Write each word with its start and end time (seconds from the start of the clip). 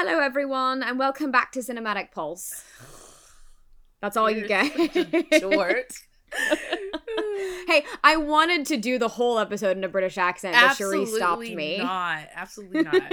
Hello, 0.00 0.20
everyone, 0.20 0.84
and 0.84 0.96
welcome 0.96 1.32
back 1.32 1.50
to 1.50 1.58
Cinematic 1.58 2.12
Pulse. 2.12 2.62
That's 4.00 4.16
all 4.16 4.30
you 4.30 4.46
You're 4.46 4.46
get. 4.46 4.72
Short. 5.40 5.92
hey, 7.66 7.84
I 8.04 8.16
wanted 8.16 8.64
to 8.66 8.76
do 8.76 9.00
the 9.00 9.08
whole 9.08 9.40
episode 9.40 9.76
in 9.76 9.82
a 9.82 9.88
British 9.88 10.16
accent, 10.16 10.54
but 10.54 10.76
Sharee 10.76 11.04
stopped 11.04 11.50
me. 11.50 11.78
Not. 11.78 12.28
Absolutely 12.32 12.84
not. 12.84 13.12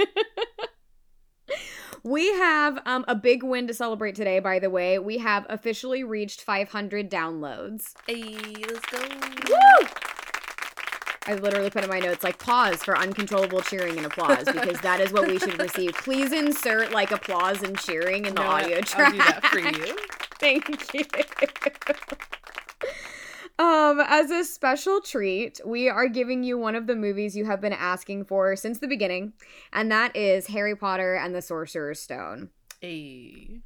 We 2.04 2.32
have 2.34 2.78
um, 2.86 3.04
a 3.08 3.16
big 3.16 3.42
win 3.42 3.66
to 3.66 3.74
celebrate 3.74 4.14
today, 4.14 4.38
by 4.38 4.60
the 4.60 4.70
way. 4.70 5.00
We 5.00 5.18
have 5.18 5.44
officially 5.48 6.04
reached 6.04 6.40
500 6.40 7.10
downloads. 7.10 7.94
hey, 8.06 8.36
let's 8.64 8.86
go. 8.86 9.00
Woo! 9.00 9.88
I 11.28 11.34
literally 11.34 11.70
put 11.70 11.82
in 11.82 11.90
my 11.90 11.98
notes 11.98 12.22
like 12.22 12.38
pause 12.38 12.82
for 12.84 12.96
uncontrollable 12.96 13.60
cheering 13.60 13.96
and 13.96 14.06
applause 14.06 14.44
because 14.44 14.80
that 14.80 15.00
is 15.00 15.12
what 15.12 15.26
we 15.26 15.38
should 15.38 15.58
receive. 15.58 15.94
Please 15.94 16.32
insert 16.32 16.92
like 16.92 17.10
applause 17.10 17.62
and 17.62 17.76
cheering 17.78 18.26
in 18.26 18.34
the 18.34 18.42
know 18.42 18.46
what? 18.46 18.64
audio 18.64 18.80
track. 18.80 19.06
I'll 19.06 19.12
do 19.12 19.18
that 19.18 19.46
for 19.46 19.58
you. 19.58 19.96
Thank 20.38 20.94
you. 20.94 21.04
Um, 23.58 24.02
as 24.06 24.30
a 24.30 24.44
special 24.44 25.00
treat, 25.00 25.62
we 25.64 25.88
are 25.88 26.08
giving 26.08 26.42
you 26.42 26.58
one 26.58 26.74
of 26.74 26.86
the 26.86 26.94
movies 26.94 27.34
you 27.34 27.46
have 27.46 27.60
been 27.62 27.72
asking 27.72 28.26
for 28.26 28.54
since 28.54 28.80
the 28.80 28.86
beginning, 28.86 29.32
and 29.72 29.90
that 29.90 30.14
is 30.14 30.48
Harry 30.48 30.76
Potter 30.76 31.14
and 31.14 31.34
the 31.34 31.40
Sorcerer's 31.40 32.00
Stone. 32.00 32.50
Hey. 32.82 33.62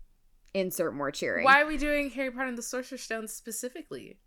Insert 0.55 0.95
more 0.95 1.11
cheering. 1.11 1.45
Why 1.45 1.61
are 1.61 1.67
we 1.67 1.77
doing 1.77 2.08
Harry 2.11 2.30
Potter 2.30 2.47
and 2.47 2.56
the 2.56 2.62
Sorcerer's 2.62 3.02
Stone 3.02 3.27
specifically? 3.27 4.19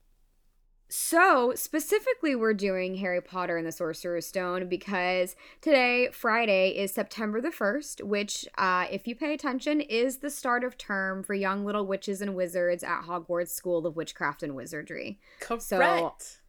So, 0.96 1.54
specifically, 1.56 2.36
we're 2.36 2.54
doing 2.54 2.98
Harry 2.98 3.20
Potter 3.20 3.58
and 3.58 3.66
the 3.66 3.72
Sorcerer's 3.72 4.28
Stone 4.28 4.70
because 4.70 5.36
today, 5.60 6.10
Friday, 6.12 6.70
is 6.70 6.94
September 6.94 7.42
the 7.42 7.50
1st, 7.50 8.04
which, 8.04 8.46
uh, 8.60 8.86
if 8.92 9.08
you 9.08 9.16
pay 9.16 9.34
attention, 9.34 9.82
is 9.82 10.18
the 10.18 10.30
start 10.30 10.64
of 10.64 10.78
term 10.78 11.24
for 11.24 11.34
young 11.34 11.66
little 11.66 11.88
witches 11.88 12.22
and 12.22 12.36
wizards 12.36 12.84
at 12.84 13.06
Hogwarts 13.06 13.50
School 13.50 13.88
of 13.88 13.96
Witchcraft 13.96 14.44
and 14.44 14.56
Wizardry. 14.56 15.20
Correct. 15.40 16.42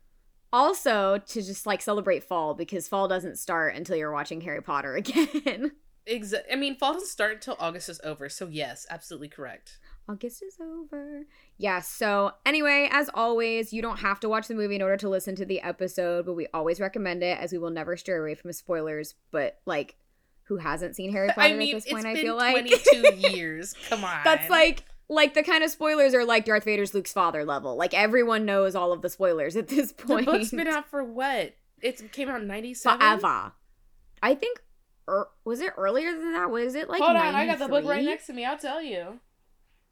Also, 0.53 1.22
to 1.27 1.41
just 1.41 1.65
like 1.65 1.81
celebrate 1.81 2.22
fall 2.22 2.53
because 2.53 2.87
fall 2.87 3.09
doesn't 3.09 3.39
start 3.39 3.75
until 3.75 3.97
you're 3.97 4.12
watching 4.12 4.42
Harry 4.42 4.61
Potter 4.61 4.95
again. 4.97 5.72
Exa- 6.06 6.45
I 6.53 6.56
mean, 6.56 6.77
fall 6.77 6.92
doesn't 6.92 7.09
start 7.09 7.33
until 7.33 7.56
August 7.59 7.89
is 7.89 7.98
over, 8.05 8.28
so 8.28 8.47
yes, 8.48 8.87
absolutely 8.91 9.28
correct. 9.28 9.78
August 10.06 10.42
is 10.42 10.59
over. 10.61 11.25
Yeah, 11.56 11.80
so 11.80 12.33
anyway, 12.44 12.88
as 12.91 13.08
always, 13.14 13.72
you 13.72 13.80
don't 13.80 13.98
have 13.98 14.19
to 14.20 14.28
watch 14.28 14.48
the 14.48 14.55
movie 14.55 14.74
in 14.74 14.83
order 14.83 14.97
to 14.97 15.08
listen 15.08 15.36
to 15.36 15.44
the 15.44 15.60
episode, 15.60 16.27
but 16.27 16.34
we 16.34 16.48
always 16.52 16.80
recommend 16.80 17.22
it 17.22 17.38
as 17.38 17.52
we 17.52 17.58
will 17.58 17.70
never 17.70 17.97
stray 17.97 18.19
away 18.19 18.34
from 18.34 18.52
spoilers. 18.52 19.14
But 19.30 19.60
like, 19.64 19.97
who 20.44 20.56
hasn't 20.56 20.97
seen 20.97 21.12
Harry 21.12 21.28
Potter 21.28 21.41
I 21.42 21.52
mean, 21.55 21.75
at 21.75 21.84
this 21.84 21.92
point? 21.92 22.06
I 22.06 22.16
feel 22.16 22.36
like 22.36 22.66
22 22.66 23.14
years. 23.30 23.75
Come 23.88 24.05
on. 24.05 24.20
that's 24.25 24.50
like 24.50 24.84
like 25.08 25.34
the 25.34 25.42
kind 25.42 25.62
of 25.62 25.70
spoilers 25.70 26.14
are 26.14 26.25
like 26.25 26.44
Darth 26.44 26.64
Vader's 26.64 26.94
Luke's 26.94 27.12
father 27.12 27.44
level. 27.44 27.77
Like 27.77 27.94
everyone 27.94 28.44
knows 28.44 28.75
all 28.75 28.92
of 28.92 29.02
the 29.02 29.08
spoilers 29.08 29.56
at 29.56 29.69
this 29.69 29.92
point. 29.92 30.26
the 30.26 30.32
book's 30.32 30.50
been 30.50 30.66
out 30.66 30.88
for 30.88 31.04
what? 31.04 31.54
It 31.82 32.12
came 32.12 32.28
out 32.28 32.41
in 32.41 32.48
97? 32.48 32.98
forever. 32.98 33.53
I 34.22 34.34
think. 34.34 34.60
Er, 35.06 35.28
was 35.44 35.60
it 35.60 35.75
earlier 35.76 36.12
than 36.12 36.32
that? 36.32 36.50
Was 36.50 36.75
it 36.75 36.88
like? 36.88 37.03
Hold 37.03 37.16
on, 37.16 37.34
I 37.34 37.47
got 37.47 37.59
the 37.59 37.69
book 37.69 37.84
right 37.84 38.04
next 38.04 38.26
to 38.26 38.32
me. 38.32 38.44
I'll 38.44 38.59
tell 38.59 38.82
you. 38.82 39.21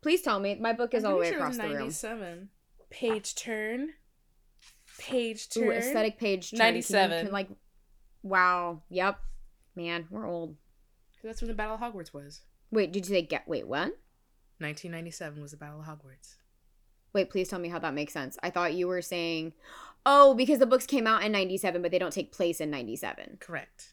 Please 0.02 0.20
tell 0.22 0.38
me. 0.40 0.56
My 0.56 0.72
book 0.72 0.94
is 0.94 1.04
all 1.04 1.12
the 1.12 1.18
way 1.18 1.30
across 1.30 1.56
the 1.56 1.62
room. 1.64 1.72
97. 1.74 2.48
Page 2.90 3.34
turn. 3.34 3.90
Page 4.98 5.48
turn. 5.48 5.64
Ooh, 5.64 5.70
aesthetic 5.70 6.18
page. 6.18 6.50
turn. 6.50 6.58
Can 6.58 6.66
you- 6.66 6.72
97. 6.72 7.24
Can, 7.26 7.32
like, 7.32 7.48
wow. 8.22 8.82
Yep. 8.90 9.18
Man, 9.74 10.06
we're 10.10 10.26
old. 10.28 10.56
That's 11.24 11.40
when 11.40 11.48
the 11.48 11.54
Battle 11.54 11.76
of 11.76 11.80
Hogwarts 11.80 12.12
was. 12.12 12.42
Wait, 12.70 12.92
did 12.92 13.06
you 13.08 13.14
say 13.14 13.22
get? 13.22 13.46
Wait, 13.46 13.66
what? 13.66 13.96
1997 14.58 15.40
was 15.40 15.52
the 15.52 15.56
Battle 15.56 15.80
of 15.80 15.86
Hogwarts. 15.86 16.34
Wait, 17.12 17.30
please 17.30 17.48
tell 17.48 17.58
me 17.58 17.68
how 17.68 17.78
that 17.78 17.94
makes 17.94 18.12
sense. 18.12 18.38
I 18.42 18.50
thought 18.50 18.74
you 18.74 18.88
were 18.88 19.02
saying, 19.02 19.52
oh, 20.04 20.34
because 20.34 20.58
the 20.58 20.66
books 20.66 20.86
came 20.86 21.06
out 21.06 21.22
in 21.22 21.30
'97, 21.32 21.80
but 21.82 21.90
they 21.90 21.98
don't 21.98 22.12
take 22.12 22.32
place 22.32 22.60
in 22.60 22.70
'97. 22.70 23.36
Correct. 23.38 23.92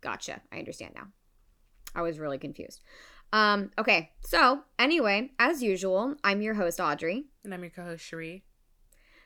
Gotcha. 0.00 0.42
I 0.52 0.58
understand 0.58 0.94
now. 0.94 1.08
I 1.94 2.02
was 2.02 2.18
really 2.18 2.38
confused. 2.38 2.80
Um. 3.32 3.70
Okay. 3.78 4.10
So 4.24 4.62
anyway, 4.78 5.30
as 5.38 5.62
usual, 5.62 6.16
I'm 6.22 6.42
your 6.42 6.54
host 6.54 6.80
Audrey. 6.80 7.24
And 7.44 7.52
I'm 7.52 7.62
your 7.62 7.70
co-host 7.70 8.04
Sharee. 8.04 8.42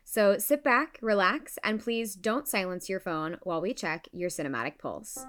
So 0.04 0.38
sit 0.38 0.62
back, 0.62 0.98
relax, 1.02 1.58
and 1.64 1.80
please 1.80 2.14
don't 2.14 2.46
silence 2.46 2.88
your 2.88 3.00
phone 3.00 3.38
while 3.42 3.60
we 3.60 3.74
check 3.74 4.08
your 4.12 4.30
cinematic 4.30 4.78
pulse. 4.78 5.26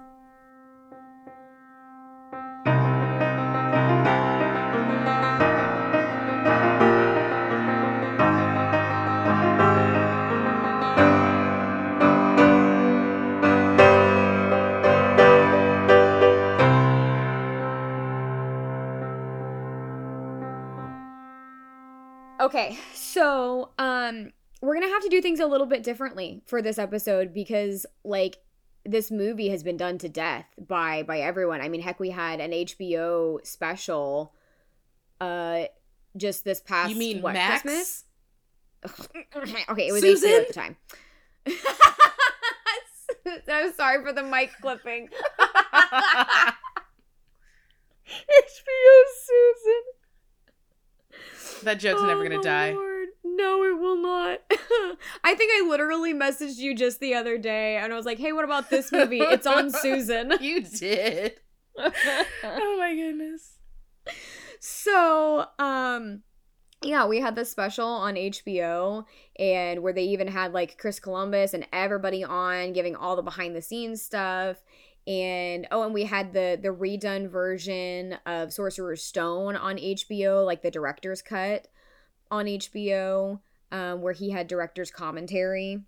Okay, 22.48 22.80
so 22.94 23.72
um 23.78 24.32
we're 24.62 24.74
going 24.74 24.88
to 24.88 24.94
have 24.94 25.04
to 25.04 25.10
do 25.10 25.22
things 25.22 25.42
a 25.42 25.46
little 25.46 25.68
bit 25.68 25.84
differently 25.84 26.42
for 26.46 26.62
this 26.62 26.80
episode 26.80 27.34
because 27.34 27.86
like 28.06 28.38
this 28.86 29.12
movie 29.12 29.50
has 29.50 29.64
been 29.64 29.76
done 29.76 29.98
to 29.98 30.08
death 30.08 30.46
by 30.58 31.04
by 31.04 31.20
everyone. 31.20 31.60
I 31.60 31.68
mean, 31.68 31.82
heck 31.82 32.00
we 32.00 32.10
had 32.10 32.40
an 32.40 32.52
HBO 32.52 33.46
special 33.46 34.34
uh 35.20 35.64
just 36.16 36.46
this 36.46 36.62
past 36.62 36.92
you 36.92 36.96
mean 36.96 37.22
what, 37.22 37.34
Max? 37.34 37.64
Christmas? 37.64 38.06
okay, 39.70 39.88
it 39.90 39.92
was 39.92 40.02
Susan? 40.02 40.30
HBO 40.30 40.40
at 40.40 40.48
the 40.48 40.54
time. 40.54 40.78
I'm 43.52 43.74
sorry 43.74 44.02
for 44.06 44.14
the 44.14 44.24
mic 44.24 44.52
clipping. 44.62 45.10
HBO 48.08 49.04
Susan. 49.26 49.97
That 51.64 51.80
joke's 51.80 52.02
never 52.02 52.22
Oh, 52.22 52.30
gonna 52.30 52.42
die. 52.42 52.72
Lord. 52.72 53.08
No, 53.24 53.64
it 53.64 53.80
will 53.80 53.98
not. 54.02 54.40
I 55.24 55.36
think 55.36 55.52
I 55.54 55.68
literally 55.70 56.14
messaged 56.14 56.58
you 56.58 56.74
just 56.76 57.00
the 57.00 57.14
other 57.14 57.38
day 57.38 57.78
and 57.78 57.92
I 57.94 57.96
was 57.96 58.06
like, 58.06 58.18
hey, 58.20 58.32
what 58.32 58.46
about 58.46 58.70
this 58.70 58.92
movie? 58.92 59.20
It's 59.20 59.46
on 59.46 59.70
Susan. 59.82 60.34
You 60.42 60.62
did. 60.62 61.34
oh 61.78 62.76
my 62.80 62.96
goodness. 62.96 63.58
so, 64.60 65.46
um, 65.60 66.24
yeah, 66.84 67.06
we 67.06 67.20
had 67.20 67.36
this 67.36 67.52
special 67.52 67.88
on 67.88 68.16
HBO 68.16 69.06
and 69.40 69.82
where 69.84 69.94
they 69.94 70.04
even 70.06 70.28
had 70.28 70.54
like 70.54 70.78
Chris 70.78 71.00
Columbus 71.00 71.54
and 71.54 71.68
everybody 71.74 72.24
on 72.24 72.74
giving 72.74 72.96
all 72.96 73.16
the 73.16 73.22
behind 73.24 73.56
the 73.56 73.62
scenes 73.62 74.02
stuff. 74.02 74.58
And 75.08 75.68
oh, 75.72 75.84
and 75.84 75.94
we 75.94 76.04
had 76.04 76.34
the 76.34 76.60
the 76.62 76.70
redone 76.70 77.30
version 77.30 78.18
of 78.26 78.52
Sorcerer's 78.52 79.04
Stone 79.04 79.56
on 79.56 79.78
HBO, 79.78 80.46
like 80.46 80.62
the 80.62 80.70
director's 80.72 81.22
cut 81.22 81.68
on 82.30 82.46
HBO, 82.46 83.40
um, 83.72 84.02
where 84.02 84.12
he 84.14 84.32
had 84.32 84.48
director's 84.48 84.92
commentary. 84.92 85.80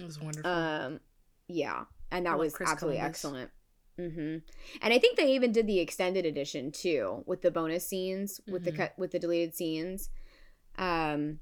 It 0.00 0.04
was 0.04 0.20
wonderful. 0.20 0.50
Um, 0.50 1.00
yeah, 1.46 1.84
and 2.10 2.26
that 2.26 2.38
was 2.38 2.52
Chris 2.54 2.70
absolutely 2.70 2.98
Columbus. 2.98 3.16
excellent. 3.18 3.50
hmm 3.96 4.36
And 4.82 4.94
I 4.94 4.98
think 4.98 5.16
they 5.16 5.32
even 5.32 5.52
did 5.52 5.66
the 5.68 5.78
extended 5.78 6.26
edition 6.26 6.72
too, 6.72 7.22
with 7.26 7.42
the 7.42 7.50
bonus 7.52 7.86
scenes, 7.86 8.40
with 8.48 8.64
the 8.64 8.72
Mhm. 8.72 8.76
cut, 8.76 8.94
with 8.98 9.12
the 9.12 9.18
deleted 9.20 9.54
scenes. 9.54 10.10
Um, 10.76 11.38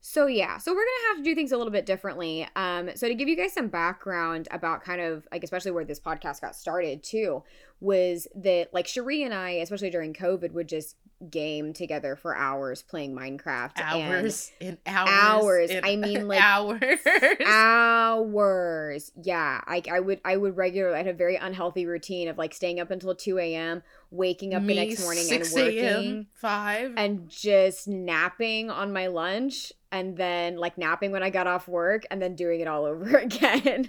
so 0.00 0.26
yeah, 0.26 0.58
so 0.58 0.72
we're 0.72 0.76
gonna 0.84 1.08
have 1.08 1.16
to 1.18 1.22
do 1.22 1.34
things 1.34 1.52
a 1.52 1.56
little 1.56 1.72
bit 1.72 1.86
differently. 1.86 2.46
Um, 2.56 2.90
so 2.94 3.08
to 3.08 3.14
give 3.14 3.28
you 3.28 3.36
guys 3.36 3.52
some 3.52 3.68
background 3.68 4.48
about 4.50 4.82
kind 4.84 5.00
of 5.00 5.26
like 5.32 5.44
especially 5.44 5.70
where 5.72 5.84
this 5.84 6.00
podcast 6.00 6.40
got 6.40 6.54
started 6.54 7.02
too, 7.02 7.42
was 7.80 8.26
that 8.34 8.68
like 8.72 8.86
Sharee 8.86 9.24
and 9.24 9.34
I, 9.34 9.50
especially 9.50 9.90
during 9.90 10.14
COVID, 10.14 10.52
would 10.52 10.68
just 10.68 10.96
game 11.30 11.72
together 11.72 12.14
for 12.14 12.36
hours 12.36 12.82
playing 12.82 13.12
Minecraft. 13.12 13.72
hours 13.80 14.52
and 14.60 14.78
hours. 14.86 15.10
hours. 15.10 15.70
and 15.70 15.84
I 15.84 15.96
mean, 15.96 16.28
like, 16.28 16.40
hours. 16.40 17.00
hours 17.44 19.12
yeah 19.20 19.60
I, 19.66 19.82
I 19.90 19.98
would 20.00 20.20
i 20.24 20.36
would 20.36 20.56
regularly 20.56 20.94
i 20.94 20.98
had 20.98 21.08
a 21.08 21.12
very 21.12 21.34
unhealthy 21.36 21.86
routine 21.86 22.28
of 22.28 22.38
like 22.38 22.54
staying 22.54 22.78
up 22.78 22.90
until 22.92 23.14
2 23.14 23.38
a.m 23.38 23.82
waking 24.10 24.54
up 24.54 24.62
Me, 24.62 24.74
the 24.74 24.86
next 24.86 25.00
morning 25.00 25.22
and 25.30 25.44
6 25.44 25.54
working 25.54 26.26
Five. 26.34 26.94
and 26.96 27.28
just 27.28 27.88
napping 27.88 28.70
on 28.70 28.92
my 28.92 29.08
lunch 29.08 29.72
and 29.92 30.16
then 30.16 30.56
like 30.56 30.76
napping 30.78 31.12
when 31.12 31.22
i 31.22 31.30
got 31.30 31.46
off 31.46 31.68
work 31.68 32.04
and 32.10 32.20
then 32.20 32.34
doing 32.34 32.60
it 32.60 32.68
all 32.68 32.84
over 32.86 33.16
again 33.16 33.88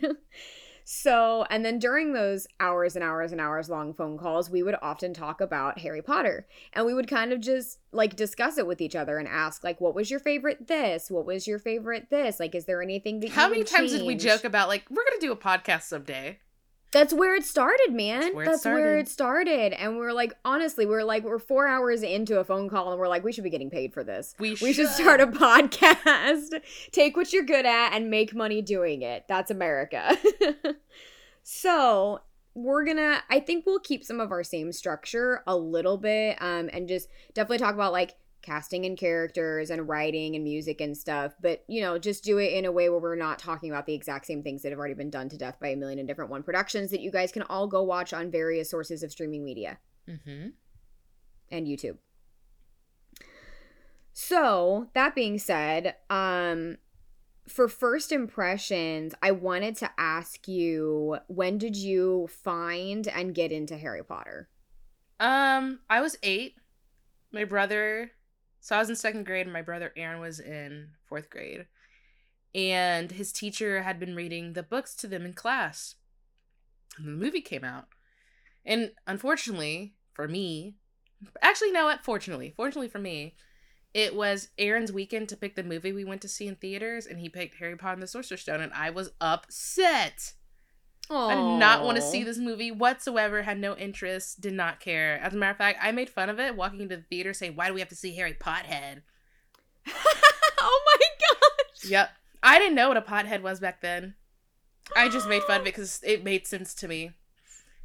So, 0.91 1.45
and 1.51 1.63
then 1.63 1.77
during 1.77 2.13
those 2.13 2.47
hours 2.59 2.95
and 2.95 3.03
hours 3.03 3.31
and 3.31 3.39
hours 3.39 3.69
long 3.69 3.93
phone 3.93 4.17
calls, 4.17 4.49
we 4.49 4.63
would 4.63 4.75
often 4.81 5.13
talk 5.13 5.39
about 5.39 5.77
Harry 5.77 6.01
Potter. 6.01 6.47
And 6.73 6.83
we 6.83 6.95
would 6.95 7.07
kind 7.07 7.31
of 7.31 7.41
just 7.41 7.77
like 7.91 8.15
discuss 8.15 8.57
it 8.57 8.65
with 8.65 8.81
each 8.81 8.95
other 8.95 9.19
and 9.19 9.27
ask, 9.27 9.63
like, 9.63 9.79
what 9.79 9.93
was 9.93 10.09
your 10.09 10.19
favorite 10.19 10.67
this? 10.67 11.11
What 11.11 11.27
was 11.27 11.45
your 11.45 11.59
favorite 11.59 12.07
this? 12.09 12.39
Like, 12.39 12.55
is 12.55 12.65
there 12.65 12.81
anything 12.81 13.19
that 13.19 13.29
How 13.29 13.45
you 13.45 13.51
many 13.51 13.63
times 13.65 13.91
did 13.91 14.03
we 14.07 14.15
joke 14.15 14.43
about 14.43 14.67
like 14.67 14.85
we're 14.89 15.05
gonna 15.07 15.21
do 15.21 15.31
a 15.31 15.37
podcast 15.37 15.83
someday? 15.83 16.39
That's 16.91 17.13
where 17.13 17.35
it 17.35 17.43
started, 17.43 17.89
man. 17.91 18.21
That's 18.21 18.33
where 18.35 18.43
it 18.43 18.47
That's 18.47 18.65
where 18.65 18.77
started. 18.77 18.99
it 18.99 19.07
started. 19.09 19.73
And 19.73 19.97
we're 19.97 20.11
like, 20.11 20.33
honestly, 20.43 20.85
we're 20.87 21.03
like, 21.03 21.23
we're 21.23 21.37
four 21.37 21.67
hours 21.67 22.01
into 22.01 22.39
a 22.39 22.43
phone 22.43 22.67
call 22.67 22.91
and 22.91 22.99
we're 22.99 23.07
like, 23.07 23.23
we 23.23 23.31
should 23.31 23.43
be 23.43 23.51
getting 23.51 23.69
paid 23.69 23.93
for 23.93 24.03
this. 24.03 24.33
We 24.39 24.57
We 24.61 24.73
should 24.73 24.89
start 24.89 25.21
a 25.21 25.27
podcast. 25.27 26.59
Take 26.91 27.15
what 27.15 27.31
you're 27.31 27.43
good 27.43 27.65
at 27.67 27.93
and 27.93 28.09
make 28.09 28.33
money 28.33 28.61
doing 28.63 29.03
it. 29.03 29.25
That's 29.27 29.51
America. 29.51 30.17
so 31.43 32.21
we're 32.55 32.83
gonna 32.85 33.21
I 33.29 33.39
think 33.39 33.65
we'll 33.65 33.79
keep 33.79 34.03
some 34.03 34.19
of 34.19 34.31
our 34.31 34.43
same 34.43 34.71
structure 34.71 35.43
a 35.47 35.55
little 35.55 35.97
bit, 35.97 36.37
um, 36.41 36.69
and 36.73 36.87
just 36.87 37.07
definitely 37.33 37.59
talk 37.59 37.75
about 37.75 37.91
like 37.91 38.15
casting 38.41 38.85
and 38.85 38.97
characters 38.97 39.69
and 39.69 39.87
writing 39.87 40.35
and 40.35 40.43
music 40.43 40.81
and 40.81 40.97
stuff, 40.97 41.33
but 41.41 41.63
you 41.67 41.81
know, 41.81 41.97
just 41.97 42.23
do 42.23 42.37
it 42.37 42.53
in 42.53 42.65
a 42.65 42.71
way 42.71 42.89
where 42.89 42.99
we're 42.99 43.15
not 43.15 43.39
talking 43.39 43.69
about 43.69 43.85
the 43.85 43.93
exact 43.93 44.25
same 44.25 44.41
things 44.43 44.61
that 44.61 44.71
have 44.71 44.79
already 44.79 44.93
been 44.93 45.09
done 45.09 45.29
to 45.29 45.37
death 45.37 45.57
by 45.59 45.69
a 45.69 45.75
million 45.75 45.99
and 45.99 46.07
different 46.07 46.31
one 46.31 46.43
productions 46.43 46.91
that 46.91 47.01
you 47.01 47.11
guys 47.11 47.31
can 47.31 47.43
all 47.43 47.67
go 47.67 47.83
watch 47.83 48.13
on 48.13 48.31
various 48.31 48.69
sources 48.69 49.03
of 49.03 49.11
streaming 49.11 49.43
media 49.43 49.77
Mm-hmm. 50.07 50.47
and 51.51 51.67
YouTube. 51.67 51.97
So, 54.13 54.89
that 54.93 55.15
being 55.15 55.37
said, 55.37 55.95
um 56.09 56.77
for 57.47 57.67
first 57.67 58.11
impressions, 58.11 59.15
I 59.23 59.31
wanted 59.31 59.75
to 59.77 59.89
ask 59.97 60.47
you 60.47 61.17
when 61.27 61.57
did 61.57 61.75
you 61.75 62.27
find 62.43 63.07
and 63.07 63.33
get 63.33 63.51
into 63.51 63.75
Harry 63.75 64.03
Potter? 64.03 64.49
Um, 65.19 65.79
I 65.89 65.99
was 66.01 66.15
eight. 66.21 66.55
My 67.31 67.45
brother, 67.45 68.11
so 68.59 68.75
I 68.75 68.79
was 68.79 68.89
in 68.89 68.95
second 68.95 69.25
grade, 69.25 69.45
and 69.45 69.53
my 69.53 69.61
brother 69.61 69.91
Aaron 69.95 70.19
was 70.19 70.39
in 70.39 70.89
fourth 71.07 71.29
grade. 71.29 71.65
And 72.53 73.11
his 73.11 73.31
teacher 73.31 73.83
had 73.83 73.99
been 73.99 74.15
reading 74.15 74.53
the 74.53 74.63
books 74.63 74.95
to 74.95 75.07
them 75.07 75.25
in 75.25 75.33
class. 75.33 75.95
And 76.97 77.07
the 77.07 77.11
movie 77.11 77.41
came 77.41 77.63
out. 77.63 77.85
And 78.65 78.91
unfortunately 79.07 79.93
for 80.13 80.27
me, 80.27 80.75
actually, 81.41 81.71
no? 81.71 81.93
Fortunately, 82.03 82.53
fortunately 82.55 82.89
for 82.89 82.99
me, 82.99 83.35
it 83.93 84.15
was 84.15 84.49
Aaron's 84.57 84.91
weekend 84.91 85.29
to 85.29 85.37
pick 85.37 85.55
the 85.55 85.63
movie 85.63 85.91
we 85.91 86.05
went 86.05 86.21
to 86.21 86.27
see 86.27 86.47
in 86.47 86.55
theaters, 86.55 87.05
and 87.05 87.19
he 87.19 87.29
picked 87.29 87.55
Harry 87.55 87.75
Potter 87.75 87.93
and 87.93 88.03
the 88.03 88.07
Sorcerer's 88.07 88.41
Stone, 88.41 88.61
and 88.61 88.73
I 88.73 88.89
was 88.89 89.11
upset. 89.19 90.33
I 91.11 91.35
did 91.35 91.45
not 91.45 91.83
want 91.83 91.95
to 91.95 92.01
see 92.01 92.23
this 92.23 92.37
movie 92.37 92.71
whatsoever, 92.71 93.41
had 93.41 93.59
no 93.59 93.75
interest, 93.75 94.41
did 94.41 94.53
not 94.53 94.79
care. 94.79 95.17
As 95.19 95.33
a 95.33 95.37
matter 95.37 95.51
of 95.51 95.57
fact, 95.57 95.79
I 95.81 95.91
made 95.91 96.09
fun 96.09 96.29
of 96.29 96.39
it 96.39 96.55
walking 96.55 96.81
into 96.81 96.97
the 96.97 97.01
theater 97.03 97.33
saying, 97.33 97.55
Why 97.55 97.67
do 97.67 97.73
we 97.73 97.79
have 97.79 97.89
to 97.89 97.95
see 97.95 98.15
Harry 98.15 98.33
Pothead? 98.33 99.01
oh 100.61 100.81
my 100.85 101.05
gosh. 101.19 101.89
Yep. 101.89 102.09
I 102.43 102.59
didn't 102.59 102.75
know 102.75 102.87
what 102.89 102.97
a 102.97 103.01
pothead 103.01 103.41
was 103.41 103.59
back 103.59 103.81
then. 103.81 104.13
I 104.95 105.09
just 105.09 105.27
made 105.27 105.43
fun 105.43 105.61
of 105.61 105.67
it 105.67 105.73
because 105.75 105.99
it 106.03 106.23
made 106.23 106.47
sense 106.47 106.73
to 106.75 106.87
me. 106.87 107.11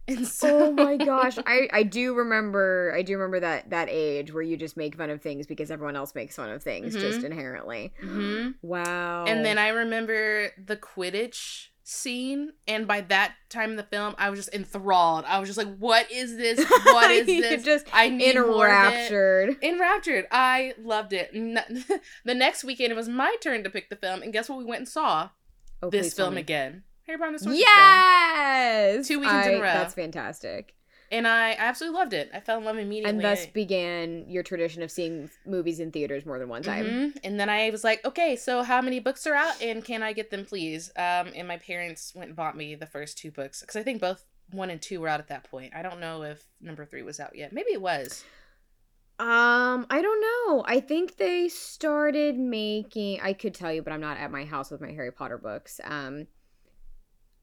And 0.06 0.26
so 0.28 0.48
Oh 0.68 0.72
my 0.72 0.96
gosh. 0.98 1.38
I 1.46 1.68
I 1.72 1.82
do 1.82 2.14
remember 2.14 2.92
I 2.94 3.02
do 3.02 3.14
remember 3.14 3.40
that 3.40 3.70
that 3.70 3.88
age 3.90 4.32
where 4.32 4.42
you 4.42 4.56
just 4.56 4.76
make 4.76 4.96
fun 4.96 5.10
of 5.10 5.22
things 5.22 5.46
because 5.46 5.70
everyone 5.70 5.96
else 5.96 6.14
makes 6.14 6.36
fun 6.36 6.50
of 6.50 6.62
things 6.62 6.94
just 6.94 7.20
Mhm. 7.20 7.24
inherently. 7.24 7.92
hmm 8.00 8.50
Wow. 8.62 9.24
And 9.26 9.44
then 9.44 9.56
I 9.58 9.68
remember 9.68 10.50
the 10.62 10.76
Quidditch 10.76 11.68
scene, 11.84 12.52
and 12.66 12.86
by 12.88 13.02
that 13.02 13.34
time 13.50 13.70
in 13.70 13.76
the 13.76 13.82
film, 13.84 14.14
I 14.18 14.30
was 14.30 14.38
just 14.40 14.54
enthralled. 14.54 15.24
I 15.26 15.38
was 15.38 15.48
just 15.48 15.58
like, 15.58 15.76
"What 15.76 16.10
is 16.10 16.36
this? 16.36 16.58
What 16.84 17.10
is 17.10 17.26
this?" 17.26 17.62
just 17.62 17.86
I 17.92 18.08
need 18.08 18.34
enraptured. 18.36 19.56
Enraptured. 19.62 20.26
I 20.32 20.74
loved 20.82 21.12
it. 21.12 21.30
The 22.24 22.34
next 22.34 22.64
weekend, 22.64 22.90
it 22.92 22.96
was 22.96 23.08
my 23.08 23.34
turn 23.40 23.62
to 23.64 23.70
pick 23.70 23.90
the 23.90 23.96
film, 23.96 24.22
and 24.22 24.32
guess 24.32 24.48
what? 24.48 24.58
We 24.58 24.64
went 24.64 24.80
and 24.80 24.88
saw 24.88 25.28
Oh, 25.82 25.90
this 25.90 26.14
film 26.14 26.36
again. 26.36 26.82
Harry 27.06 27.18
Potter 27.18 27.28
and 27.28 27.34
the 27.34 27.38
Sorcerer's 27.38 27.60
Stone. 27.60 27.76
Yes. 27.76 29.08
Two 29.08 29.20
weekends 29.20 29.46
in 29.48 29.54
a 29.54 29.56
I- 29.58 29.60
row. 29.60 29.66
That's 29.66 29.94
fantastic. 29.94 30.74
And 31.14 31.28
I 31.28 31.54
absolutely 31.58 31.98
loved 31.98 32.12
it. 32.12 32.30
I 32.34 32.40
fell 32.40 32.58
in 32.58 32.64
love 32.64 32.76
immediately. 32.76 33.10
And 33.10 33.20
thus 33.22 33.46
began 33.46 34.28
your 34.28 34.42
tradition 34.42 34.82
of 34.82 34.90
seeing 34.90 35.30
movies 35.46 35.78
in 35.80 35.92
theaters 35.92 36.26
more 36.26 36.38
than 36.38 36.48
one 36.48 36.62
time. 36.62 36.84
Mhm. 36.86 37.18
And 37.22 37.38
then 37.38 37.48
I 37.48 37.70
was 37.70 37.84
like, 37.84 38.04
okay, 38.04 38.36
so 38.36 38.62
how 38.62 38.82
many 38.82 38.98
books 39.00 39.26
are 39.26 39.34
out, 39.34 39.62
and 39.62 39.84
can 39.84 40.02
I 40.02 40.12
get 40.12 40.30
them, 40.30 40.44
please? 40.44 40.90
Um, 40.96 41.32
and 41.34 41.46
my 41.46 41.58
parents 41.58 42.14
went 42.14 42.28
and 42.28 42.36
bought 42.36 42.56
me 42.56 42.74
the 42.74 42.86
first 42.86 43.16
two 43.16 43.30
books 43.30 43.60
because 43.60 43.76
I 43.76 43.82
think 43.82 44.00
both 44.00 44.24
one 44.50 44.70
and 44.70 44.82
two 44.82 45.00
were 45.00 45.08
out 45.08 45.20
at 45.20 45.28
that 45.28 45.44
point. 45.44 45.72
I 45.74 45.82
don't 45.82 46.00
know 46.00 46.22
if 46.22 46.44
number 46.60 46.84
three 46.84 47.02
was 47.02 47.20
out 47.20 47.36
yet. 47.36 47.52
Maybe 47.52 47.70
it 47.72 47.80
was. 47.80 48.24
Um, 49.18 49.86
I 49.90 50.02
don't 50.02 50.20
know. 50.20 50.64
I 50.66 50.80
think 50.80 51.16
they 51.16 51.48
started 51.48 52.36
making 52.36 53.20
I 53.22 53.32
could 53.32 53.54
tell 53.54 53.72
you, 53.72 53.80
but 53.80 53.92
I'm 53.92 54.00
not 54.00 54.18
at 54.18 54.32
my 54.32 54.44
house 54.44 54.72
with 54.72 54.80
my 54.80 54.90
Harry 54.90 55.12
Potter 55.12 55.38
books. 55.38 55.80
Um 55.84 56.26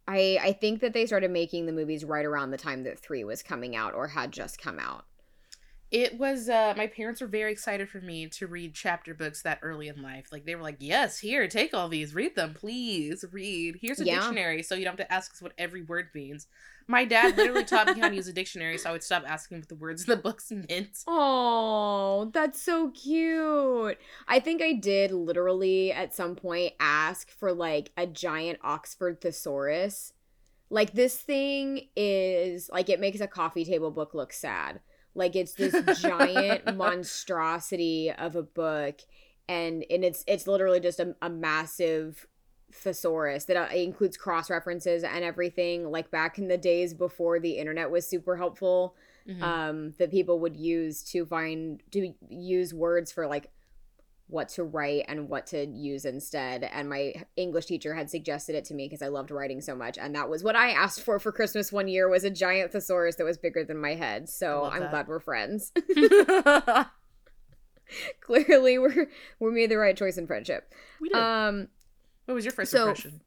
I 0.07 0.39
I 0.41 0.53
think 0.53 0.81
that 0.81 0.93
they 0.93 1.05
started 1.05 1.31
making 1.31 1.65
the 1.65 1.71
movies 1.71 2.03
right 2.03 2.25
around 2.25 2.51
the 2.51 2.57
time 2.57 2.83
that 2.83 2.99
3 2.99 3.23
was 3.23 3.43
coming 3.43 3.75
out 3.75 3.93
or 3.93 4.07
had 4.09 4.31
just 4.31 4.59
come 4.59 4.79
out. 4.79 5.05
It 5.91 6.17
was. 6.17 6.47
Uh, 6.47 6.73
my 6.77 6.87
parents 6.87 7.19
were 7.19 7.27
very 7.27 7.51
excited 7.51 7.89
for 7.89 7.99
me 7.99 8.27
to 8.29 8.47
read 8.47 8.73
chapter 8.73 9.13
books 9.13 9.41
that 9.41 9.59
early 9.61 9.89
in 9.89 10.01
life. 10.01 10.27
Like 10.31 10.45
they 10.45 10.55
were 10.55 10.61
like, 10.61 10.77
"Yes, 10.79 11.19
here, 11.19 11.47
take 11.49 11.73
all 11.73 11.89
these, 11.89 12.15
read 12.15 12.35
them, 12.35 12.53
please, 12.53 13.25
read. 13.31 13.77
Here's 13.81 13.99
a 13.99 14.05
Yeah. 14.05 14.19
dictionary, 14.19 14.63
so 14.63 14.75
you 14.75 14.85
don't 14.85 14.97
have 14.97 15.07
to 15.07 15.13
ask 15.13 15.33
us 15.33 15.41
what 15.41 15.51
every 15.57 15.81
word 15.81 16.07
means." 16.15 16.47
My 16.87 17.03
dad 17.05 17.35
literally 17.37 17.65
taught 17.65 17.93
me 17.93 17.99
how 17.99 18.07
to 18.09 18.15
use 18.15 18.27
a 18.27 18.33
dictionary, 18.33 18.77
so 18.77 18.89
I 18.89 18.93
would 18.93 19.03
stop 19.03 19.23
asking 19.27 19.59
what 19.59 19.69
the 19.69 19.75
words 19.75 20.03
in 20.03 20.09
the 20.09 20.15
books 20.21 20.49
meant. 20.69 21.05
Oh, 21.07 22.29
that's 22.33 22.61
so 22.61 22.91
cute. 22.91 23.97
I 24.27 24.39
think 24.39 24.61
I 24.61 24.73
did 24.73 25.11
literally 25.11 25.91
at 25.91 26.13
some 26.15 26.35
point 26.35 26.73
ask 26.79 27.29
for 27.31 27.51
like 27.53 27.91
a 27.97 28.07
giant 28.07 28.59
Oxford 28.63 29.19
thesaurus. 29.21 30.13
Like 30.69 30.93
this 30.93 31.17
thing 31.17 31.89
is 31.97 32.69
like 32.71 32.87
it 32.89 32.99
makes 33.01 33.19
a 33.19 33.27
coffee 33.27 33.65
table 33.65 33.91
book 33.91 34.13
look 34.13 34.31
sad. 34.31 34.79
Like 35.15 35.35
it's 35.35 35.53
this 35.53 35.75
giant 36.01 36.75
monstrosity 36.77 38.11
of 38.11 38.35
a 38.35 38.43
book 38.43 39.01
and 39.49 39.83
and 39.89 40.05
it's 40.05 40.23
it's 40.27 40.47
literally 40.47 40.79
just 40.79 40.99
a, 40.99 41.15
a 41.21 41.29
massive 41.29 42.27
thesaurus 42.71 43.45
that 43.45 43.57
uh, 43.57 43.67
includes 43.75 44.15
cross 44.15 44.49
references 44.49 45.03
and 45.03 45.23
everything 45.25 45.91
like 45.91 46.09
back 46.09 46.37
in 46.37 46.47
the 46.47 46.57
days 46.57 46.93
before 46.93 47.39
the 47.39 47.57
internet 47.57 47.91
was 47.91 48.07
super 48.07 48.37
helpful 48.37 48.95
Mhm. 49.27 49.41
um 49.43 49.93
that 49.99 50.09
people 50.09 50.39
would 50.39 50.55
use 50.55 51.03
to 51.11 51.27
find 51.27 51.83
to 51.91 52.13
use 52.29 52.73
words 52.73 53.11
for 53.11 53.27
like 53.27 53.51
what 54.31 54.47
to 54.47 54.63
write 54.63 55.03
and 55.09 55.27
what 55.27 55.45
to 55.45 55.65
use 55.65 56.05
instead 56.05 56.63
and 56.63 56.87
my 56.89 57.13
english 57.35 57.65
teacher 57.65 57.93
had 57.93 58.09
suggested 58.09 58.55
it 58.55 58.63
to 58.63 58.73
me 58.73 58.85
because 58.85 59.01
i 59.01 59.09
loved 59.09 59.29
writing 59.29 59.59
so 59.59 59.75
much 59.75 59.97
and 59.97 60.15
that 60.15 60.29
was 60.29 60.41
what 60.43 60.55
i 60.55 60.71
asked 60.71 61.01
for 61.01 61.19
for 61.19 61.33
christmas 61.33 61.69
one 61.71 61.89
year 61.89 62.09
was 62.09 62.23
a 62.23 62.29
giant 62.29 62.71
thesaurus 62.71 63.17
that 63.17 63.25
was 63.25 63.37
bigger 63.37 63.65
than 63.65 63.77
my 63.77 63.93
head 63.93 64.29
so 64.29 64.63
i'm 64.63 64.79
that. 64.81 64.91
glad 64.91 65.07
we're 65.07 65.19
friends 65.19 65.73
clearly 68.21 68.79
we're 68.79 69.09
we 69.39 69.51
made 69.51 69.69
the 69.69 69.77
right 69.77 69.97
choice 69.97 70.17
in 70.17 70.25
friendship 70.25 70.73
we 71.01 71.09
did. 71.09 71.17
um 71.17 71.67
what 72.25 72.33
was 72.33 72.45
your 72.45 72.53
first 72.53 72.71
so- 72.71 72.89
impression? 72.89 73.19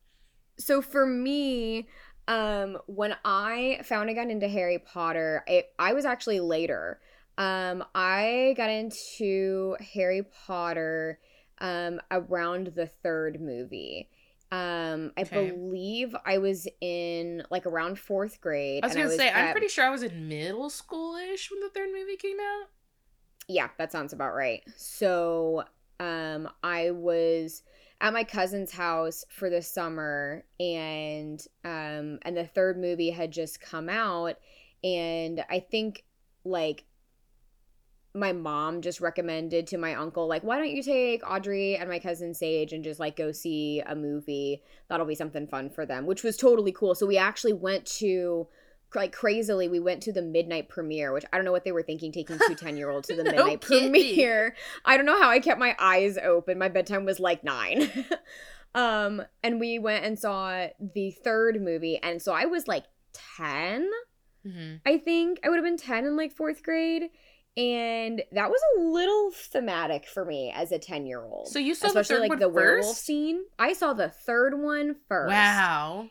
so 0.58 0.80
for 0.80 1.04
me 1.04 1.86
um 2.28 2.78
when 2.86 3.14
i 3.26 3.78
found 3.84 4.08
i 4.08 4.14
got 4.14 4.30
into 4.30 4.48
harry 4.48 4.78
potter 4.78 5.44
it, 5.46 5.66
i 5.78 5.92
was 5.92 6.06
actually 6.06 6.40
later 6.40 6.98
um 7.38 7.84
i 7.94 8.54
got 8.56 8.70
into 8.70 9.76
harry 9.92 10.22
potter 10.46 11.18
um 11.58 12.00
around 12.10 12.68
the 12.76 12.86
third 12.86 13.40
movie 13.40 14.08
um 14.52 15.10
i 15.16 15.22
Okay. 15.22 15.50
believe 15.50 16.14
i 16.24 16.38
was 16.38 16.68
in 16.80 17.42
like 17.50 17.66
around 17.66 17.98
fourth 17.98 18.40
grade 18.40 18.84
I 18.84 18.86
was 18.86 18.96
gonna 18.96 19.10
say, 19.10 19.30
I'm 19.30 19.50
pretty 19.52 19.68
sure 19.68 19.84
I 19.84 19.90
was 19.90 20.02
in 20.02 20.28
middle 20.28 20.70
school-ish 20.70 21.50
when 21.50 21.60
the 21.60 21.70
third 21.70 21.88
movie 21.92 22.16
came 22.16 22.38
out. 22.38 22.68
yeah 23.48 23.68
that 23.78 23.90
sounds 23.90 24.12
about 24.12 24.34
right 24.34 24.62
so 24.76 25.64
um 26.00 26.48
i 26.62 26.90
was 26.90 27.62
at 28.00 28.12
my 28.12 28.24
cousin's 28.24 28.72
house 28.72 29.24
for 29.28 29.48
the 29.50 29.62
summer 29.62 30.44
and 30.60 31.46
um 31.64 32.18
and 32.22 32.36
the 32.36 32.46
third 32.46 32.78
movie 32.78 33.10
had 33.10 33.30
just 33.32 33.60
come 33.60 33.88
out 33.88 34.36
and 34.82 35.44
i 35.50 35.58
think 35.60 36.04
like 36.44 36.84
my 38.16 38.32
mom 38.32 38.80
just 38.80 39.00
recommended 39.00 39.66
to 39.66 39.76
my 39.76 39.94
uncle 39.94 40.28
like 40.28 40.42
why 40.44 40.56
don't 40.56 40.70
you 40.70 40.82
take 40.82 41.20
audrey 41.28 41.76
and 41.76 41.88
my 41.88 41.98
cousin 41.98 42.32
sage 42.32 42.72
and 42.72 42.84
just 42.84 43.00
like 43.00 43.16
go 43.16 43.32
see 43.32 43.82
a 43.86 43.94
movie 43.94 44.62
that'll 44.88 45.04
be 45.06 45.16
something 45.16 45.46
fun 45.48 45.68
for 45.68 45.84
them 45.84 46.06
which 46.06 46.22
was 46.22 46.36
totally 46.36 46.70
cool 46.70 46.94
so 46.94 47.06
we 47.06 47.18
actually 47.18 47.52
went 47.52 47.84
to 47.84 48.46
like 48.94 49.12
crazily 49.12 49.66
we 49.68 49.80
went 49.80 50.00
to 50.00 50.12
the 50.12 50.22
midnight 50.22 50.68
premiere 50.68 51.12
which 51.12 51.24
i 51.32 51.36
don't 51.36 51.44
know 51.44 51.50
what 51.50 51.64
they 51.64 51.72
were 51.72 51.82
thinking 51.82 52.12
taking 52.12 52.38
two 52.46 52.54
10 52.56 52.76
year 52.76 52.88
olds 52.90 53.08
to 53.08 53.16
the 53.16 53.24
No 53.24 53.30
midnight 53.32 53.60
kidding. 53.60 53.90
premiere 53.90 54.54
i 54.84 54.96
don't 54.96 55.06
know 55.06 55.20
how 55.20 55.28
i 55.28 55.40
kept 55.40 55.58
my 55.58 55.74
eyes 55.80 56.16
open 56.16 56.56
my 56.56 56.68
bedtime 56.68 57.04
was 57.04 57.18
like 57.18 57.42
nine 57.42 57.90
um 58.76 59.22
and 59.42 59.58
we 59.58 59.80
went 59.80 60.04
and 60.04 60.16
saw 60.18 60.68
the 60.94 61.10
third 61.10 61.60
movie 61.60 61.98
and 62.00 62.22
so 62.22 62.32
i 62.32 62.44
was 62.46 62.68
like 62.68 62.84
10 63.36 63.90
Mm-hmm. 64.46 64.74
I 64.84 64.98
think 64.98 65.40
I 65.42 65.48
would 65.48 65.56
have 65.56 65.64
been 65.64 65.78
10 65.78 66.04
in 66.04 66.18
like 66.18 66.30
fourth 66.30 66.62
grade. 66.62 67.04
And 67.56 68.22
that 68.32 68.50
was 68.50 68.60
a 68.76 68.80
little 68.80 69.30
thematic 69.30 70.06
for 70.06 70.24
me 70.24 70.52
as 70.54 70.72
a 70.72 70.78
10 70.78 71.06
year 71.06 71.22
old. 71.22 71.48
So 71.48 71.58
you 71.60 71.74
saw 71.74 71.86
Especially 71.86 72.02
the 72.02 72.14
third 72.14 72.20
like 72.22 72.30
one 72.30 72.38
the 72.40 72.48
werewolf 72.48 72.96
first? 72.96 73.06
scene. 73.06 73.44
I 73.58 73.72
saw 73.74 73.92
the 73.92 74.08
third 74.08 74.58
one 74.60 74.96
first. 75.08 75.30
Wow. 75.30 76.08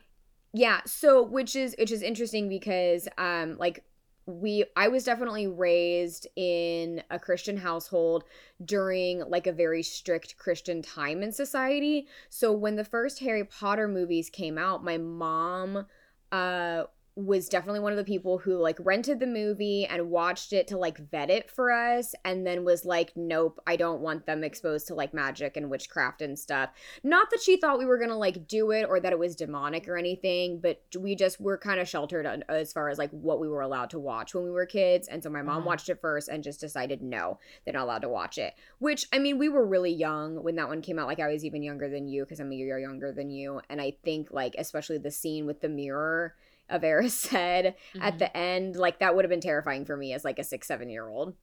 Yeah, 0.54 0.82
so 0.86 1.24
which 1.24 1.56
is 1.56 1.76
which 1.80 1.92
is 1.92 2.02
interesting 2.02 2.48
because 2.48 3.08
um 3.18 3.58
like 3.58 3.84
we 4.26 4.64
I 4.78 4.88
was 4.88 5.04
definitely 5.04 5.48
raised 5.48 6.28
in 6.38 7.04
a 7.10 7.20
Christian 7.20 7.58
household 7.58 8.24
during 8.64 9.20
like 9.28 9.48
a 9.48 9.52
very 9.52 9.84
strict 9.84 10.38
Christian 10.38 10.82
time 10.82 11.24
in 11.24 11.32
society. 11.34 12.08
So 12.30 12.54
when 12.54 12.76
the 12.78 12.86
first 12.86 13.20
Harry 13.20 13.44
Potter 13.44 13.88
movies 13.88 14.30
came 14.30 14.58
out, 14.58 14.84
my 14.84 14.98
mom 14.98 15.88
uh 16.32 16.84
was 17.16 17.48
definitely 17.48 17.80
one 17.80 17.92
of 17.92 17.98
the 17.98 18.04
people 18.04 18.40
who 18.40 18.58
like 18.58 18.78
rented 18.80 19.20
the 19.20 19.28
movie 19.28 19.86
and 19.86 20.10
watched 20.10 20.52
it 20.52 20.68
to 20.68 20.78
like 20.78 20.98
vet 21.12 21.30
it 21.30 21.50
for 21.50 21.72
us 21.72 22.16
and 22.26 22.46
then 22.46 22.66
was 22.66 22.86
like 22.86 23.12
nope 23.16 23.60
i 23.68 23.76
don't 23.76 24.02
want 24.02 24.26
them 24.26 24.44
exposed 24.44 24.88
to 24.88 24.96
like 24.96 25.14
magic 25.14 25.56
and 25.56 25.70
witchcraft 25.70 26.24
and 26.24 26.40
stuff 26.40 26.72
not 27.04 27.30
that 27.30 27.42
she 27.42 27.56
thought 27.56 27.78
we 27.78 27.86
were 27.86 28.00
gonna 28.00 28.18
like 28.18 28.48
do 28.48 28.72
it 28.72 28.86
or 28.90 29.00
that 29.00 29.14
it 29.14 29.20
was 29.20 29.36
demonic 29.36 29.88
or 29.88 29.96
anything 29.96 30.60
but 30.60 30.82
we 31.00 31.16
just 31.16 31.40
were 31.40 31.58
kind 31.58 31.80
of 31.80 31.88
sheltered 31.88 32.44
as 32.50 32.74
far 32.74 32.90
as 32.90 32.98
like 32.98 33.12
what 33.12 33.40
we 33.40 33.48
were 33.48 33.62
allowed 33.62 33.92
to 33.92 34.00
watch 34.00 34.34
when 34.34 34.44
we 34.44 34.50
were 34.50 34.66
kids 34.66 35.08
and 35.08 35.22
so 35.22 35.30
my 35.30 35.44
mom 35.44 35.58
mm-hmm. 35.58 35.68
watched 35.68 35.90
it 35.90 36.02
first 36.02 36.30
and 36.30 36.44
just 36.44 36.60
decided 36.60 37.04
no 37.04 37.38
they're 37.64 37.76
not 37.76 37.84
allowed 37.84 38.02
to 38.02 38.10
watch 38.10 38.40
it 38.40 38.56
which 38.80 39.06
i 39.14 39.20
mean 39.20 39.38
we 39.38 39.50
were 39.50 39.66
really 39.66 39.94
young 39.94 40.42
when 40.42 40.56
that 40.56 40.68
one 40.68 40.82
came 40.82 40.98
out 40.98 41.08
like 41.08 41.20
i 41.20 41.32
was 41.32 41.46
even 41.46 41.62
younger 41.62 41.90
than 41.90 42.08
you 42.08 42.24
because 42.24 42.40
i'm 42.40 42.52
a 42.52 42.56
year 42.56 42.80
younger 42.80 43.12
than 43.12 43.30
you 43.30 43.62
and 43.70 43.80
i 43.80 43.94
think 44.04 44.30
like 44.32 44.56
especially 44.58 44.98
the 44.98 45.12
scene 45.12 45.46
with 45.46 45.62
the 45.62 45.70
mirror 45.70 46.34
Avera 46.72 47.10
said 47.10 47.76
mm-hmm. 47.94 48.02
at 48.02 48.20
the 48.20 48.36
end, 48.36 48.76
like 48.76 49.00
that 49.00 49.16
would 49.16 49.26
have 49.26 49.30
been 49.30 49.42
terrifying 49.42 49.86
for 49.86 49.98
me 49.98 50.14
as 50.14 50.24
like 50.24 50.40
a 50.40 50.44
six, 50.44 50.68
seven 50.68 50.90
year 50.90 51.08
old. 51.08 51.36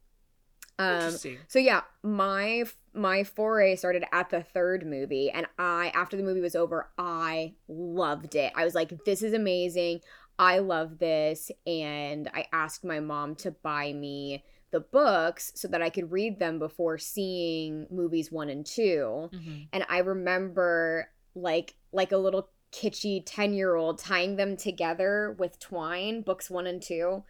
Um, 0.78 1.14
so 1.46 1.58
yeah, 1.58 1.82
my 2.02 2.64
my 2.94 3.22
foray 3.22 3.76
started 3.76 4.04
at 4.12 4.30
the 4.30 4.42
third 4.42 4.86
movie, 4.86 5.30
and 5.30 5.46
I 5.58 5.92
after 5.94 6.16
the 6.16 6.22
movie 6.22 6.40
was 6.40 6.56
over, 6.56 6.88
I 6.96 7.54
loved 7.68 8.34
it. 8.34 8.52
I 8.56 8.64
was 8.64 8.74
like, 8.74 9.04
"This 9.04 9.22
is 9.22 9.34
amazing! 9.34 10.00
I 10.38 10.60
love 10.60 10.98
this!" 10.98 11.50
And 11.66 12.30
I 12.32 12.46
asked 12.50 12.82
my 12.82 12.98
mom 12.98 13.34
to 13.36 13.50
buy 13.50 13.92
me 13.92 14.42
the 14.70 14.80
books 14.80 15.52
so 15.54 15.68
that 15.68 15.82
I 15.82 15.90
could 15.90 16.10
read 16.10 16.38
them 16.38 16.58
before 16.58 16.96
seeing 16.96 17.86
movies 17.90 18.30
one 18.30 18.48
and 18.48 18.64
2 18.64 19.30
mm-hmm. 19.32 19.56
And 19.72 19.84
I 19.88 19.98
remember 19.98 21.10
like 21.34 21.74
like 21.92 22.12
a 22.12 22.16
little 22.16 22.48
kitschy 22.72 23.22
10 23.24 23.54
year 23.54 23.74
old 23.74 23.98
tying 23.98 24.36
them 24.36 24.56
together 24.56 25.36
with 25.38 25.58
twine, 25.58 26.22
books 26.22 26.50
one 26.50 26.66
and 26.66 26.82
two, 26.82 27.24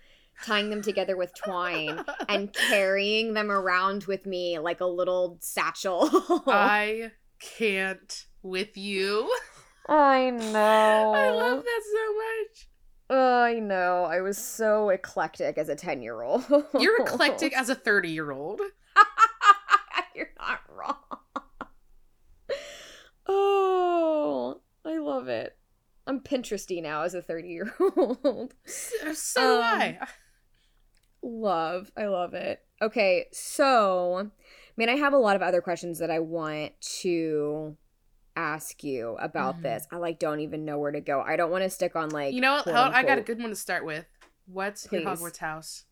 tying 0.44 0.70
them 0.70 0.82
together 0.82 1.16
with 1.16 1.35
twine 1.35 2.04
and 2.28 2.52
carrying 2.52 3.35
them 3.35 3.50
around 3.50 4.04
with 4.04 4.26
me 4.26 4.59
like 4.59 4.80
a 4.80 4.87
little 4.87 5.38
satchel. 5.40 6.09
I 6.47 7.12
can't 7.38 8.26
with 8.42 8.76
you. 8.76 9.30
I 9.88 10.30
know. 10.30 11.12
I 11.16 11.30
love 11.30 11.62
that 11.64 11.82
so 11.92 12.14
much. 12.14 12.66
I 13.12 13.59
know. 13.59 14.04
I 14.04 14.20
was 14.20 14.38
so 14.38 14.90
eclectic 14.90 15.59
as 15.59 15.68
a 15.68 15.75
10 15.75 16.02
year 16.02 16.23
old. 16.23 16.44
You're 16.78 17.02
eclectic 17.02 17.56
as 17.56 17.68
a 17.68 17.75
30 17.75 18.11
year 18.11 18.30
old. 18.30 18.61
You're 20.14 20.30
not 20.38 20.61
wrong. 20.68 20.97
Oh, 23.32 23.59
love 25.10 25.28
it. 25.28 25.56
I'm 26.06 26.20
Pinteresty 26.20 26.82
now 26.82 27.02
as 27.02 27.14
a 27.14 27.22
30 27.22 27.48
year 27.48 27.74
old. 27.96 28.54
So 29.14 29.58
um, 29.58 29.62
I. 29.64 29.98
Love. 31.22 31.90
I 31.96 32.06
love 32.06 32.34
it. 32.34 32.60
Okay, 32.82 33.26
so 33.32 34.30
I 34.70 34.72
mean, 34.76 34.88
I 34.88 34.96
have 34.96 35.12
a 35.12 35.18
lot 35.18 35.36
of 35.36 35.42
other 35.42 35.60
questions 35.60 35.98
that 35.98 36.10
I 36.10 36.20
want 36.20 36.72
to 37.02 37.76
ask 38.36 38.82
you 38.82 39.16
about 39.20 39.54
mm-hmm. 39.54 39.64
this. 39.64 39.86
I 39.92 39.96
like 39.96 40.18
don't 40.18 40.40
even 40.40 40.64
know 40.64 40.78
where 40.78 40.92
to 40.92 41.00
go. 41.00 41.20
I 41.20 41.36
don't 41.36 41.50
want 41.50 41.64
to 41.64 41.70
stick 41.70 41.94
on 41.96 42.08
like 42.08 42.32
You 42.32 42.40
know 42.40 42.62
what? 42.64 42.68
I 42.68 43.02
got 43.02 43.18
a 43.18 43.22
good 43.22 43.38
one 43.38 43.50
to 43.50 43.56
start 43.56 43.84
with. 43.84 44.06
What's 44.46 44.86
Please. 44.86 45.02
your 45.02 45.10
Hogwarts 45.10 45.38
house? 45.38 45.84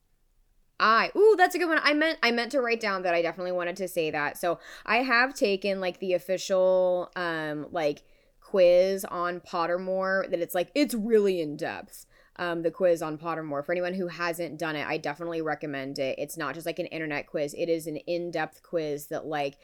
I 0.81 1.11
ooh, 1.17 1.35
that's 1.37 1.55
a 1.55 1.59
good 1.59 1.69
one. 1.69 1.81
I 1.83 1.93
meant 1.93 2.19
I 2.23 2.31
meant 2.31 2.53
to 2.53 2.61
write 2.61 2.81
down 2.81 3.03
that 3.03 3.15
I 3.15 3.21
definitely 3.21 3.53
wanted 3.53 3.77
to 3.77 3.89
say 3.89 4.11
that. 4.11 4.39
So 4.39 4.61
I 4.87 4.99
have 4.99 5.35
taken 5.35 5.81
like 5.81 5.99
the 5.99 6.15
official 6.15 7.11
um 7.17 7.67
like 7.73 8.03
quiz 8.49 9.05
on 9.05 9.41
Pottermore 9.41 10.31
that 10.31 10.41
it's 10.41 10.55
like 10.55 10.71
it's 10.75 10.95
really 10.95 11.41
in 11.41 11.57
depth. 11.57 12.07
Um, 12.37 12.63
the 12.63 12.71
quiz 12.71 13.03
on 13.03 13.19
Pottermore. 13.19 13.65
For 13.67 13.73
anyone 13.73 13.95
who 13.95 14.07
hasn't 14.07 14.59
done 14.59 14.77
it, 14.77 14.87
I 14.87 14.97
definitely 14.97 15.43
recommend 15.43 15.99
it. 15.99 16.17
It's 16.19 16.37
not 16.37 16.55
just 16.55 16.67
like 16.67 16.79
an 16.79 16.87
internet 16.87 17.27
quiz; 17.27 17.55
it 17.59 17.69
is 17.69 17.87
an 17.87 17.97
in-depth 17.97 18.63
quiz 18.63 19.09
that 19.09 19.27
like 19.27 19.59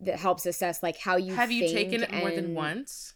that 0.00 0.18
helps 0.18 0.44
assess 0.44 0.82
like 0.82 0.98
how 0.98 1.16
you 1.16 1.34
have 1.34 1.52
you 1.52 1.68
taken 1.68 2.02
it 2.02 2.12
more 2.12 2.30
than 2.30 2.54
once. 2.54 3.14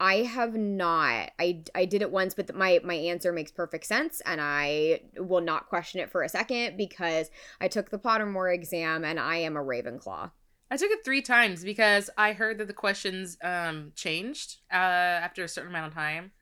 I 0.00 0.16
have 0.16 0.54
not. 0.54 1.32
I, 1.40 1.64
I 1.74 1.84
did 1.86 2.02
it 2.02 2.12
once, 2.12 2.34
but 2.34 2.54
my 2.54 2.80
my 2.84 2.94
answer 2.94 3.32
makes 3.32 3.50
perfect 3.50 3.86
sense, 3.86 4.20
and 4.24 4.40
I 4.40 5.00
will 5.16 5.40
not 5.40 5.68
question 5.68 6.00
it 6.00 6.12
for 6.12 6.22
a 6.22 6.28
second 6.28 6.76
because 6.76 7.30
I 7.60 7.66
took 7.66 7.90
the 7.90 7.98
Pottermore 7.98 8.54
exam, 8.54 9.04
and 9.04 9.18
I 9.18 9.38
am 9.38 9.56
a 9.56 9.64
Ravenclaw. 9.64 10.30
I 10.70 10.76
took 10.76 10.90
it 10.90 11.04
three 11.04 11.22
times 11.22 11.64
because 11.64 12.10
I 12.16 12.32
heard 12.32 12.58
that 12.58 12.66
the 12.66 12.74
questions 12.74 13.38
um 13.42 13.92
changed 13.94 14.56
uh 14.72 14.76
after 14.76 15.44
a 15.44 15.48
certain 15.48 15.70
amount 15.70 15.88
of 15.88 15.94
time. 15.94 16.32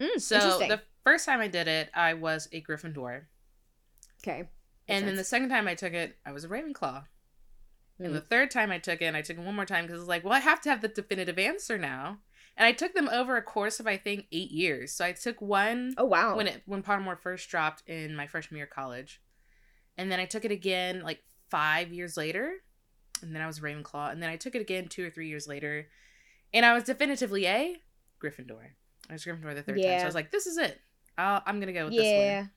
Mm, 0.00 0.20
so 0.20 0.58
the 0.58 0.80
first 1.04 1.26
time 1.26 1.40
I 1.40 1.48
did 1.48 1.68
it, 1.68 1.90
I 1.94 2.14
was 2.14 2.48
a 2.52 2.62
Gryffindor. 2.62 3.22
Okay. 4.22 4.48
And 4.88 5.00
sense. 5.00 5.04
then 5.06 5.16
the 5.16 5.24
second 5.24 5.48
time 5.48 5.66
I 5.66 5.74
took 5.74 5.92
it, 5.92 6.16
I 6.24 6.32
was 6.32 6.44
a 6.44 6.48
Ravenclaw. 6.48 7.04
Mm. 8.00 8.06
And 8.06 8.14
the 8.14 8.20
third 8.20 8.50
time 8.50 8.70
I 8.70 8.78
took 8.78 9.02
it, 9.02 9.06
and 9.06 9.16
I 9.16 9.22
took 9.22 9.38
it 9.38 9.44
one 9.44 9.56
more 9.56 9.64
time 9.64 9.86
because 9.86 10.00
it's 10.00 10.08
like, 10.08 10.24
well, 10.24 10.32
I 10.32 10.38
have 10.40 10.60
to 10.62 10.70
have 10.70 10.80
the 10.80 10.88
definitive 10.88 11.38
answer 11.38 11.78
now. 11.78 12.18
And 12.56 12.66
I 12.66 12.72
took 12.72 12.94
them 12.94 13.08
over 13.08 13.36
a 13.36 13.42
course 13.42 13.80
of 13.80 13.86
I 13.86 13.96
think 13.96 14.26
eight 14.32 14.50
years. 14.50 14.92
So 14.92 15.04
I 15.04 15.12
took 15.12 15.40
one. 15.40 15.94
Oh 15.96 16.04
wow! 16.04 16.36
When 16.36 16.48
it 16.48 16.62
when 16.66 16.82
Pottermore 16.82 17.18
first 17.18 17.48
dropped 17.48 17.82
in 17.88 18.16
my 18.16 18.26
freshman 18.26 18.56
year 18.56 18.66
of 18.66 18.70
college, 18.70 19.20
and 19.96 20.10
then 20.10 20.18
I 20.18 20.24
took 20.24 20.44
it 20.44 20.50
again 20.50 21.02
like 21.02 21.22
five 21.50 21.92
years 21.92 22.16
later 22.16 22.54
and 23.22 23.34
then 23.34 23.42
I 23.42 23.46
was 23.46 23.60
Ravenclaw, 23.60 24.12
and 24.12 24.22
then 24.22 24.30
I 24.30 24.36
took 24.36 24.54
it 24.54 24.60
again 24.60 24.88
two 24.88 25.06
or 25.06 25.10
three 25.10 25.28
years 25.28 25.46
later, 25.46 25.88
and 26.52 26.64
I 26.64 26.74
was 26.74 26.84
definitively 26.84 27.46
a 27.46 27.76
Gryffindor. 28.22 28.70
I 29.08 29.12
was 29.12 29.24
Gryffindor 29.24 29.54
the 29.54 29.62
third 29.62 29.78
yeah. 29.78 29.90
time, 29.90 29.98
so 30.00 30.04
I 30.04 30.08
was 30.08 30.14
like, 30.14 30.30
"This 30.30 30.46
is 30.46 30.58
it. 30.58 30.80
i 31.16 31.42
am 31.46 31.60
gonna 31.60 31.72
go 31.72 31.86
with 31.86 31.94
yeah. 31.94 32.02
this 32.02 32.42
one." 32.42 32.50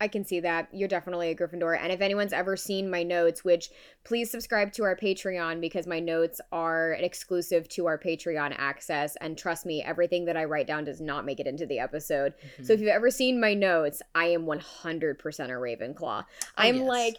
I 0.00 0.08
can 0.08 0.24
see 0.24 0.40
that. 0.40 0.68
You're 0.72 0.88
definitely 0.88 1.30
a 1.30 1.36
Gryffindor. 1.36 1.78
And 1.80 1.92
if 1.92 2.00
anyone's 2.00 2.32
ever 2.32 2.56
seen 2.56 2.90
my 2.90 3.02
notes, 3.02 3.44
which 3.44 3.70
please 4.02 4.30
subscribe 4.30 4.72
to 4.72 4.84
our 4.84 4.96
Patreon 4.96 5.60
because 5.60 5.86
my 5.86 6.00
notes 6.00 6.40
are 6.50 6.92
exclusive 7.00 7.68
to 7.70 7.86
our 7.86 7.96
Patreon 7.96 8.54
access. 8.58 9.16
And 9.16 9.38
trust 9.38 9.64
me, 9.64 9.82
everything 9.82 10.24
that 10.24 10.36
I 10.36 10.44
write 10.44 10.66
down 10.66 10.84
does 10.84 11.00
not 11.00 11.24
make 11.24 11.38
it 11.38 11.46
into 11.46 11.64
the 11.64 11.78
episode. 11.78 12.34
Mm-hmm. 12.34 12.64
So 12.64 12.72
if 12.72 12.80
you've 12.80 12.88
ever 12.88 13.10
seen 13.10 13.40
my 13.40 13.54
notes, 13.54 14.02
I 14.14 14.26
am 14.26 14.46
100% 14.46 14.58
a 14.58 15.22
Ravenclaw. 15.22 16.24
Oh, 16.24 16.26
I'm 16.56 16.78
yes. 16.78 16.88
like 16.88 17.16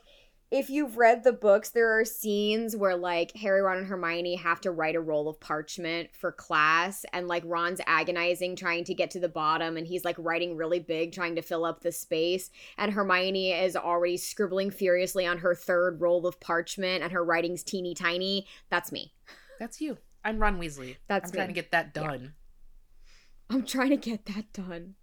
if 0.52 0.70
you've 0.70 0.98
read 0.98 1.24
the 1.24 1.34
books, 1.34 1.70
there 1.70 2.00
are 2.00 2.06
scenes 2.06 2.76
where 2.76 2.96
like 2.96 3.36
Harry, 3.36 3.62
Ron, 3.62 3.80
and 3.80 3.88
Hermione 3.88 4.36
have 4.36 4.62
to 4.62 4.72
write 4.72 4.96
a 4.96 5.02
roll 5.02 5.28
of 5.28 5.40
parchment 5.40 6.10
for 6.16 6.32
class, 6.32 7.04
and 7.14 7.28
like 7.28 7.44
Ron's 7.46 7.82
agonizing 7.88 8.56
trying 8.56 8.84
to 8.86 8.94
get 8.94 9.10
to 9.12 9.20
the 9.20 9.28
bottom, 9.28 9.76
and 9.76 9.88
he's 9.88 10.06
like 10.06 10.16
writing 10.20 10.56
really 10.56 10.80
big, 10.80 11.12
trying 11.12 11.36
to 11.36 11.42
fill 11.42 11.66
up 11.66 11.82
the 11.82 11.92
space, 11.92 12.52
and 12.78 12.94
Hermione 12.94 13.52
is 13.52 13.76
already 13.76 14.18
scribbling 14.18 14.72
furiously 14.72 15.26
on 15.26 15.40
her 15.40 15.56
third 15.56 16.00
roll 16.00 16.28
of 16.28 16.40
parchment, 16.40 17.04
and 17.04 17.12
her 17.12 17.24
writing's 17.24 17.64
teeny 17.64 17.96
tiny. 17.96 18.46
That's 18.70 18.92
me. 18.92 19.14
That's 19.60 19.82
you. 19.82 19.98
I'm 20.24 20.40
Ron 20.40 20.60
Weasley. 20.60 20.98
That's 21.08 21.30
I'm 21.30 21.32
me. 21.32 21.38
trying 21.38 21.48
to 21.50 21.54
get 21.54 21.72
that 21.72 21.94
done. 21.94 22.22
Yeah. 22.22 23.56
I'm 23.56 23.66
trying 23.66 23.90
to 23.92 23.98
get 23.98 24.26
that 24.28 24.54
done. 24.54 24.96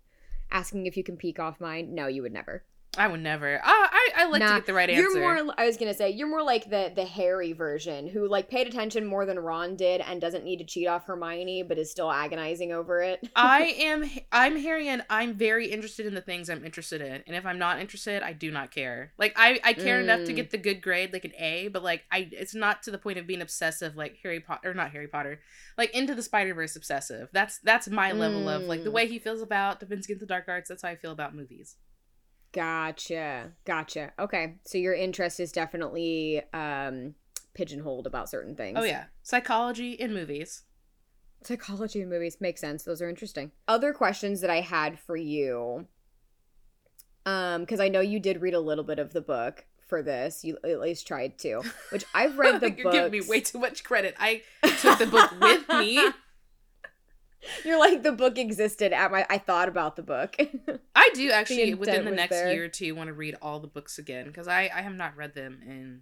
Asking 0.51 0.87
if 0.87 0.97
you 0.97 1.05
can 1.05 1.17
peek 1.17 1.39
off 1.39 1.61
mine. 1.61 1.95
No, 1.95 2.07
you 2.07 2.23
would 2.23 2.33
never. 2.33 2.65
I 2.99 3.09
would 3.09 3.23
never. 3.23 3.57
Uh, 3.57 3.61
I 3.65 4.09
I 4.19 4.25
like 4.27 4.41
nah, 4.41 4.49
to 4.49 4.55
get 4.57 4.67
the 4.67 4.75
right 4.75 4.91
answer. 4.91 5.01
You're 5.01 5.45
more. 5.45 5.55
I 5.57 5.65
was 5.65 5.79
gonna 5.79 5.95
say 5.95 6.11
you're 6.11 6.29
more 6.29 6.43
like 6.43 6.69
the 6.69 6.93
the 6.95 7.07
Harry 7.07 7.55
version, 7.55 8.07
who 8.07 8.29
like 8.29 8.51
paid 8.51 8.67
attention 8.67 9.07
more 9.07 9.25
than 9.25 9.39
Ron 9.39 9.77
did, 9.77 10.03
and 10.03 10.21
doesn't 10.21 10.45
need 10.45 10.59
to 10.59 10.65
cheat 10.65 10.87
off 10.87 11.07
Hermione, 11.07 11.63
but 11.63 11.79
is 11.79 11.91
still 11.91 12.11
agonizing 12.11 12.71
over 12.71 13.01
it. 13.01 13.27
I 13.37 13.75
am. 13.79 14.11
I'm 14.31 14.57
Harry, 14.57 14.89
and 14.89 15.03
I'm 15.09 15.33
very 15.33 15.69
interested 15.69 16.05
in 16.05 16.13
the 16.13 16.21
things 16.21 16.51
I'm 16.51 16.67
interested 16.67 17.01
in, 17.01 17.23
and 17.27 17.35
if 17.35 17.47
I'm 17.47 17.59
not 17.59 17.81
interested, 17.81 18.23
I 18.23 18.35
do 18.35 18.51
not 18.51 18.71
care. 18.71 19.13
Like 19.17 19.33
I 19.37 19.59
I 19.65 19.73
care 19.73 19.99
mm. 19.99 20.03
enough 20.03 20.27
to 20.27 20.33
mm. 20.33 20.37
get 20.37 20.51
the 20.51 20.59
good 20.59 20.83
grade, 20.83 21.15
like 21.15 21.25
an 21.25 21.33
A, 21.39 21.69
but 21.69 21.83
like 21.83 22.03
I, 22.13 22.29
it's 22.31 22.55
not 22.55 22.83
to 22.83 22.91
the 22.91 22.99
point 22.99 23.19
of 23.19 23.27
being 23.27 23.41
obsessive, 23.41 23.97
like 23.97 24.19
Harry 24.23 24.41
Potter 24.41 24.71
or 24.71 24.75
not 24.75 24.91
Harry 24.91 25.09
Potter, 25.09 25.41
like 25.79 25.95
into 25.95 26.15
the 26.15 26.23
Spider 26.23 26.53
Verse 26.53 26.77
obsessive. 26.77 27.31
That's 27.33 27.59
that's 27.61 27.89
my 27.89 28.13
level 28.13 28.43
mm. 28.43 28.55
of 28.55 28.63
like 28.65 28.85
the 28.85 28.91
mm. 28.91 28.95
way 28.95 29.07
he 29.07 29.19
feels 29.19 29.41
about 29.41 29.81
Defense 29.81 30.05
Against 30.05 30.21
the 30.21 30.27
Dark 30.27 30.45
Arts. 30.47 30.69
That's 30.69 30.83
how 30.83 30.91
I 30.91 30.97
feel 30.97 31.13
about 31.13 31.35
movies. 31.35 31.77
Gotcha. 32.53 33.53
Gotcha. 33.65 34.13
Okay. 34.19 34.57
So 34.65 34.79
your 34.79 34.95
interest 34.95 35.41
is 35.41 35.53
definitely 35.53 36.43
um 36.53 37.15
pigeonholed 37.55 38.07
about 38.07 38.29
certain 38.29 38.55
things. 38.55 38.79
Oh 38.81 38.85
yeah. 38.85 39.05
Psychology 39.23 39.93
in 39.93 40.13
movies. 40.13 40.63
Psychology 41.45 42.03
in 42.03 42.09
movies 42.09 42.39
makes 42.41 42.61
sense. 42.61 42.85
Those 42.85 43.03
are 43.03 43.09
interesting. 43.09 43.53
Other 43.67 43.93
questions 43.93 44.41
that 44.43 44.51
I 44.51 44.61
had 44.61 44.99
for 44.99 45.17
you 45.17 45.87
um 47.25 47.65
cuz 47.67 47.79
I 47.81 47.89
know 47.89 48.01
you 48.01 48.19
did 48.21 48.43
read 48.43 48.55
a 48.55 48.61
little 48.61 48.85
bit 48.85 48.99
of 48.99 49.13
the 49.13 49.21
book 49.21 49.65
for 49.87 50.03
this. 50.03 50.45
You 50.45 50.59
at 50.65 50.81
least 50.81 51.07
tried 51.07 51.39
to. 51.41 51.63
Which 51.91 52.05
I've 52.15 52.39
read 52.39 52.55
the 52.61 52.71
book. 52.71 52.79
You're 52.79 52.93
giving 52.93 53.13
me 53.13 53.21
way 53.21 53.41
too 53.41 53.59
much 53.59 53.85
credit. 53.85 54.15
I 54.19 54.43
took 54.81 54.99
the 54.99 55.07
book 55.07 55.31
with 55.41 55.69
me. 55.69 55.99
You're 57.65 57.79
like 57.79 58.03
the 58.03 58.13
book 58.13 58.39
existed 58.39 58.93
at 58.93 59.11
my 59.11 59.27
I 59.29 59.39
thought 59.39 59.69
about 59.69 59.97
the 59.97 60.03
book. 60.03 60.37
I 60.95 61.11
do 61.15 61.31
actually 61.31 61.75
within 61.75 62.05
the 62.05 62.11
next 62.11 62.31
there. 62.31 62.53
year 62.53 62.65
or 62.65 62.69
two 62.69 62.95
want 62.95 63.09
to 63.09 63.15
read 63.15 63.37
all 63.43 63.61
the 63.61 63.69
books 63.69 63.99
again 63.99 64.27
because 64.27 64.49
I 64.49 64.71
I 64.75 64.83
have 64.83 64.95
not 64.95 65.17
read 65.17 65.35
them 65.35 65.61
in 65.67 66.01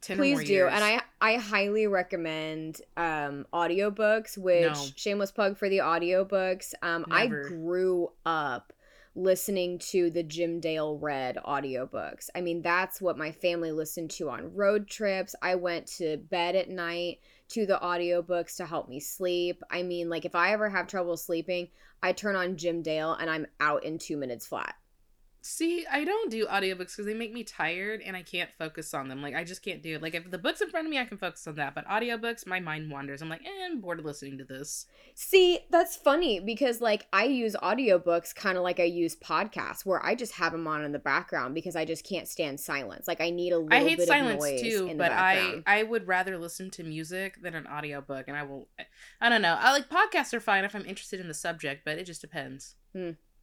ten 0.00 0.16
Please 0.16 0.34
more 0.34 0.44
do. 0.44 0.52
years. 0.52 0.72
And 0.74 0.82
I 0.84 1.00
I 1.20 1.36
highly 1.36 1.86
recommend 1.86 2.80
um 2.96 3.46
audiobooks, 3.52 4.38
which 4.38 4.62
No. 4.62 4.86
shameless 4.96 5.32
plug 5.32 5.58
for 5.58 5.68
the 5.68 5.78
audiobooks. 5.78 6.74
Um 6.82 7.06
I 7.10 7.26
grew 7.26 8.12
up 8.24 8.72
listening 9.14 9.78
to 9.80 10.10
the 10.10 10.22
Jim 10.22 10.60
Dale 10.60 10.96
read 10.96 11.38
audiobooks. 11.44 12.30
I 12.36 12.40
mean, 12.40 12.62
that's 12.62 13.00
what 13.00 13.18
my 13.18 13.32
family 13.32 13.72
listened 13.72 14.10
to 14.12 14.30
on 14.30 14.54
road 14.54 14.86
trips. 14.86 15.34
I 15.42 15.56
went 15.56 15.88
to 15.98 16.18
bed 16.18 16.54
at 16.54 16.70
night 16.70 17.18
to 17.48 17.66
the 17.66 17.78
audiobooks 17.82 18.56
to 18.56 18.66
help 18.66 18.88
me 18.88 19.00
sleep. 19.00 19.62
I 19.70 19.82
mean, 19.82 20.08
like 20.08 20.24
if 20.24 20.34
I 20.34 20.52
ever 20.52 20.68
have 20.68 20.86
trouble 20.86 21.16
sleeping, 21.16 21.68
I 22.02 22.12
turn 22.12 22.36
on 22.36 22.56
Jim 22.56 22.82
Dale 22.82 23.14
and 23.14 23.28
I'm 23.28 23.46
out 23.60 23.84
in 23.84 23.98
2 23.98 24.16
minutes 24.16 24.46
flat. 24.46 24.74
See, 25.40 25.86
I 25.90 26.04
don't 26.04 26.30
do 26.30 26.46
audiobooks 26.46 26.96
because 26.96 27.06
they 27.06 27.14
make 27.14 27.32
me 27.32 27.44
tired 27.44 28.02
and 28.04 28.16
I 28.16 28.22
can't 28.22 28.50
focus 28.58 28.92
on 28.92 29.08
them. 29.08 29.22
Like 29.22 29.34
I 29.34 29.44
just 29.44 29.62
can't 29.62 29.82
do 29.82 29.94
it. 29.94 30.02
Like 30.02 30.14
if 30.14 30.30
the 30.30 30.38
book's 30.38 30.60
in 30.60 30.68
front 30.68 30.86
of 30.86 30.90
me, 30.90 30.98
I 30.98 31.04
can 31.04 31.16
focus 31.16 31.46
on 31.46 31.54
that. 31.54 31.74
But 31.74 31.86
audiobooks, 31.86 32.46
my 32.46 32.58
mind 32.58 32.90
wanders. 32.90 33.22
I'm 33.22 33.28
like, 33.28 33.42
eh, 33.46 33.66
I'm 33.66 33.80
bored 33.80 34.00
of 34.00 34.04
listening 34.04 34.38
to 34.38 34.44
this. 34.44 34.86
See, 35.14 35.60
that's 35.70 35.96
funny 35.96 36.40
because 36.40 36.80
like 36.80 37.06
I 37.12 37.24
use 37.24 37.54
audiobooks 37.62 38.34
kind 38.34 38.58
of 38.58 38.64
like 38.64 38.80
I 38.80 38.84
use 38.84 39.14
podcasts 39.16 39.86
where 39.86 40.04
I 40.04 40.14
just 40.16 40.32
have 40.34 40.52
them 40.52 40.66
on 40.66 40.84
in 40.84 40.92
the 40.92 40.98
background 40.98 41.54
because 41.54 41.76
I 41.76 41.84
just 41.84 42.04
can't 42.04 42.28
stand 42.28 42.58
silence. 42.58 43.06
Like 43.06 43.20
I 43.20 43.30
need 43.30 43.52
a 43.52 43.58
little 43.58 43.72
I 43.72 43.88
hate 43.88 43.98
bit 43.98 44.08
silence 44.08 44.44
of 44.44 44.50
noise 44.50 44.60
too, 44.60 44.94
but 44.96 45.12
I. 45.12 45.62
I 45.66 45.82
would 45.84 46.08
rather 46.08 46.36
listen 46.36 46.70
to 46.72 46.84
music 46.84 47.40
than 47.42 47.54
an 47.54 47.66
audiobook 47.66 48.26
and 48.26 48.36
I 48.36 48.42
will 48.42 48.68
I 49.20 49.28
don't 49.28 49.42
know. 49.42 49.56
I 49.58 49.72
like 49.72 49.88
podcasts 49.88 50.34
are 50.34 50.40
fine 50.40 50.64
if 50.64 50.74
I'm 50.74 50.84
interested 50.84 51.20
in 51.20 51.28
the 51.28 51.34
subject, 51.34 51.82
but 51.84 51.98
it 51.98 52.04
just 52.04 52.20
depends. 52.20 52.74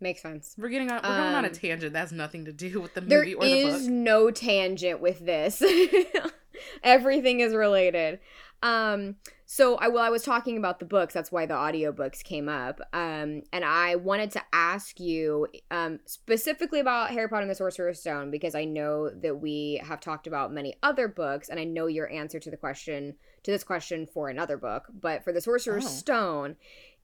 Makes 0.02 0.22
sense. 0.22 0.56
We're 0.58 0.70
getting 0.70 0.92
on 0.92 0.98
we're 0.98 1.10
going 1.18 1.36
on 1.36 1.46
a 1.46 1.48
Um, 1.48 1.54
tangent 1.54 1.94
that 1.94 2.00
has 2.00 2.12
nothing 2.12 2.46
to 2.46 2.52
do 2.54 2.82
with 2.82 2.94
the 2.96 3.02
movie 3.02 3.34
or 3.34 3.44
the 3.44 3.52
is 3.52 3.84
book. 3.84 3.92
no 3.92 4.30
tangent 4.32 5.00
with 5.00 5.25
this. 5.25 5.64
Everything 6.84 7.40
is 7.40 7.54
related. 7.54 8.20
Um 8.64 9.16
so 9.46 9.75
I 9.75 9.90
well 9.90 10.04
I 10.04 10.10
was 10.10 10.24
talking 10.24 10.58
about 10.58 10.80
the 10.80 10.86
books, 10.86 11.14
that's 11.14 11.32
why 11.32 11.46
the 11.46 11.54
audiobooks 11.54 12.24
came 12.24 12.48
up. 12.50 12.80
Um 12.94 13.44
and 13.54 13.64
I 13.66 13.96
wanted 13.96 14.32
to 14.32 14.42
ask 14.54 15.00
you 15.00 15.48
um 15.72 16.00
specifically 16.06 16.80
about 16.80 17.12
Harry 17.12 17.28
Potter 17.28 17.42
and 17.44 17.52
the 17.52 17.56
Sorcerer's 17.56 18.00
Stone 18.00 18.32
because 18.32 18.56
I 18.56 18.66
know 18.66 19.10
that 19.10 19.40
we 19.40 19.82
have 19.84 20.00
talked 20.00 20.28
about 20.28 20.52
many 20.54 20.75
other 20.82 21.08
books 21.08 21.50
and 21.50 21.60
I 21.60 21.64
know 21.66 21.88
your 21.88 22.10
answer 22.10 22.40
to 22.40 22.50
the 22.52 22.58
question 22.58 23.16
to 23.44 23.52
this 23.52 23.64
question 23.64 24.08
for 24.08 24.30
another 24.30 24.58
book, 24.58 24.86
but 25.00 25.24
for 25.24 25.32
the 25.32 25.42
Sorcerer's 25.42 25.86
Oh. 25.86 25.90
Stone 25.90 26.56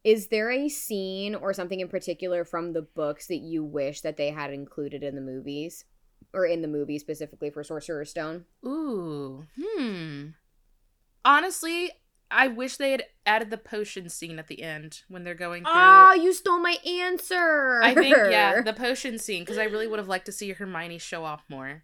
is 0.04 0.28
there 0.28 0.50
a 0.52 0.68
scene 0.70 1.36
or 1.36 1.54
something 1.54 1.80
in 1.80 1.88
particular 1.88 2.44
from 2.44 2.74
the 2.74 2.82
books 2.82 3.28
that 3.28 3.38
you 3.38 3.64
wish 3.64 4.02
that 4.02 4.18
they 4.18 4.30
had 4.32 4.52
included 4.54 5.04
in 5.04 5.16
the 5.16 5.22
movies? 5.22 5.86
Or 6.34 6.46
in 6.46 6.62
the 6.62 6.68
movie 6.68 6.98
specifically 7.00 7.50
for 7.50 7.64
Sorcerer's 7.64 8.10
Stone? 8.12 8.46
Ooh. 8.66 9.46
Hmm. 9.60 10.28
Honestly, 11.24 11.92
I 12.30 12.48
wish 12.48 12.78
they 12.78 12.92
had 12.92 13.04
added 13.26 13.50
the 13.50 13.58
potion 13.58 14.08
scene 14.10 14.40
at 14.40 14.48
the 14.48 14.62
end 14.64 15.02
when 15.10 15.24
they're 15.24 15.36
going 15.36 15.64
through 15.64 15.74
Oh, 15.76 16.14
you 16.14 16.34
stole 16.34 16.60
my 16.60 16.78
answer. 16.88 17.82
I 17.84 17.94
think 17.94 18.16
yeah, 18.16 18.62
the 18.66 18.74
potion 18.74 19.20
scene 19.20 19.42
because 19.44 19.58
I 19.58 19.66
really 19.66 19.88
would 19.88 20.00
have 20.00 20.08
liked 20.08 20.26
to 20.28 20.32
see 20.32 20.52
Hermione 20.52 20.98
show 21.00 21.26
off 21.26 21.44
more. 21.50 21.84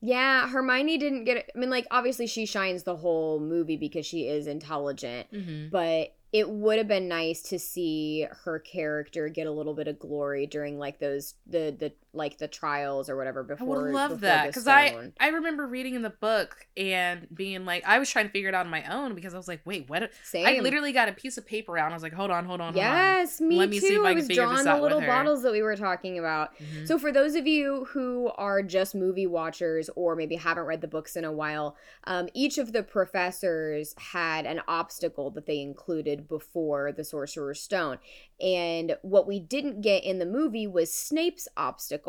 yeah, 0.00 0.48
Hermione 0.48 0.98
didn't 0.98 1.24
get 1.24 1.38
it. 1.38 1.50
I 1.54 1.58
mean, 1.58 1.70
like, 1.70 1.86
obviously 1.90 2.26
she 2.26 2.44
shines 2.46 2.82
the 2.82 2.96
whole 2.96 3.40
movie 3.40 3.76
because 3.76 4.04
she 4.06 4.28
is 4.28 4.46
intelligent, 4.46 5.32
Mm-hmm. 5.32 5.68
but 5.70 6.14
it 6.32 6.48
would 6.48 6.78
have 6.78 6.88
been 6.88 7.08
nice 7.08 7.42
to 7.42 7.58
see 7.58 8.26
her 8.44 8.58
character 8.58 9.28
get 9.28 9.46
a 9.46 9.52
little 9.52 9.74
bit 9.74 9.88
of 9.88 9.98
glory 9.98 10.46
during 10.46 10.78
like 10.78 10.98
those 10.98 11.34
the 11.46 11.74
the 11.76 11.92
like 12.12 12.38
the 12.38 12.48
trials 12.48 13.08
or 13.08 13.16
whatever 13.16 13.42
before. 13.42 13.80
I 13.80 13.82
would 13.82 13.92
love 13.94 14.20
that 14.20 14.46
because 14.48 14.66
I. 14.66 15.12
I 15.20 15.28
remember 15.28 15.66
reading 15.66 15.94
in 15.94 16.02
the 16.02 16.10
book 16.10 16.66
and 16.76 17.26
being 17.32 17.64
like 17.64 17.84
I 17.86 17.98
was 17.98 18.10
trying 18.10 18.26
to 18.26 18.32
figure 18.32 18.48
it 18.48 18.54
out 18.54 18.66
on 18.66 18.70
my 18.70 18.82
own 18.92 19.14
because 19.14 19.34
I 19.34 19.36
was 19.36 19.46
like 19.48 19.60
wait 19.64 19.88
what 19.88 20.10
Same. 20.24 20.46
I 20.46 20.60
literally 20.60 20.92
got 20.92 21.08
a 21.08 21.12
piece 21.12 21.38
of 21.38 21.46
paper 21.46 21.76
out 21.78 21.86
and 21.86 21.94
I 21.94 21.96
was 21.96 22.02
like 22.02 22.12
hold 22.12 22.30
on 22.30 22.44
hold 22.44 22.60
on 22.60 22.72
hold 22.72 22.76
Yes, 22.76 23.40
me 23.40 23.56
Let 23.56 23.66
too. 23.66 23.70
me 23.70 23.80
see 23.80 23.94
if 23.94 24.02
I 24.04 24.10
I 24.10 24.14
was 24.14 24.28
drawing 24.28 24.64
the 24.64 24.76
little 24.80 25.00
bottles 25.00 25.42
that 25.42 25.52
we 25.52 25.62
were 25.62 25.76
talking 25.76 26.18
about. 26.18 26.50
on. 26.60 26.66
Mhm. 26.66 26.86
So, 26.88 26.98
for 26.98 27.12
those 27.12 27.34
of 27.34 27.46
you 27.46 27.86
who 27.90 28.30
are 28.36 28.62
just 28.62 28.94
movie 28.94 29.26
watchers 29.26 29.88
or 29.94 30.16
maybe 30.16 30.36
haven't 30.36 30.64
read 30.64 30.80
the 30.80 30.88
books 30.88 31.14
in 31.16 31.24
a 31.24 31.32
while, 31.32 31.76
um, 32.04 32.28
each 32.34 32.58
of 32.58 32.72
the 32.72 32.82
professors 32.82 33.94
had 33.98 34.46
an 34.46 34.60
obstacle 34.66 35.30
that 35.32 35.46
they 35.46 35.60
included 35.60 36.26
before 36.28 36.92
the 36.92 37.04
Sorcerer's 37.04 37.60
Stone. 37.60 37.98
And 38.40 38.96
what 39.02 39.26
we 39.26 39.38
didn't 39.38 39.82
get 39.82 40.02
in 40.02 40.18
the 40.18 40.26
movie 40.26 40.66
was 40.66 40.92
Snape's 40.92 41.46
obstacle. 41.56 41.99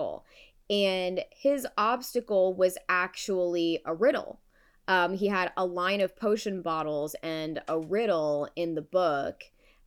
And 0.70 1.22
his 1.32 1.68
obstacle 1.78 2.54
was 2.54 2.78
actually 2.88 3.82
a 3.86 3.94
riddle. 3.94 4.40
Um, 4.88 5.14
he 5.14 5.28
had 5.28 5.52
a 5.58 5.66
line 5.66 6.02
of 6.02 6.16
potion 6.16 6.62
bottles 6.62 7.16
and 7.22 7.62
a 7.68 7.80
riddle 7.80 8.50
in 8.56 8.76
the 8.76 8.82
book 8.82 9.44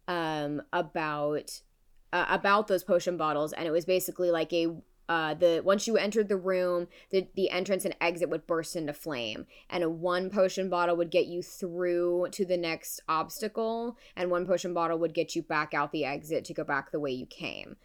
um, 0.09 0.63
about 0.73 1.61
uh, 2.13 2.27
about 2.29 2.69
those 2.69 2.85
potion 2.85 3.17
bottles, 3.17 3.53
and 3.53 3.67
it 3.67 3.73
was 3.73 3.85
basically 3.85 4.31
like 4.31 4.53
a 4.53 4.69
uh, 5.09 5.35
the 5.35 5.61
once 5.65 5.87
you 5.87 5.97
entered 5.97 6.29
the 6.29 6.37
room, 6.37 6.87
the 7.11 7.27
the 7.35 7.51
entrance 7.51 7.85
and 7.85 7.97
exit 8.01 8.31
would 8.31 8.47
burst 8.47 8.77
into 8.77 8.93
flame, 8.93 9.47
and 9.69 9.83
a 9.85 9.91
one 9.91 10.31
potion 10.31 10.71
bottle 10.71 10.97
would 10.97 11.11
get 11.11 11.27
you 11.27 11.43
through 11.43 12.29
to 12.31 12.45
the 12.45 12.57
next 12.57 13.01
obstacle, 13.09 13.99
and 14.17 14.31
one 14.31 14.47
potion 14.47 14.73
bottle 14.73 14.99
would 14.99 15.13
get 15.13 15.35
you 15.35 15.43
back 15.43 15.75
out 15.75 15.93
the 15.93 16.05
exit 16.05 16.45
to 16.45 16.55
go 16.55 16.65
back 16.65 16.91
the 16.91 17.01
way 17.01 17.11
you 17.11 17.27
came, 17.27 17.77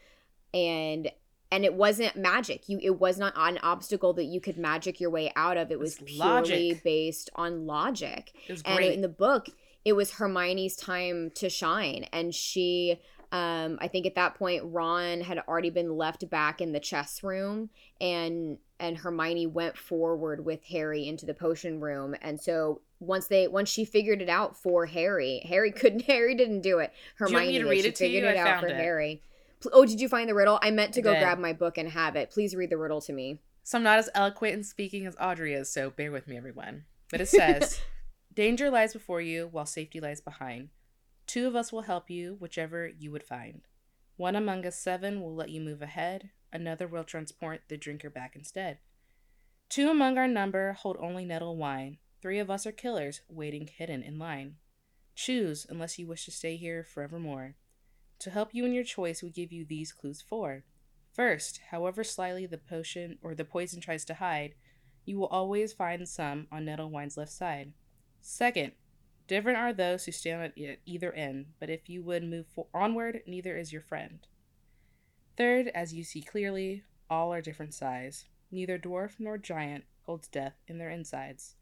and 0.53 1.11
and 1.51 1.65
it 1.65 1.73
wasn't 1.73 2.15
magic. 2.15 2.69
You 2.69 2.79
it 2.81 2.99
was 2.99 3.17
not 3.17 3.33
an 3.35 3.57
obstacle 3.63 4.13
that 4.13 4.25
you 4.25 4.39
could 4.41 4.57
magic 4.57 4.99
your 4.99 5.09
way 5.09 5.31
out 5.35 5.57
of. 5.57 5.71
It 5.71 5.79
was 5.79 5.95
It's 5.99 6.11
purely 6.11 6.29
logic. 6.71 6.83
based 6.83 7.29
on 7.35 7.65
logic 7.65 8.31
it 8.47 8.51
was 8.51 8.61
and 8.63 8.77
great. 8.77 8.93
in 8.93 9.01
the 9.01 9.07
book 9.09 9.47
it 9.85 9.93
was 9.93 10.11
hermione's 10.11 10.75
time 10.75 11.31
to 11.35 11.49
shine 11.49 12.05
and 12.11 12.35
she 12.35 12.99
um 13.31 13.77
i 13.79 13.87
think 13.87 14.05
at 14.05 14.15
that 14.15 14.35
point 14.35 14.61
ron 14.65 15.21
had 15.21 15.39
already 15.47 15.69
been 15.69 15.95
left 15.95 16.29
back 16.29 16.59
in 16.59 16.73
the 16.73 16.79
chess 16.81 17.23
room 17.23 17.69
and 18.01 18.57
and 18.79 18.97
hermione 18.97 19.47
went 19.47 19.77
forward 19.77 20.43
with 20.43 20.61
harry 20.65 21.07
into 21.07 21.25
the 21.25 21.33
potion 21.33 21.79
room 21.79 22.13
and 22.21 22.41
so 22.41 22.81
once 22.99 23.27
they 23.27 23.47
once 23.47 23.69
she 23.69 23.85
figured 23.85 24.21
it 24.21 24.29
out 24.29 24.57
for 24.57 24.85
harry 24.87 25.41
harry 25.47 25.71
couldn't 25.81 26.01
harry 26.03 26.35
didn't 26.35 26.61
do 26.61 26.79
it 26.79 26.91
Do 27.17 27.31
you 27.31 27.37
hermione 27.37 27.59
to 27.59 27.65
read 27.69 27.81
she 27.83 27.87
it 27.87 27.95
to 27.95 28.05
you? 28.07 28.15
figured 28.19 28.35
it 28.35 28.39
I 28.39 28.49
out 28.51 28.59
for 28.59 28.67
it. 28.67 28.75
harry 28.75 29.21
oh 29.73 29.85
did 29.85 29.99
you 29.99 30.07
find 30.07 30.29
the 30.29 30.33
riddle 30.33 30.59
i 30.61 30.71
meant 30.71 30.93
to 30.93 31.01
go 31.01 31.11
grab 31.19 31.37
my 31.37 31.53
book 31.53 31.77
and 31.77 31.89
have 31.89 32.15
it 32.15 32.31
please 32.31 32.55
read 32.55 32.69
the 32.69 32.77
riddle 32.77 33.01
to 33.01 33.13
me 33.13 33.39
So 33.63 33.77
I'm 33.77 33.83
not 33.83 33.99
as 33.99 34.09
eloquent 34.15 34.53
in 34.55 34.63
speaking 34.63 35.05
as 35.05 35.15
Audrey 35.21 35.53
is, 35.53 35.71
so 35.71 35.91
bear 35.91 36.11
with 36.11 36.27
me, 36.27 36.35
everyone. 36.37 36.85
But 37.11 37.21
it 37.21 37.27
says, 37.27 37.79
Danger 38.33 38.69
lies 38.71 38.93
before 38.93 39.21
you, 39.21 39.47
while 39.51 39.67
safety 39.67 39.99
lies 39.99 40.21
behind. 40.21 40.69
Two 41.27 41.45
of 41.47 41.55
us 41.55 41.71
will 41.71 41.83
help 41.83 42.09
you, 42.09 42.37
whichever 42.39 42.87
you 42.87 43.11
would 43.11 43.21
find. 43.23 43.61
One 44.17 44.35
among 44.35 44.65
us 44.65 44.75
seven 44.75 45.21
will 45.21 45.35
let 45.35 45.49
you 45.51 45.61
move 45.61 45.83
ahead, 45.83 46.31
another 46.51 46.87
will 46.87 47.03
transport 47.03 47.61
the 47.67 47.77
drinker 47.77 48.09
back 48.09 48.35
instead. 48.35 48.79
Two 49.69 49.89
among 49.91 50.17
our 50.17 50.27
number 50.27 50.73
hold 50.73 50.97
only 50.99 51.23
nettle 51.23 51.55
wine. 51.55 51.99
Three 52.23 52.39
of 52.39 52.49
us 52.49 52.65
are 52.65 52.71
killers, 52.71 53.21
waiting 53.29 53.67
hidden 53.67 54.01
in 54.01 54.17
line. 54.17 54.55
Choose, 55.15 55.67
unless 55.69 55.99
you 55.99 56.07
wish 56.07 56.25
to 56.25 56.31
stay 56.31 56.55
here 56.55 56.83
forevermore. 56.83 57.55
To 58.19 58.29
help 58.29 58.53
you 58.53 58.65
in 58.65 58.73
your 58.73 58.83
choice, 58.83 59.23
we 59.23 59.29
give 59.29 59.51
you 59.51 59.65
these 59.65 59.93
clues 59.93 60.21
four. 60.21 60.63
First, 61.13 61.61
however 61.71 62.03
slyly 62.03 62.45
the 62.45 62.57
potion 62.57 63.17
or 63.21 63.33
the 63.33 63.45
poison 63.45 63.81
tries 63.81 64.05
to 64.05 64.15
hide, 64.15 64.55
you 65.05 65.17
will 65.17 65.27
always 65.27 65.73
find 65.73 66.07
some 66.07 66.47
on 66.51 66.65
Nettle 66.65 66.89
Wine's 66.89 67.17
left 67.17 67.31
side. 67.31 67.73
Second, 68.21 68.73
different 69.27 69.57
are 69.57 69.73
those 69.73 70.05
who 70.05 70.11
stand 70.11 70.43
at 70.43 70.79
either 70.85 71.13
end, 71.13 71.47
but 71.59 71.69
if 71.69 71.89
you 71.89 72.03
would 72.03 72.23
move 72.23 72.45
for- 72.47 72.67
onward, 72.73 73.21
neither 73.25 73.57
is 73.57 73.71
your 73.71 73.81
friend. 73.81 74.27
Third, 75.37 75.69
as 75.69 75.93
you 75.93 76.03
see 76.03 76.21
clearly, 76.21 76.83
all 77.09 77.33
are 77.33 77.41
different 77.41 77.73
size. 77.73 78.25
Neither 78.51 78.77
dwarf 78.77 79.19
nor 79.19 79.37
giant 79.37 79.85
holds 80.03 80.27
death 80.27 80.55
in 80.67 80.77
their 80.77 80.89
insides. 80.89 81.55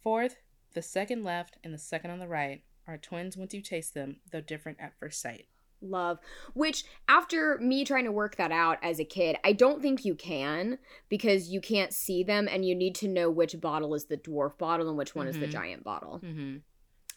Fourth, 0.00 0.38
the 0.72 0.82
second 0.82 1.24
left 1.24 1.58
and 1.62 1.74
the 1.74 1.78
second 1.78 2.10
on 2.10 2.18
the 2.18 2.28
right 2.28 2.64
are 2.86 2.96
twins 2.96 3.36
once 3.36 3.52
you 3.52 3.60
taste 3.60 3.92
them, 3.94 4.20
though 4.32 4.40
different 4.40 4.80
at 4.80 4.98
first 4.98 5.20
sight. 5.20 5.46
Love 5.84 6.18
which 6.54 6.84
after 7.08 7.58
me 7.58 7.84
trying 7.84 8.04
to 8.04 8.12
work 8.12 8.36
that 8.36 8.50
out 8.52 8.78
as 8.82 8.98
a 8.98 9.04
kid 9.04 9.36
i 9.44 9.52
don't 9.52 9.80
think 9.82 10.04
you 10.04 10.14
can 10.14 10.78
because 11.08 11.48
you 11.48 11.60
can't 11.60 11.92
see 11.92 12.22
them 12.22 12.48
and 12.50 12.64
you 12.66 12.74
need 12.74 12.94
to 12.94 13.06
know 13.08 13.30
which 13.30 13.60
bottle 13.60 13.94
is 13.94 14.06
the 14.06 14.16
dwarf 14.16 14.56
bottle 14.58 14.88
and 14.88 14.96
which 14.98 15.14
one 15.14 15.26
is 15.26 15.38
the 15.38 15.46
Mhm. 15.46 15.50
giant 15.52 15.84
bottle 15.84 16.20
Mm-hmm. 16.24 16.56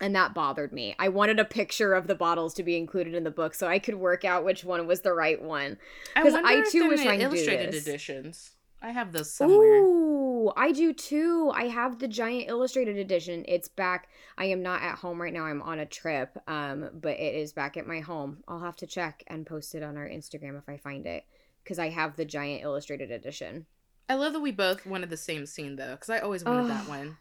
and 0.01 0.15
that 0.15 0.34
bothered 0.34 0.71
me 0.73 0.95
i 0.99 1.10
wanted 1.10 1.39
a 1.39 1.45
picture 1.45 1.93
of 1.93 2.08
the 2.08 2.15
bottles 2.15 2.53
to 2.56 2.63
be 2.63 2.77
included 2.77 3.13
in 3.15 3.23
the 3.23 3.32
book 3.32 3.53
so 3.56 3.67
i 3.67 3.80
could 3.80 3.95
work 3.95 4.23
out 4.25 4.45
which 4.45 4.63
one 4.63 4.86
was 4.88 5.01
the 5.01 5.13
right 5.13 5.41
one 5.41 5.77
'Cause 6.15 6.34
I, 6.36 6.63
too, 6.69 6.88
was 6.88 7.01
trying 7.01 7.19
to 7.19 7.25
do 7.25 7.32
illustrated 7.36 7.71
this. 7.73 7.88
editions. 7.88 8.51
I 8.82 8.91
have 8.91 9.12
those 9.12 9.34
somewhere. 9.34 9.82
Ooh, 9.82 10.16
I 10.55 10.71
do 10.71 10.93
too. 10.93 11.51
I 11.53 11.67
have 11.67 11.99
the 11.99 12.07
giant 12.07 12.49
illustrated 12.49 12.97
edition. 12.97 13.43
It's 13.47 13.67
back. 13.67 14.10
I 14.38 14.45
am 14.45 14.62
not 14.62 14.81
at 14.81 14.99
home 14.99 15.21
right 15.21 15.33
now. 15.33 15.45
I'm 15.45 15.62
on 15.62 15.79
a 15.79 15.86
trip. 15.86 16.38
Um, 16.47 16.89
but 16.93 17.19
it 17.19 17.36
is 17.36 17.53
back 17.53 17.77
at 17.77 17.88
my 17.88 17.99
home. 17.99 18.43
I'll 18.47 18.62
have 18.62 18.75
to 18.77 18.88
check 18.88 19.23
and 19.27 19.45
post 19.45 19.75
it 19.75 19.83
on 19.83 19.97
our 19.97 20.07
Instagram 20.07 20.57
if 20.57 20.69
I 20.69 20.77
find 20.77 21.05
it 21.05 21.25
because 21.63 21.79
I 21.79 21.89
have 21.89 22.15
the 22.15 22.25
giant 22.25 22.63
illustrated 22.63 23.12
edition. 23.12 23.65
I 24.10 24.15
love 24.15 24.33
that 24.33 24.39
we 24.39 24.51
both 24.51 24.86
wanted 24.86 25.10
the 25.10 25.17
same 25.17 25.45
scene 25.45 25.75
though, 25.75 25.91
because 25.91 26.10
I 26.10 26.19
always 26.19 26.45
wanted 26.45 26.65
oh, 26.65 26.67
that 26.69 26.88
one. 26.88 27.17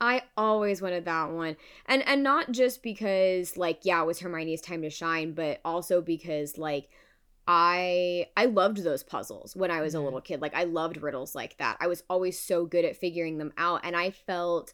I 0.00 0.22
always 0.36 0.80
wanted 0.82 1.04
that 1.04 1.30
one. 1.30 1.56
And 1.86 2.06
and 2.06 2.22
not 2.22 2.52
just 2.52 2.82
because 2.82 3.56
like 3.56 3.80
yeah, 3.82 4.02
it 4.02 4.06
was 4.06 4.20
Hermione's 4.20 4.60
time 4.60 4.82
to 4.82 4.90
shine, 4.90 5.32
but 5.32 5.60
also 5.64 6.00
because 6.00 6.58
like 6.58 6.90
I 7.54 8.28
I 8.34 8.46
loved 8.46 8.82
those 8.82 9.02
puzzles 9.02 9.54
when 9.54 9.70
I 9.70 9.82
was 9.82 9.92
mm-hmm. 9.92 10.00
a 10.00 10.04
little 10.04 10.20
kid. 10.22 10.40
Like 10.40 10.54
I 10.54 10.64
loved 10.64 11.02
riddles 11.02 11.34
like 11.34 11.58
that. 11.58 11.76
I 11.80 11.86
was 11.86 12.02
always 12.08 12.38
so 12.38 12.64
good 12.64 12.86
at 12.86 12.96
figuring 12.96 13.36
them 13.36 13.52
out 13.58 13.82
and 13.84 13.94
I 13.94 14.10
felt 14.10 14.72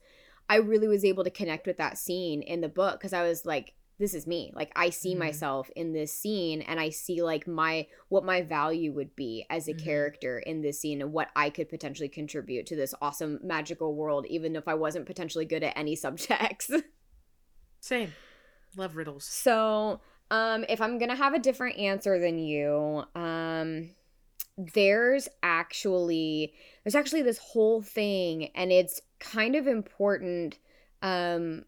I 0.48 0.56
really 0.56 0.86
was 0.86 1.04
able 1.04 1.24
to 1.24 1.30
connect 1.30 1.66
with 1.66 1.76
that 1.78 1.98
scene 1.98 2.40
in 2.40 2.60
the 2.60 2.68
book 2.68 3.00
cuz 3.00 3.12
I 3.12 3.24
was 3.24 3.44
like 3.44 3.74
this 3.98 4.14
is 4.14 4.28
me. 4.28 4.52
Like 4.54 4.70
I 4.76 4.90
see 4.90 5.10
mm-hmm. 5.10 5.18
myself 5.18 5.72
in 5.74 5.92
this 5.92 6.12
scene 6.12 6.62
and 6.62 6.78
I 6.78 6.90
see 6.90 7.20
like 7.20 7.48
my 7.48 7.88
what 8.10 8.24
my 8.24 8.42
value 8.42 8.92
would 8.92 9.16
be 9.16 9.44
as 9.50 9.66
a 9.66 9.72
mm-hmm. 9.72 9.84
character 9.84 10.38
in 10.38 10.60
this 10.60 10.78
scene 10.78 11.02
and 11.02 11.12
what 11.12 11.30
I 11.34 11.50
could 11.50 11.68
potentially 11.68 12.08
contribute 12.08 12.66
to 12.66 12.76
this 12.76 12.94
awesome 13.02 13.40
magical 13.42 13.96
world 13.96 14.24
even 14.26 14.54
if 14.54 14.68
I 14.68 14.74
wasn't 14.74 15.06
potentially 15.06 15.46
good 15.46 15.64
at 15.64 15.76
any 15.76 15.96
subjects. 16.06 16.70
Same. 17.80 18.14
Love 18.76 18.94
riddles. 18.94 19.24
So, 19.24 20.00
um, 20.30 20.64
if 20.68 20.80
I'm 20.80 20.98
gonna 20.98 21.16
have 21.16 21.34
a 21.34 21.38
different 21.38 21.78
answer 21.78 22.18
than 22.18 22.38
you, 22.38 23.04
um, 23.14 23.90
there's 24.56 25.28
actually 25.42 26.52
there's 26.84 26.94
actually 26.94 27.22
this 27.22 27.38
whole 27.38 27.80
thing, 27.80 28.50
and 28.54 28.72
it's 28.72 29.00
kind 29.20 29.54
of 29.54 29.66
important. 29.66 30.58
Um, 31.00 31.64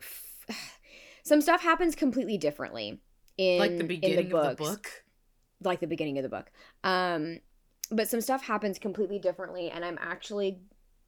f- 0.00 0.80
some 1.24 1.40
stuff 1.40 1.62
happens 1.62 1.94
completely 1.94 2.38
differently 2.38 3.00
in 3.36 3.58
like 3.58 3.76
the 3.76 3.84
beginning 3.84 4.28
the 4.28 4.36
of 4.36 4.56
the 4.56 4.62
book, 4.62 5.04
like 5.62 5.80
the 5.80 5.86
beginning 5.86 6.18
of 6.18 6.22
the 6.22 6.28
book. 6.28 6.50
Um, 6.82 7.40
but 7.90 8.08
some 8.08 8.20
stuff 8.20 8.42
happens 8.42 8.78
completely 8.78 9.18
differently, 9.18 9.70
and 9.70 9.84
I'm 9.84 9.98
actually 10.00 10.60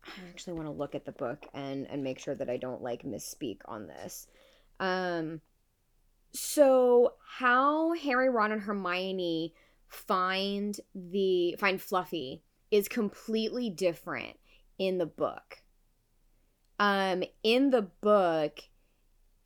I 0.05 0.29
actually 0.29 0.55
want 0.55 0.67
to 0.67 0.73
look 0.73 0.95
at 0.95 1.05
the 1.05 1.13
book 1.13 1.47
and 1.55 1.87
and 1.89 2.03
make 2.05 2.19
sure 2.19 2.35
that 2.35 2.51
I 2.51 2.57
don't 2.57 2.83
like 2.83 3.05
misspeak 3.05 3.61
on 3.67 3.87
this. 3.87 4.27
Um 4.79 5.41
so 6.37 7.15
how 7.39 7.95
Harry, 7.95 8.29
Ron, 8.29 8.53
and 8.53 8.63
Hermione 8.63 9.55
find 9.89 10.79
the 10.95 11.57
find 11.59 11.81
Fluffy 11.81 12.43
is 12.71 12.89
completely 12.89 13.71
different 13.71 14.37
in 14.79 14.99
the 14.99 15.07
book. 15.07 15.63
Um, 16.79 17.25
in 17.43 17.71
the 17.71 17.83
book, 17.83 18.61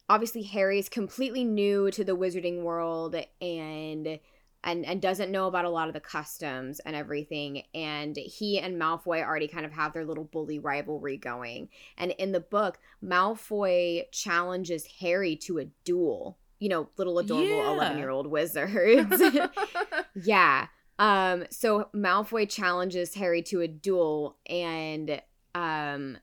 obviously 0.08 0.42
Harry 0.42 0.78
is 0.78 0.88
completely 0.88 1.44
new 1.44 1.90
to 1.92 2.02
the 2.02 2.16
wizarding 2.16 2.62
world 2.62 3.14
and 3.40 4.18
and 4.62 4.84
and 4.84 5.00
doesn't 5.00 5.30
know 5.30 5.46
about 5.46 5.64
a 5.64 5.70
lot 5.70 5.88
of 5.88 5.94
the 5.94 6.00
customs 6.00 6.80
and 6.80 6.94
everything 6.94 7.62
and 7.72 8.16
he 8.16 8.58
and 8.58 8.78
Malfoy 8.78 9.24
already 9.24 9.48
kind 9.48 9.64
of 9.64 9.72
have 9.72 9.92
their 9.92 10.04
little 10.04 10.24
bully 10.24 10.58
rivalry 10.58 11.16
going 11.16 11.68
and 11.96 12.10
in 12.12 12.32
the 12.32 12.40
book 12.40 12.78
Malfoy 13.02 14.02
challenges 14.12 14.86
Harry 15.00 15.34
to 15.36 15.58
a 15.58 15.64
duel 15.84 16.36
you 16.60 16.68
know, 16.68 16.88
little 16.96 17.18
adorable 17.18 17.72
11 17.72 17.98
year 17.98 18.10
old 18.10 18.28
wizards. 18.28 19.20
yeah. 20.14 20.68
Um, 20.98 21.46
so 21.50 21.88
Malfoy 21.94 22.48
challenges 22.48 23.14
Harry 23.14 23.42
to 23.44 23.62
a 23.62 23.68
duel, 23.68 24.36
and 24.46 25.20
um, 25.54 26.18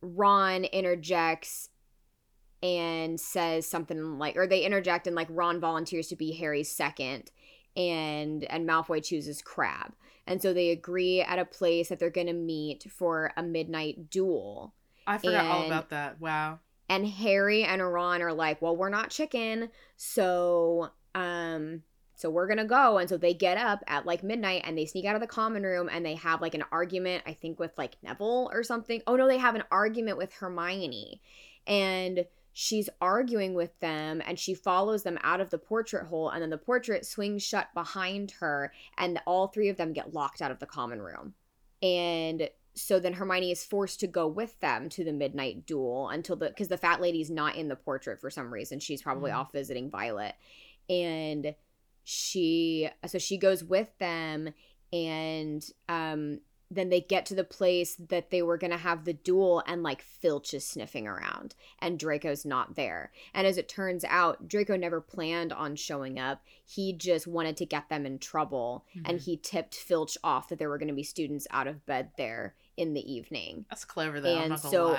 Ron 0.00 0.64
interjects 0.64 1.68
and 2.62 3.20
says 3.20 3.66
something 3.66 4.18
like, 4.18 4.36
or 4.36 4.46
they 4.46 4.62
interject 4.62 5.06
and 5.06 5.14
like 5.14 5.28
Ron 5.30 5.60
volunteers 5.60 6.08
to 6.08 6.16
be 6.16 6.32
Harry's 6.32 6.70
second, 6.70 7.30
and 7.76 8.44
and 8.44 8.66
Malfoy 8.66 9.04
chooses 9.04 9.42
Crabbe, 9.42 9.92
and 10.26 10.40
so 10.40 10.54
they 10.54 10.70
agree 10.70 11.20
at 11.20 11.38
a 11.38 11.44
place 11.44 11.90
that 11.90 11.98
they're 11.98 12.08
gonna 12.08 12.32
meet 12.32 12.90
for 12.90 13.30
a 13.36 13.42
midnight 13.42 14.08
duel. 14.08 14.72
I 15.06 15.18
forgot 15.18 15.44
and, 15.44 15.48
all 15.48 15.66
about 15.66 15.90
that. 15.90 16.18
Wow. 16.18 16.60
And 16.88 17.06
Harry 17.06 17.64
and 17.64 17.82
Ron 17.82 18.22
are 18.22 18.32
like, 18.32 18.60
"Well, 18.60 18.76
we're 18.76 18.90
not 18.90 19.10
chicken, 19.10 19.70
so 19.96 20.90
um 21.14 21.82
so 22.16 22.30
we're 22.30 22.46
gonna 22.46 22.64
go. 22.64 22.98
And 22.98 23.08
so 23.08 23.16
they 23.16 23.34
get 23.34 23.58
up 23.58 23.82
at 23.86 24.06
like 24.06 24.22
midnight 24.22 24.62
and 24.64 24.78
they 24.78 24.86
sneak 24.86 25.04
out 25.04 25.16
of 25.16 25.20
the 25.20 25.26
common 25.26 25.64
room 25.64 25.88
and 25.90 26.06
they 26.06 26.14
have 26.14 26.40
like 26.40 26.54
an 26.54 26.64
argument 26.70 27.24
i 27.26 27.32
think 27.32 27.58
with 27.58 27.72
like 27.76 27.96
neville 28.02 28.50
or 28.52 28.62
something. 28.62 29.02
Oh 29.06 29.16
no 29.16 29.26
they 29.26 29.38
have 29.38 29.54
an 29.54 29.64
argument 29.70 30.18
with 30.18 30.32
hermione. 30.32 31.20
And 31.66 32.26
she's 32.52 32.88
arguing 33.00 33.54
with 33.54 33.78
them 33.80 34.22
and 34.24 34.38
she 34.38 34.54
follows 34.54 35.02
them 35.02 35.18
out 35.22 35.40
of 35.40 35.50
the 35.50 35.58
portrait 35.58 36.06
hole 36.06 36.30
and 36.30 36.40
then 36.40 36.50
the 36.50 36.58
portrait 36.58 37.04
swings 37.04 37.42
shut 37.42 37.68
behind 37.74 38.30
her 38.38 38.72
and 38.96 39.20
all 39.26 39.48
three 39.48 39.68
of 39.68 39.76
them 39.76 39.92
get 39.92 40.14
locked 40.14 40.40
out 40.40 40.52
of 40.52 40.60
the 40.60 40.66
common 40.66 41.02
room. 41.02 41.34
And 41.82 42.48
so 42.76 42.98
then 42.98 43.14
Hermione 43.14 43.52
is 43.52 43.64
forced 43.64 44.00
to 44.00 44.06
go 44.06 44.26
with 44.26 44.58
them 44.60 44.88
to 44.90 45.04
the 45.04 45.12
midnight 45.12 45.64
duel 45.66 46.08
until 46.08 46.36
the 46.36 46.48
because 46.48 46.68
the 46.68 46.76
fat 46.76 47.00
lady's 47.00 47.30
not 47.30 47.56
in 47.56 47.68
the 47.68 47.76
portrait 47.76 48.20
for 48.20 48.30
some 48.30 48.52
reason. 48.52 48.80
She's 48.80 49.02
probably 49.02 49.30
mm-hmm. 49.30 49.40
off 49.40 49.52
visiting 49.52 49.90
Violet. 49.90 50.34
And 50.88 51.54
she 52.02 52.88
so 53.06 53.18
she 53.18 53.38
goes 53.38 53.62
with 53.64 53.88
them 53.98 54.52
and 54.92 55.64
um 55.88 56.40
then 56.70 56.88
they 56.88 57.00
get 57.00 57.26
to 57.26 57.34
the 57.34 57.44
place 57.44 57.94
that 58.08 58.30
they 58.30 58.42
were 58.42 58.58
going 58.58 58.70
to 58.70 58.76
have 58.76 59.04
the 59.04 59.12
duel 59.12 59.62
and 59.66 59.82
like 59.82 60.02
Filch 60.02 60.54
is 60.54 60.66
sniffing 60.66 61.06
around 61.06 61.54
and 61.78 61.98
Draco's 61.98 62.44
not 62.44 62.74
there. 62.74 63.12
And 63.32 63.46
as 63.46 63.58
it 63.58 63.68
turns 63.68 64.04
out, 64.08 64.48
Draco 64.48 64.76
never 64.76 65.00
planned 65.00 65.52
on 65.52 65.76
showing 65.76 66.18
up. 66.18 66.42
He 66.64 66.92
just 66.92 67.28
wanted 67.28 67.56
to 67.58 67.66
get 67.66 67.90
them 67.90 68.06
in 68.06 68.18
trouble 68.18 68.86
mm-hmm. 68.96 69.08
and 69.08 69.20
he 69.20 69.36
tipped 69.36 69.76
Filch 69.76 70.18
off 70.24 70.48
that 70.48 70.58
there 70.58 70.68
were 70.68 70.78
going 70.78 70.88
to 70.88 70.94
be 70.94 71.04
students 71.04 71.46
out 71.50 71.68
of 71.68 71.86
bed 71.86 72.10
there 72.16 72.54
in 72.76 72.94
the 72.94 73.12
evening. 73.12 73.66
That's 73.70 73.84
clever 73.84 74.20
though. 74.20 74.36
And 74.36 74.58
so, 74.58 74.96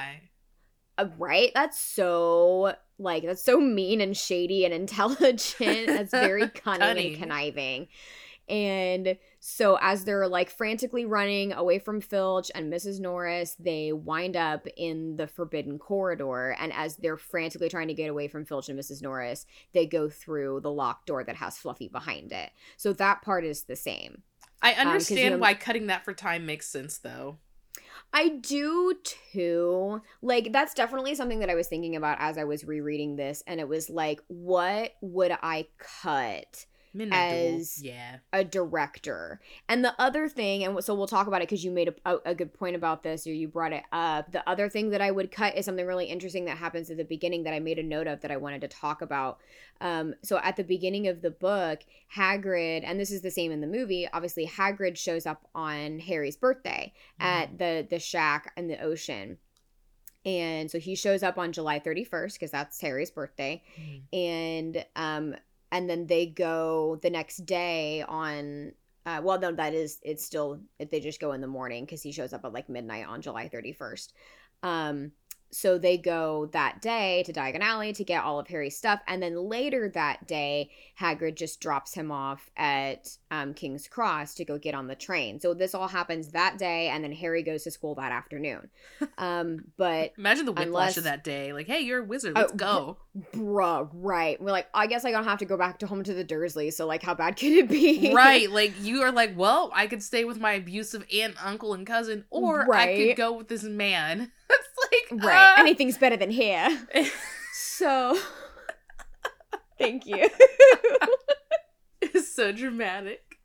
uh, 0.97 1.07
right? 1.17 1.51
That's 1.53 1.79
so 1.79 2.75
like 2.97 3.23
that's 3.23 3.43
so 3.43 3.59
mean 3.59 4.01
and 4.01 4.15
shady 4.15 4.65
and 4.65 4.73
intelligent. 4.73 5.87
that's 5.87 6.11
very 6.11 6.49
cunning, 6.49 6.79
cunning 6.79 7.07
and 7.13 7.17
conniving. 7.17 7.87
And 8.47 9.17
so 9.39 9.77
as 9.81 10.03
they're 10.05 10.27
like 10.27 10.49
frantically 10.49 11.05
running 11.05 11.51
away 11.51 11.79
from 11.79 11.99
Filch 11.99 12.51
and 12.53 12.71
Mrs. 12.71 12.99
Norris, 12.99 13.55
they 13.59 13.91
wind 13.91 14.37
up 14.37 14.67
in 14.77 15.17
the 15.17 15.27
forbidden 15.27 15.79
corridor. 15.79 16.55
And 16.59 16.71
as 16.73 16.95
they're 16.97 17.17
frantically 17.17 17.69
trying 17.69 17.87
to 17.87 17.93
get 17.93 18.09
away 18.09 18.27
from 18.27 18.45
Filch 18.45 18.69
and 18.69 18.79
Mrs. 18.79 19.01
Norris, 19.01 19.45
they 19.73 19.87
go 19.87 20.09
through 20.09 20.61
the 20.61 20.71
locked 20.71 21.07
door 21.07 21.23
that 21.23 21.35
has 21.37 21.57
Fluffy 21.57 21.87
behind 21.87 22.31
it. 22.31 22.51
So 22.77 22.93
that 22.93 23.23
part 23.23 23.45
is 23.45 23.63
the 23.63 23.75
same. 23.75 24.21
I 24.61 24.73
understand 24.73 25.19
um, 25.19 25.23
you 25.23 25.29
know, 25.31 25.37
why 25.37 25.53
cutting 25.55 25.87
that 25.87 26.05
for 26.05 26.13
time 26.13 26.45
makes 26.45 26.67
sense 26.67 26.97
though. 26.99 27.37
I 28.15 28.29
do 28.29 28.95
too. 29.33 30.01
Like 30.21 30.53
that's 30.53 30.73
definitely 30.73 31.15
something 31.15 31.39
that 31.39 31.49
I 31.49 31.55
was 31.55 31.67
thinking 31.67 31.97
about 31.97 32.15
as 32.21 32.37
I 32.37 32.45
was 32.45 32.63
rereading 32.63 33.17
this 33.17 33.43
and 33.45 33.59
it 33.59 33.67
was 33.67 33.89
like 33.89 34.21
what 34.27 34.93
would 35.01 35.37
I 35.43 35.67
cut? 35.77 36.65
As 37.11 37.83
yeah. 37.83 38.17
a 38.31 38.43
director. 38.43 39.41
And 39.67 39.83
the 39.83 39.93
other 39.99 40.29
thing, 40.29 40.63
and 40.63 40.83
so 40.83 40.95
we'll 40.95 41.07
talk 41.07 41.27
about 41.27 41.41
it 41.41 41.49
because 41.49 41.63
you 41.63 41.71
made 41.71 41.93
a, 42.05 42.17
a, 42.25 42.33
good 42.33 42.53
point 42.53 42.75
about 42.75 43.03
this 43.03 43.27
or 43.27 43.33
you 43.33 43.47
brought 43.47 43.73
it 43.73 43.83
up. 43.91 44.31
The 44.31 44.47
other 44.49 44.69
thing 44.69 44.91
that 44.91 45.01
I 45.01 45.11
would 45.11 45.31
cut 45.31 45.57
is 45.57 45.65
something 45.65 45.85
really 45.85 46.05
interesting 46.05 46.45
that 46.45 46.57
happens 46.57 46.89
at 46.89 46.97
the 46.97 47.03
beginning 47.03 47.43
that 47.43 47.53
I 47.53 47.59
made 47.59 47.79
a 47.79 47.83
note 47.83 48.07
of 48.07 48.21
that 48.21 48.31
I 48.31 48.37
wanted 48.37 48.61
to 48.61 48.67
talk 48.67 49.01
about. 49.01 49.39
Um, 49.81 50.15
so 50.23 50.37
at 50.37 50.55
the 50.55 50.63
beginning 50.63 51.07
of 51.07 51.21
the 51.21 51.31
book, 51.31 51.81
Hagrid, 52.15 52.83
and 52.85 52.99
this 52.99 53.11
is 53.11 53.21
the 53.21 53.31
same 53.31 53.51
in 53.51 53.61
the 53.61 53.67
movie, 53.67 54.07
obviously 54.11 54.47
Hagrid 54.47 54.97
shows 54.97 55.25
up 55.25 55.47
on 55.53 55.99
Harry's 55.99 56.37
birthday 56.37 56.93
mm-hmm. 57.19 57.25
at 57.25 57.57
the 57.57 57.87
the 57.89 57.99
shack 57.99 58.53
in 58.55 58.67
the 58.67 58.81
ocean. 58.81 59.37
And 60.25 60.71
so 60.71 60.79
he 60.79 60.95
shows 60.95 61.21
up 61.21 61.37
on 61.37 61.51
July 61.51 61.79
31st 61.79 62.33
because 62.33 62.51
that's 62.51 62.81
Harry's 62.81 63.11
birthday. 63.11 63.61
Mm-hmm. 63.79 64.17
And 64.17 64.85
um 64.95 65.35
and 65.75 65.89
then 65.89 66.07
they 66.07 66.25
go 66.25 66.97
the 67.01 67.09
next 67.09 67.45
day 67.45 68.01
on 68.07 68.71
uh, 69.05 69.19
well 69.21 69.37
no 69.37 69.51
that 69.51 69.73
is 69.73 69.99
it's 70.03 70.23
still 70.23 70.61
they 70.79 71.01
just 71.01 71.19
go 71.19 71.33
in 71.33 71.41
the 71.41 71.47
morning 71.47 71.83
because 71.83 72.01
he 72.01 72.13
shows 72.13 72.31
up 72.31 72.45
at 72.45 72.53
like 72.53 72.69
midnight 72.69 73.05
on 73.05 73.21
july 73.21 73.49
31st 73.53 74.13
um 74.63 75.11
so 75.55 75.77
they 75.77 75.97
go 75.97 76.47
that 76.51 76.81
day 76.81 77.23
to 77.25 77.31
Diagon 77.33 77.61
Alley 77.61 77.93
to 77.93 78.03
get 78.03 78.23
all 78.23 78.39
of 78.39 78.47
Harry's 78.47 78.77
stuff, 78.77 78.99
and 79.07 79.23
then 79.23 79.35
later 79.37 79.89
that 79.89 80.27
day, 80.27 80.69
Hagrid 80.99 81.35
just 81.35 81.61
drops 81.61 81.93
him 81.93 82.11
off 82.11 82.49
at 82.57 83.07
um, 83.31 83.53
King's 83.53 83.87
Cross 83.87 84.35
to 84.35 84.45
go 84.45 84.57
get 84.57 84.75
on 84.75 84.87
the 84.87 84.95
train. 84.95 85.39
So 85.39 85.53
this 85.53 85.73
all 85.73 85.87
happens 85.87 86.31
that 86.31 86.57
day, 86.57 86.87
and 86.89 87.03
then 87.03 87.11
Harry 87.13 87.41
goes 87.43 87.63
to 87.63 87.71
school 87.71 87.95
that 87.95 88.11
afternoon. 88.11 88.69
Um, 89.17 89.65
but 89.77 90.11
Imagine 90.17 90.45
the 90.45 90.51
whiplash 90.51 90.67
Unless- 90.67 90.97
of 90.97 91.03
that 91.05 91.23
day. 91.23 91.53
Like, 91.53 91.67
hey, 91.67 91.79
you're 91.81 91.99
a 91.99 92.03
wizard. 92.03 92.35
Let's 92.35 92.51
Oh, 92.53 92.55
go. 92.55 92.97
bruh, 93.33 93.87
right? 93.93 94.41
We're 94.41 94.51
like, 94.51 94.67
I 94.73 94.87
guess 94.87 95.05
I 95.05 95.11
don't 95.11 95.23
have 95.23 95.39
to 95.39 95.45
go 95.45 95.57
back 95.57 95.79
to 95.79 95.87
home 95.87 96.03
to 96.03 96.13
the 96.13 96.25
Dursleys. 96.25 96.73
So 96.73 96.85
like, 96.85 97.01
how 97.01 97.13
bad 97.13 97.37
could 97.37 97.51
it 97.53 97.69
be? 97.69 98.13
right. 98.13 98.49
Like, 98.55 98.73
you 98.81 99.01
are 99.03 99.11
like, 99.11 99.37
well, 99.37 99.71
I 99.73 99.87
could 99.87 100.03
stay 100.03 100.25
with 100.25 100.37
my 100.39 100.53
abusive 100.53 101.05
aunt, 101.13 101.35
uncle, 101.43 101.73
and 101.73 101.85
cousin, 101.87 102.25
or 102.29 102.73
I 102.73 102.95
could 102.95 103.15
go 103.17 103.33
with 103.33 103.47
this 103.47 103.63
man. 103.63 104.31
like, 105.11 105.23
right. 105.23 105.53
uh, 105.57 105.59
Anything's 105.61 105.97
better 105.97 106.17
than 106.17 106.29
here. 106.31 106.69
So, 107.57 108.17
thank 109.77 110.05
you. 110.05 110.29
it's 112.01 112.33
so 112.33 112.51
dramatic. 112.51 113.39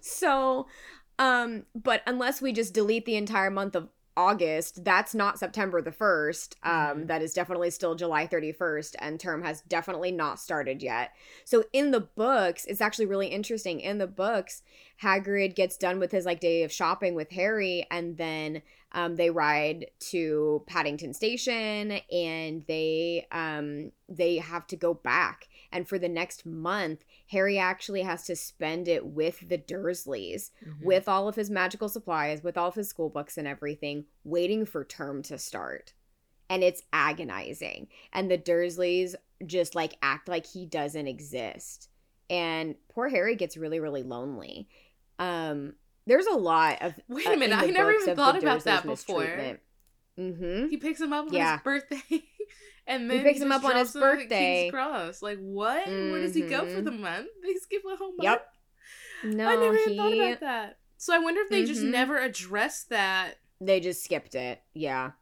so, 0.00 0.66
um, 1.18 1.64
but 1.74 2.02
unless 2.06 2.40
we 2.40 2.52
just 2.52 2.72
delete 2.74 3.04
the 3.06 3.16
entire 3.16 3.50
month 3.50 3.74
of 3.74 3.88
August, 4.16 4.84
that's 4.84 5.14
not 5.14 5.38
September 5.38 5.80
the 5.80 5.92
1st. 5.92 6.56
Um, 6.62 6.72
Mhm. 6.72 7.06
that 7.08 7.22
is 7.22 7.32
definitely 7.32 7.70
still 7.70 7.94
July 7.94 8.26
31st, 8.26 8.96
and 8.98 9.18
term 9.20 9.42
has 9.42 9.62
definitely 9.62 10.12
not 10.12 10.38
started 10.40 10.82
yet. 10.82 11.10
So, 11.44 11.64
in 11.72 11.90
the 11.90 12.00
books, 12.00 12.64
it's 12.66 12.80
actually 12.80 13.06
really 13.06 13.28
interesting. 13.28 13.80
In 13.80 13.98
the 13.98 14.06
books, 14.06 14.62
Hagrid 15.02 15.54
gets 15.54 15.76
done 15.76 15.98
with 15.98 16.12
his 16.12 16.26
like 16.26 16.40
day 16.40 16.62
of 16.64 16.72
shopping 16.72 17.14
with 17.14 17.30
Harry, 17.30 17.86
and 17.90 18.16
then 18.16 18.62
um, 18.92 19.16
they 19.16 19.30
ride 19.30 19.86
to 20.10 20.64
Paddington 20.66 21.14
Station, 21.14 21.92
and 22.12 22.64
they 22.66 23.26
um, 23.30 23.92
they 24.08 24.38
have 24.38 24.66
to 24.68 24.76
go 24.76 24.94
back. 24.94 25.46
And 25.72 25.88
for 25.88 25.98
the 25.98 26.08
next 26.08 26.44
month, 26.44 27.04
Harry 27.28 27.58
actually 27.58 28.02
has 28.02 28.24
to 28.24 28.34
spend 28.34 28.88
it 28.88 29.06
with 29.06 29.48
the 29.48 29.58
Dursleys, 29.58 30.50
Mhm. 30.66 30.82
with 30.82 31.08
all 31.08 31.28
of 31.28 31.36
his 31.36 31.50
magical 31.50 31.88
supplies, 31.88 32.42
with 32.42 32.58
all 32.58 32.68
of 32.68 32.74
his 32.74 32.88
school 32.88 33.08
books 33.08 33.38
and 33.38 33.46
everything, 33.46 34.06
waiting 34.24 34.66
for 34.66 34.84
term 34.84 35.22
to 35.22 35.38
start. 35.38 35.92
And 36.48 36.64
it's 36.64 36.82
agonizing. 36.92 37.86
And 38.12 38.28
the 38.28 38.38
Dursleys 38.38 39.14
just 39.46 39.76
like 39.76 39.94
act 40.02 40.28
like 40.28 40.46
he 40.46 40.66
doesn't 40.66 41.06
exist. 41.06 41.88
And 42.28 42.74
poor 42.88 43.08
Harry 43.08 43.36
gets 43.36 43.56
really, 43.56 43.78
really 43.78 44.02
lonely. 44.02 44.68
Um, 45.20 45.74
there's 46.06 46.26
a 46.26 46.36
lot 46.36 46.82
of 46.82 46.94
Wait 47.08 47.26
uh, 47.26 47.32
a 47.32 47.36
minute, 47.36 47.60
the 47.60 47.66
I 47.66 47.70
never 47.70 47.92
even 47.92 48.16
thought 48.16 48.36
about 48.38 48.64
that 48.64 48.84
before. 48.84 49.58
Mm-hmm. 50.18 50.68
He 50.68 50.76
picks 50.76 51.00
him 51.00 51.12
up 51.12 51.26
on 51.28 51.32
Yeah. 51.32 51.54
his 51.54 51.62
birthday. 51.62 52.22
And 52.86 53.08
then 53.08 53.18
he 53.18 53.22
picks 53.24 53.40
him 53.40 53.52
up 53.52 53.62
on 53.62 53.76
his 53.76 53.92
drops 53.92 53.94
him 53.94 54.02
at 54.02 54.16
birthday. 54.16 54.60
King's 54.62 54.72
Cross. 54.72 55.22
Like 55.22 55.38
what? 55.38 55.86
Where 55.86 56.20
does 56.22 56.34
he 56.34 56.40
go 56.42 56.66
for 56.66 56.80
the 56.82 56.90
month? 56.90 57.28
They 57.44 57.54
skip 57.54 57.82
a 57.86 57.94
whole 57.94 58.08
month. 58.16 58.22
Yep. 58.22 58.46
No, 59.36 59.46
I 59.48 59.54
never 59.54 59.76
even 59.76 59.90
he 59.92 59.96
thought 59.96 60.12
about 60.12 60.40
that. 60.40 60.78
So 60.96 61.14
I 61.14 61.18
wonder 61.20 61.40
if 61.42 61.50
they 61.50 61.64
just 61.64 61.82
Mhm. 61.82 61.90
never 61.90 62.18
addressed 62.18 62.88
that. 62.88 63.34
they 63.60 63.78
just 63.78 64.02
skipped 64.02 64.34
it. 64.34 64.60
Yeah. 64.74 65.12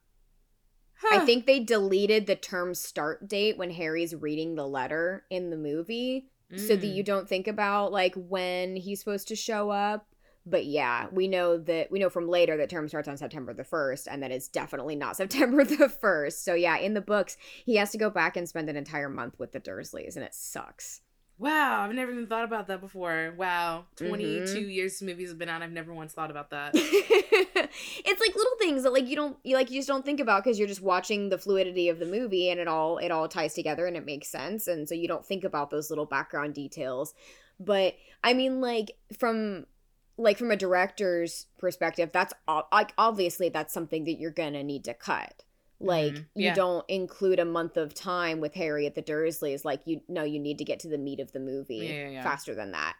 Huh. 1.02 1.20
I 1.20 1.26
think 1.26 1.44
they 1.44 1.60
deleted 1.60 2.26
the 2.26 2.36
term 2.36 2.74
start 2.74 3.28
date 3.28 3.58
when 3.58 3.70
Harry's 3.70 4.14
reading 4.14 4.54
the 4.54 4.66
letter 4.66 5.26
in 5.28 5.50
the 5.50 5.56
movie 5.58 6.30
so 6.56 6.74
that 6.74 6.80
Mm. 6.82 6.94
you 6.94 7.02
don't 7.02 7.28
think 7.28 7.46
about 7.46 7.92
like 7.92 8.14
when 8.16 8.76
he's 8.76 9.00
supposed 9.00 9.28
to 9.28 9.36
show 9.36 9.68
up. 9.70 10.07
But 10.48 10.64
yeah, 10.64 11.08
we 11.12 11.28
know 11.28 11.58
that 11.58 11.90
we 11.90 11.98
know 11.98 12.08
from 12.08 12.28
later 12.28 12.56
that 12.56 12.70
term 12.70 12.88
starts 12.88 13.08
on 13.08 13.16
September 13.16 13.52
the 13.52 13.64
1st 13.64 14.06
and 14.10 14.22
that 14.22 14.30
it's 14.30 14.48
definitely 14.48 14.96
not 14.96 15.16
September 15.22 15.64
the 15.64 15.88
1st. 16.02 16.32
So 16.44 16.54
yeah, 16.54 16.76
in 16.78 16.94
the 16.94 17.00
books, 17.00 17.36
he 17.66 17.76
has 17.76 17.90
to 17.90 17.98
go 17.98 18.08
back 18.08 18.36
and 18.36 18.48
spend 18.48 18.68
an 18.70 18.76
entire 18.76 19.08
month 19.08 19.38
with 19.38 19.52
the 19.52 19.60
Dursleys 19.60 20.16
and 20.16 20.24
it 20.24 20.34
sucks. 20.34 21.02
Wow, 21.40 21.82
I've 21.82 21.94
never 21.94 22.10
even 22.10 22.26
thought 22.26 22.42
about 22.44 22.66
that 22.66 22.80
before. 22.80 23.32
Wow. 23.36 23.84
22 23.94 24.56
Mhm. 24.58 24.74
years 24.74 25.00
movies 25.02 25.28
have 25.28 25.38
been 25.38 25.48
out. 25.48 25.62
I've 25.62 25.70
never 25.70 25.94
once 25.94 26.12
thought 26.12 26.32
about 26.32 26.50
that. 26.50 26.72
it's 26.74 28.20
like 28.20 28.34
little 28.34 28.56
things 28.58 28.82
that 28.82 28.92
like 28.92 29.06
you 29.06 29.16
don't 29.16 29.36
you 29.44 29.54
like 29.54 29.70
you 29.70 29.78
just 29.78 29.88
don't 29.88 30.04
think 30.04 30.20
about 30.20 30.42
because 30.42 30.58
you're 30.58 30.68
just 30.68 30.82
watching 30.82 31.28
the 31.28 31.38
fluidity 31.38 31.88
of 31.88 31.98
the 31.98 32.06
movie 32.06 32.48
and 32.50 32.58
it 32.58 32.68
all 32.68 32.98
it 32.98 33.10
all 33.10 33.28
ties 33.28 33.54
together 33.54 33.86
and 33.86 33.96
it 33.96 34.04
makes 34.04 34.28
sense 34.28 34.66
and 34.66 34.88
so 34.88 34.94
you 34.94 35.06
don't 35.08 35.24
think 35.26 35.44
about 35.44 35.70
those 35.70 35.90
little 35.90 36.06
background 36.06 36.54
details 36.54 37.14
but 37.60 37.94
i 38.24 38.32
mean 38.34 38.60
like 38.60 38.92
from 39.18 39.66
like 40.18 40.36
from 40.36 40.50
a 40.50 40.56
director's 40.56 41.46
perspective 41.58 42.10
that's 42.12 42.34
like 42.72 42.92
obviously 42.98 43.48
that's 43.48 43.72
something 43.72 44.04
that 44.04 44.18
you're 44.18 44.30
gonna 44.30 44.62
need 44.64 44.84
to 44.84 44.92
cut 44.94 45.44
like 45.80 46.14
Mhm. 46.14 46.18
you 46.34 46.44
Yeah. 46.46 46.54
don't 46.54 46.84
include 46.88 47.38
a 47.38 47.44
month 47.44 47.76
of 47.76 47.94
time 47.94 48.40
with 48.40 48.54
harry 48.54 48.84
at 48.86 48.94
the 48.96 49.02
dursleys 49.02 49.64
like 49.64 49.80
you 49.86 50.00
know 50.08 50.24
you 50.24 50.40
need 50.40 50.58
to 50.58 50.64
get 50.64 50.80
to 50.80 50.88
the 50.88 50.98
meat 50.98 51.20
of 51.20 51.30
the 51.32 51.38
movie 51.40 51.76
Yeah, 51.76 51.90
yeah, 51.92 52.08
yeah. 52.08 52.22
faster 52.24 52.54
than 52.54 52.72
that 52.72 52.96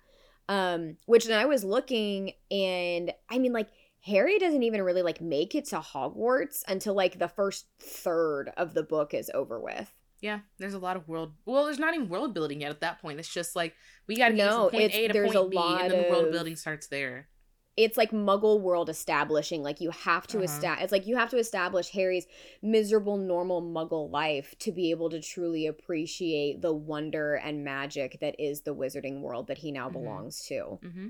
um 0.49 0.97
which 1.07 1.27
then 1.27 1.39
i 1.39 1.45
was 1.45 1.65
looking 1.65 2.33
and 2.51 3.13
i 3.29 3.39
mean 3.39 3.53
like 3.53 3.69
harry 4.01 4.39
doesn't 4.39 4.63
even 4.63 4.81
really 4.83 5.03
like 5.03 5.21
make 5.21 5.57
it 5.57 5.65
to 5.67 5.81
hogwarts 5.81 6.63
until 6.69 6.95
like 6.95 7.19
the 7.19 7.29
first 7.29 7.67
third 7.81 8.53
of 8.57 8.75
the 8.75 8.85
book 8.85 9.13
is 9.13 9.29
over 9.35 9.59
with 9.59 9.93
Yeah, 10.21 10.41
there's 10.59 10.75
a 10.75 10.79
lot 10.79 10.97
of 10.97 11.07
world. 11.07 11.33
Well, 11.47 11.65
there's 11.67 11.79
not 11.79 11.95
even 11.95 12.09
world 12.09 12.35
building 12.35 12.61
yet 12.61 12.71
at 12.71 12.81
that 12.81 13.01
point. 13.01 13.21
It's 13.21 13.33
just 13.33 13.55
like 13.55 13.75
we 14.07 14.17
got 14.17 14.29
to 14.31 14.35
get 14.35 14.47
No, 14.47 14.69
from 14.69 14.79
point 14.81 14.95
A 14.95 15.07
to 15.09 15.13
there's 15.13 15.33
point 15.33 15.47
a 15.47 15.49
B, 15.49 15.57
and 15.59 15.91
then 15.93 16.03
the 16.05 16.11
world 16.11 16.33
building 16.33 16.57
starts 16.57 16.89
there. 16.89 17.29
it's 17.77 17.97
like 17.97 18.11
muggle 18.11 18.61
world 18.61 18.89
establishing 18.91 19.63
like 19.63 19.81
you 19.81 19.91
have 19.91 20.27
to 20.27 20.39
Uh-huh. 20.39 20.45
esta- 20.45 20.77
it's 20.83 20.91
like 20.91 21.07
you 21.07 21.17
have 21.17 21.31
to 21.31 21.37
establish 21.39 21.91
harry's 21.91 22.27
miserable 22.61 23.17
normal 23.17 23.63
muggle 23.63 24.11
life 24.11 24.53
to 24.59 24.73
be 24.73 24.91
able 24.91 25.09
to 25.11 25.21
truly 25.21 25.65
appreciate 25.69 26.61
the 26.61 26.73
wonder 26.75 27.35
and 27.35 27.63
magic 27.63 28.19
that 28.21 28.35
is 28.41 28.63
the 28.63 28.75
wizarding 28.75 29.21
world 29.21 29.47
that 29.47 29.59
he 29.59 29.71
now 29.71 29.89
Mhm. 29.89 29.93
belongs 29.93 30.45
to 30.47 30.81
Mm-hmm. 30.83 31.09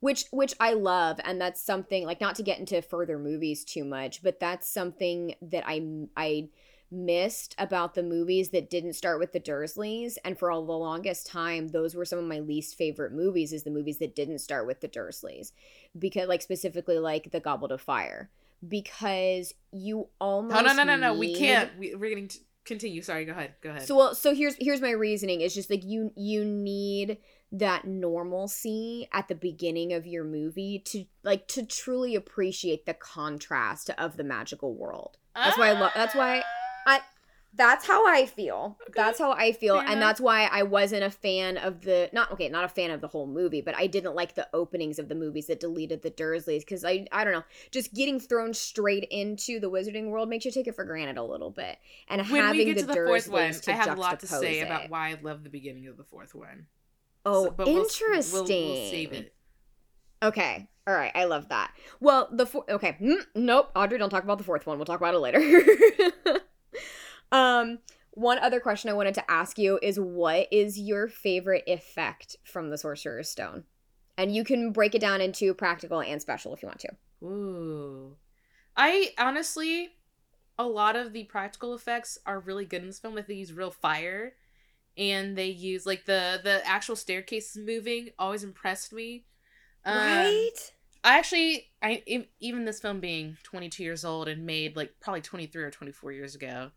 which 0.00 0.24
which 0.32 0.52
I 0.60 0.74
love 0.74 1.18
and 1.24 1.40
that's 1.40 1.62
something 1.62 2.04
like 2.04 2.20
not 2.20 2.34
to 2.34 2.42
get 2.42 2.58
into 2.58 2.82
further 2.82 3.18
movies 3.18 3.64
too 3.64 3.84
much 3.84 4.22
but 4.22 4.38
that's 4.38 4.68
something 4.68 5.34
that 5.40 5.64
I 5.66 5.76
I 6.14 6.50
missed 6.92 7.54
about 7.58 7.94
the 7.94 8.02
movies 8.02 8.50
that 8.50 8.70
didn't 8.70 8.92
start 8.92 9.18
with 9.18 9.32
the 9.32 9.40
Dursleys 9.40 10.18
and 10.24 10.38
for 10.38 10.50
all 10.50 10.64
the 10.64 10.72
longest 10.72 11.26
time 11.26 11.68
those 11.68 11.94
were 11.94 12.04
some 12.04 12.18
of 12.18 12.26
my 12.26 12.38
least 12.38 12.76
favorite 12.76 13.12
movies 13.12 13.52
is 13.52 13.62
the 13.62 13.70
movies 13.70 13.98
that 13.98 14.14
didn't 14.14 14.38
start 14.38 14.66
with 14.66 14.80
the 14.80 14.88
Dursleys 14.88 15.52
because 15.98 16.28
like 16.28 16.42
specifically 16.42 16.98
like 16.98 17.32
The 17.32 17.40
Goblet 17.40 17.72
of 17.72 17.80
Fire 17.80 18.30
because 18.66 19.54
you 19.72 20.08
almost 20.20 20.56
Oh 20.56 20.62
no 20.62 20.72
no 20.72 20.84
no 20.84 20.96
no! 20.96 21.14
We 21.14 21.34
can't. 21.34 21.70
We, 21.78 21.94
we're 21.94 22.10
going 22.14 22.28
to 22.28 22.38
continue. 22.64 23.02
Sorry. 23.02 23.24
Go 23.24 23.32
ahead. 23.32 23.54
Go 23.60 23.70
ahead. 23.70 23.82
so 23.82 23.96
well, 23.96 24.14
so 24.14 24.34
here's 24.34 24.54
here's 24.60 24.80
my 24.80 24.90
reasoning. 24.90 25.40
It's 25.40 25.54
just 25.54 25.70
like 25.70 25.84
you 25.84 26.12
you 26.16 26.44
need 26.44 27.18
that 27.50 27.86
normalcy 27.86 29.08
at 29.12 29.28
the 29.28 29.34
beginning 29.34 29.92
of 29.92 30.06
your 30.06 30.24
movie 30.24 30.78
to 30.78 31.04
like 31.22 31.48
to 31.48 31.64
truly 31.64 32.14
appreciate 32.14 32.86
the 32.86 32.94
contrast 32.94 33.90
of 33.98 34.16
the 34.16 34.24
magical 34.24 34.74
world. 34.74 35.18
That's 35.34 35.58
why 35.58 35.70
I 35.70 35.72
love. 35.72 35.92
That's 35.94 36.14
why 36.14 36.42
I. 36.86 37.00
That's 37.54 37.86
how 37.86 38.06
I 38.08 38.24
feel. 38.24 38.78
Okay. 38.84 38.92
That's 38.96 39.18
how 39.18 39.32
I 39.32 39.52
feel, 39.52 39.74
Fair 39.74 39.82
and 39.84 39.92
enough. 39.98 40.08
that's 40.08 40.20
why 40.22 40.44
I 40.50 40.62
wasn't 40.62 41.04
a 41.04 41.10
fan 41.10 41.58
of 41.58 41.82
the 41.82 42.08
not 42.10 42.32
okay, 42.32 42.48
not 42.48 42.64
a 42.64 42.68
fan 42.68 42.90
of 42.90 43.02
the 43.02 43.08
whole 43.08 43.26
movie, 43.26 43.60
but 43.60 43.76
I 43.76 43.86
didn't 43.88 44.14
like 44.14 44.34
the 44.34 44.48
openings 44.54 44.98
of 44.98 45.10
the 45.10 45.14
movies 45.14 45.48
that 45.48 45.60
deleted 45.60 46.00
the 46.00 46.10
Dursleys 46.10 46.60
because 46.60 46.82
I 46.82 47.06
I 47.12 47.24
don't 47.24 47.34
know, 47.34 47.44
just 47.70 47.92
getting 47.92 48.18
thrown 48.18 48.54
straight 48.54 49.04
into 49.10 49.60
the 49.60 49.70
Wizarding 49.70 50.06
world 50.08 50.30
makes 50.30 50.46
you 50.46 50.50
take 50.50 50.66
it 50.66 50.74
for 50.74 50.84
granted 50.84 51.18
a 51.18 51.22
little 51.22 51.50
bit, 51.50 51.76
and 52.08 52.26
when 52.30 52.42
having 52.42 52.74
the 52.74 52.84
the 52.84 52.94
Dursleys 52.94 53.06
fourth 53.06 53.28
one, 53.28 53.52
to 53.52 53.72
I 53.72 53.74
have 53.74 53.98
a 53.98 54.00
lot 54.00 54.20
to 54.20 54.26
say 54.26 54.60
it. 54.60 54.62
about 54.64 54.88
why 54.88 55.10
I 55.10 55.18
love 55.20 55.44
the 55.44 55.50
beginning 55.50 55.88
of 55.88 55.98
the 55.98 56.04
fourth 56.04 56.34
one. 56.34 56.66
Oh, 57.26 57.44
So- 57.44 57.50
but 57.50 57.66
we'll- 57.66 57.82
interesting. 57.82 58.32
We'll, 58.32 58.74
we'll, 58.76 58.90
save 58.90 59.12
it. 59.12 59.34
Okay. 60.22 60.68
All 60.86 60.94
right. 60.94 61.12
I 61.14 61.24
love 61.24 61.50
that. 61.50 61.72
Well, 62.00 62.28
the 62.32 62.46
four. 62.46 62.64
Okay. 62.70 62.96
Mm, 63.00 63.26
nope. 63.34 63.70
Audrey, 63.76 63.98
don't 63.98 64.08
talk 64.10 64.24
about 64.24 64.38
the 64.38 64.44
fourth 64.44 64.66
one. 64.66 64.78
We'll 64.78 64.86
talk 64.86 65.00
about 65.00 65.14
it 65.14 65.18
later. 65.18 65.42
um, 67.32 67.78
one 68.12 68.38
other 68.38 68.60
question 68.60 68.90
I 68.90 68.94
wanted 68.94 69.14
to 69.14 69.30
ask 69.30 69.58
you 69.58 69.78
is 69.82 69.98
what 69.98 70.46
is 70.52 70.78
your 70.78 71.08
favorite 71.08 71.64
effect 71.66 72.36
from 72.44 72.70
the 72.70 72.78
Sorcerer's 72.78 73.30
Stone? 73.30 73.64
And 74.18 74.34
you 74.34 74.44
can 74.44 74.72
break 74.72 74.94
it 74.94 75.00
down 75.00 75.20
into 75.20 75.54
practical 75.54 76.02
and 76.02 76.20
special 76.20 76.52
if 76.52 76.62
you 76.62 76.68
want 76.68 76.80
to. 76.80 77.26
Ooh. 77.26 78.16
I 78.76 79.12
honestly, 79.18 79.90
a 80.58 80.66
lot 80.66 80.96
of 80.96 81.12
the 81.12 81.24
practical 81.24 81.74
effects 81.74 82.18
are 82.26 82.40
really 82.40 82.64
good 82.64 82.82
in 82.82 82.88
this 82.88 82.98
film. 82.98 83.14
Like 83.14 83.26
they 83.26 83.34
use 83.34 83.52
real 83.52 83.70
fire, 83.70 84.34
and 84.96 85.36
they 85.36 85.48
use 85.48 85.86
like 85.86 86.04
the 86.04 86.40
the 86.42 86.66
actual 86.66 86.96
staircases 86.96 87.56
moving. 87.56 88.10
Always 88.18 88.44
impressed 88.44 88.92
me. 88.92 89.24
Um, 89.84 89.96
right? 89.96 90.72
I 91.04 91.18
actually, 91.18 91.66
I 91.82 92.26
even 92.40 92.64
this 92.64 92.80
film 92.80 93.00
being 93.00 93.36
22 93.42 93.82
years 93.82 94.04
old 94.04 94.28
and 94.28 94.46
made 94.46 94.76
like 94.76 94.94
probably 95.00 95.20
23 95.20 95.62
or 95.62 95.70
24 95.70 96.12
years 96.12 96.34
ago, 96.34 96.70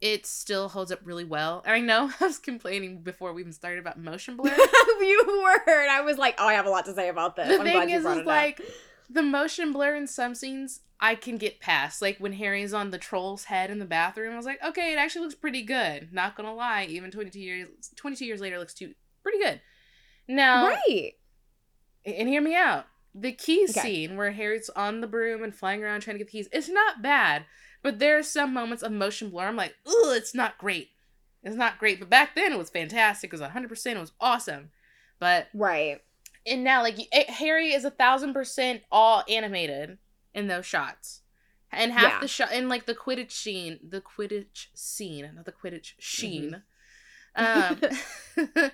it 0.00 0.24
still 0.24 0.68
holds 0.68 0.92
up 0.92 1.00
really 1.04 1.24
well. 1.24 1.62
I 1.66 1.80
know 1.80 2.10
I 2.20 2.24
was 2.24 2.38
complaining 2.38 3.02
before 3.02 3.32
we 3.32 3.42
even 3.42 3.52
started 3.52 3.80
about 3.80 3.98
motion 3.98 4.36
blur. 4.36 4.50
you 5.00 5.24
were. 5.44 5.80
And 5.80 5.90
I 5.90 6.00
was 6.02 6.16
like, 6.16 6.36
oh, 6.38 6.46
I 6.46 6.54
have 6.54 6.66
a 6.66 6.70
lot 6.70 6.84
to 6.86 6.94
say 6.94 7.08
about 7.08 7.36
this. 7.36 7.48
the 7.48 7.58
I'm 7.58 7.64
thing 7.64 7.90
is, 7.90 8.00
is 8.00 8.06
up. 8.06 8.26
like 8.26 8.60
the 9.08 9.22
motion 9.22 9.72
blur 9.72 9.96
in 9.96 10.06
some 10.06 10.34
scenes 10.34 10.80
I 11.00 11.14
can 11.14 11.36
get 11.36 11.60
past. 11.60 12.00
Like 12.00 12.18
when 12.18 12.34
Harry's 12.34 12.72
on 12.72 12.90
the 12.90 12.98
troll's 12.98 13.44
head 13.44 13.70
in 13.70 13.78
the 13.78 13.84
bathroom, 13.84 14.32
I 14.32 14.36
was 14.36 14.46
like, 14.46 14.62
okay, 14.64 14.92
it 14.92 14.96
actually 14.96 15.22
looks 15.22 15.34
pretty 15.34 15.62
good. 15.62 16.12
Not 16.12 16.36
gonna 16.36 16.54
lie, 16.54 16.86
even 16.88 17.10
22 17.10 17.40
years 17.40 17.68
22 17.96 18.24
years 18.24 18.40
later 18.40 18.58
looks 18.58 18.74
too 18.74 18.94
pretty 19.22 19.38
good. 19.38 19.60
Now, 20.28 20.68
right. 20.68 21.14
and 22.04 22.28
hear 22.28 22.42
me 22.42 22.54
out. 22.54 22.86
The 23.14 23.32
key 23.32 23.66
Okay. 23.68 23.80
scene 23.80 24.16
where 24.16 24.30
Harry's 24.32 24.70
on 24.70 25.00
the 25.00 25.06
broom 25.06 25.42
and 25.42 25.54
flying 25.54 25.82
around 25.82 26.00
trying 26.02 26.14
to 26.14 26.18
get 26.18 26.26
the 26.26 26.38
keys, 26.38 26.48
it's 26.52 26.68
not 26.68 27.02
bad. 27.02 27.44
But 27.82 27.98
there 27.98 28.18
are 28.18 28.22
some 28.22 28.52
moments 28.54 28.82
of 28.82 28.92
motion 28.92 29.30
blur. 29.30 29.46
I'm 29.46 29.56
like, 29.56 29.74
ugh, 29.86 30.16
it's 30.16 30.34
not 30.34 30.58
great. 30.58 30.90
It's 31.42 31.56
not 31.56 31.78
great. 31.78 31.98
But 31.98 32.10
back 32.10 32.34
then 32.34 32.52
it 32.52 32.58
was 32.58 32.70
fantastic. 32.70 33.28
It 33.32 33.40
was 33.40 33.40
100%. 33.40 33.96
It 33.96 34.00
was 34.00 34.12
awesome. 34.20 34.70
But 35.18 35.48
Right. 35.54 36.00
and 36.46 36.62
now 36.62 36.82
like 36.82 36.96
it, 36.98 37.30
Harry 37.30 37.72
is 37.72 37.84
a 37.84 37.90
thousand 37.90 38.32
percent 38.34 38.82
all 38.92 39.24
animated 39.28 39.98
in 40.34 40.46
those 40.46 40.64
shots, 40.66 41.22
and 41.72 41.92
half 41.92 42.12
Yeah. 42.12 42.20
the 42.20 42.28
shot 42.28 42.52
in 42.52 42.68
like 42.68 42.86
the 42.86 42.94
Quidditch 42.94 43.32
scene, 43.32 43.80
the 43.82 44.00
Quidditch 44.00 44.68
scene, 44.74 45.30
not 45.34 45.44
the 45.46 45.52
Quidditch 45.52 45.94
sheen. 45.98 46.62
Um, 47.34 47.80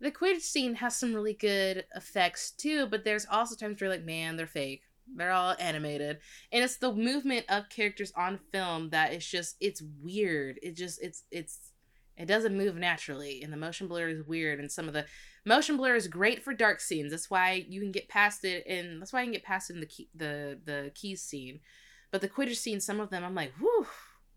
the 0.00 0.10
Quidditch 0.10 0.42
scene 0.42 0.74
has 0.76 0.96
some 0.96 1.14
really 1.14 1.34
good 1.34 1.84
effects 1.94 2.50
too, 2.52 2.86
but 2.86 3.04
there's 3.04 3.26
also 3.30 3.56
times 3.56 3.80
where 3.80 3.88
you're 3.88 3.96
like, 3.96 4.06
man, 4.06 4.36
they're 4.36 4.46
fake. 4.46 4.82
They're 5.16 5.32
all 5.32 5.56
animated, 5.58 6.18
and 6.52 6.62
it's 6.62 6.76
the 6.76 6.92
movement 6.92 7.46
of 7.48 7.70
characters 7.70 8.12
on 8.14 8.38
film 8.52 8.90
that 8.90 9.14
is 9.14 9.26
just 9.26 9.56
it's 9.58 9.82
weird. 10.02 10.58
It 10.62 10.76
just 10.76 11.02
it's 11.02 11.24
it's 11.30 11.72
it 12.18 12.26
doesn't 12.26 12.56
move 12.56 12.76
naturally, 12.76 13.42
and 13.42 13.50
the 13.50 13.56
motion 13.56 13.86
blur 13.88 14.08
is 14.08 14.26
weird, 14.26 14.60
and 14.60 14.70
some 14.70 14.86
of 14.86 14.92
the 14.92 15.06
motion 15.46 15.78
blur 15.78 15.94
is 15.94 16.08
great 16.08 16.44
for 16.44 16.52
dark 16.52 16.80
scenes. 16.80 17.12
That's 17.12 17.30
why 17.30 17.64
you 17.68 17.80
can 17.80 17.90
get 17.90 18.08
past 18.08 18.44
it, 18.44 18.66
and 18.66 19.00
that's 19.00 19.12
why 19.12 19.20
you 19.20 19.26
can 19.26 19.32
get 19.32 19.44
past 19.44 19.70
it 19.70 19.74
in 19.74 19.80
the 19.80 19.86
key, 19.86 20.08
the 20.14 20.58
the 20.62 20.92
keys 20.94 21.22
scene. 21.22 21.60
But 22.10 22.20
the 22.20 22.28
Quidditch 22.28 22.56
scene, 22.56 22.80
some 22.80 23.00
of 23.00 23.10
them, 23.10 23.24
I'm 23.24 23.34
like, 23.34 23.52
whew, 23.58 23.86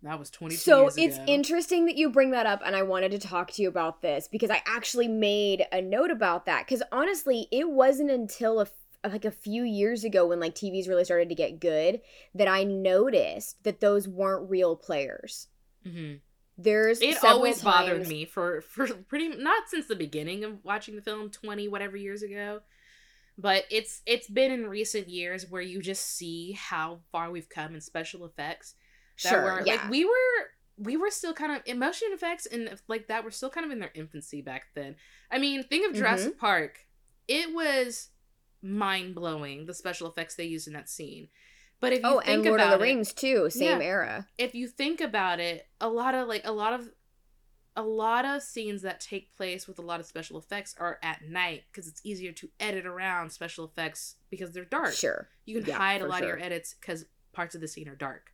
that 0.03 0.17
was 0.17 0.29
22 0.29 0.57
So 0.57 0.87
it's 0.95 1.17
ago. 1.17 1.25
interesting 1.27 1.85
that 1.85 1.95
you 1.95 2.09
bring 2.09 2.31
that 2.31 2.45
up, 2.45 2.61
and 2.65 2.75
I 2.75 2.83
wanted 2.83 3.11
to 3.11 3.19
talk 3.19 3.51
to 3.51 3.61
you 3.61 3.67
about 3.67 4.01
this 4.01 4.27
because 4.27 4.49
I 4.49 4.61
actually 4.65 5.07
made 5.07 5.65
a 5.71 5.81
note 5.81 6.11
about 6.11 6.45
that. 6.45 6.65
Because 6.65 6.83
honestly, 6.91 7.47
it 7.51 7.69
wasn't 7.69 8.11
until 8.11 8.61
a 8.61 8.67
like 9.09 9.25
a 9.25 9.31
few 9.31 9.63
years 9.63 10.03
ago 10.03 10.27
when 10.27 10.39
like 10.39 10.53
TVs 10.53 10.87
really 10.87 11.05
started 11.05 11.29
to 11.29 11.35
get 11.35 11.59
good 11.59 12.01
that 12.35 12.47
I 12.47 12.63
noticed 12.63 13.63
that 13.63 13.79
those 13.79 14.07
weren't 14.07 14.49
real 14.49 14.75
players. 14.75 15.47
Mm-hmm. 15.85 16.17
There's 16.57 17.01
It 17.01 17.23
always 17.23 17.61
bothered 17.63 18.07
me 18.07 18.25
for 18.25 18.61
for 18.61 18.87
pretty 18.87 19.29
not 19.29 19.69
since 19.69 19.87
the 19.87 19.95
beginning 19.95 20.43
of 20.43 20.63
watching 20.63 20.95
the 20.95 21.01
film 21.01 21.29
20 21.29 21.67
whatever 21.67 21.97
years 21.97 22.21
ago. 22.21 22.61
But 23.37 23.63
it's 23.71 24.01
it's 24.05 24.29
been 24.29 24.51
in 24.51 24.67
recent 24.67 25.09
years 25.09 25.49
where 25.49 25.61
you 25.61 25.81
just 25.81 26.15
see 26.15 26.51
how 26.51 26.99
far 27.11 27.31
we've 27.31 27.49
come 27.49 27.73
in 27.73 27.81
special 27.81 28.25
effects. 28.25 28.75
Sure, 29.29 29.61
yeah. 29.65 29.73
like 29.73 29.89
we 29.89 30.05
were 30.05 30.11
we 30.77 30.97
were 30.97 31.11
still 31.11 31.33
kind 31.33 31.51
of 31.51 31.61
emotion 31.65 32.09
effects 32.11 32.45
and 32.47 32.69
like 32.87 33.07
that 33.07 33.23
were 33.23 33.31
still 33.31 33.49
kind 33.49 33.65
of 33.65 33.71
in 33.71 33.79
their 33.79 33.91
infancy 33.93 34.41
back 34.41 34.67
then. 34.73 34.95
I 35.31 35.37
mean, 35.37 35.63
think 35.63 35.89
of 35.89 35.95
Jurassic 35.95 36.33
mm-hmm. 36.33 36.39
Park. 36.39 36.79
It 37.27 37.53
was 37.53 38.09
mind 38.61 39.15
blowing 39.15 39.65
the 39.65 39.73
special 39.73 40.07
effects 40.07 40.35
they 40.35 40.45
used 40.45 40.67
in 40.67 40.73
that 40.73 40.89
scene. 40.89 41.27
But 41.79 41.93
if 41.93 42.03
you 42.03 42.09
oh, 42.09 42.19
think 42.19 42.29
and 42.29 42.45
Lord 42.45 42.59
about 42.59 42.73
of 42.73 42.79
the 42.79 42.85
it, 42.85 42.89
Rings 42.89 43.13
too, 43.13 43.49
same 43.49 43.79
Yeah. 43.79 43.85
era. 43.85 44.27
if 44.37 44.53
you 44.53 44.67
think 44.67 45.01
about 45.01 45.39
it, 45.39 45.67
a 45.79 45.89
lot 45.89 46.13
of 46.13 46.27
like 46.27 46.45
a 46.45 46.51
lot 46.51 46.73
of 46.73 46.89
a 47.75 47.81
lot 47.81 48.25
of 48.25 48.41
scenes 48.41 48.81
that 48.81 48.99
take 48.99 49.35
place 49.35 49.67
with 49.67 49.79
a 49.79 49.81
lot 49.81 49.99
of 49.99 50.05
special 50.05 50.37
effects 50.37 50.75
are 50.77 50.99
at 51.01 51.23
night 51.23 51.63
because 51.71 51.87
it's 51.87 52.01
easier 52.03 52.31
to 52.33 52.49
edit 52.59 52.85
around 52.85 53.31
special 53.31 53.65
effects 53.65 54.15
because 54.29 54.51
they're 54.51 54.65
dark. 54.65 54.93
Sure. 54.93 55.29
You 55.45 55.59
can 55.59 55.69
Yeah, 55.69 55.77
hide 55.77 56.01
a 56.01 56.07
lot 56.07 56.19
sure. 56.19 56.33
of 56.33 56.39
your 56.39 56.45
edits 56.45 56.73
because 56.73 57.05
parts 57.31 57.55
of 57.55 57.61
the 57.61 57.67
scene 57.67 57.87
are 57.87 57.95
dark. 57.95 58.30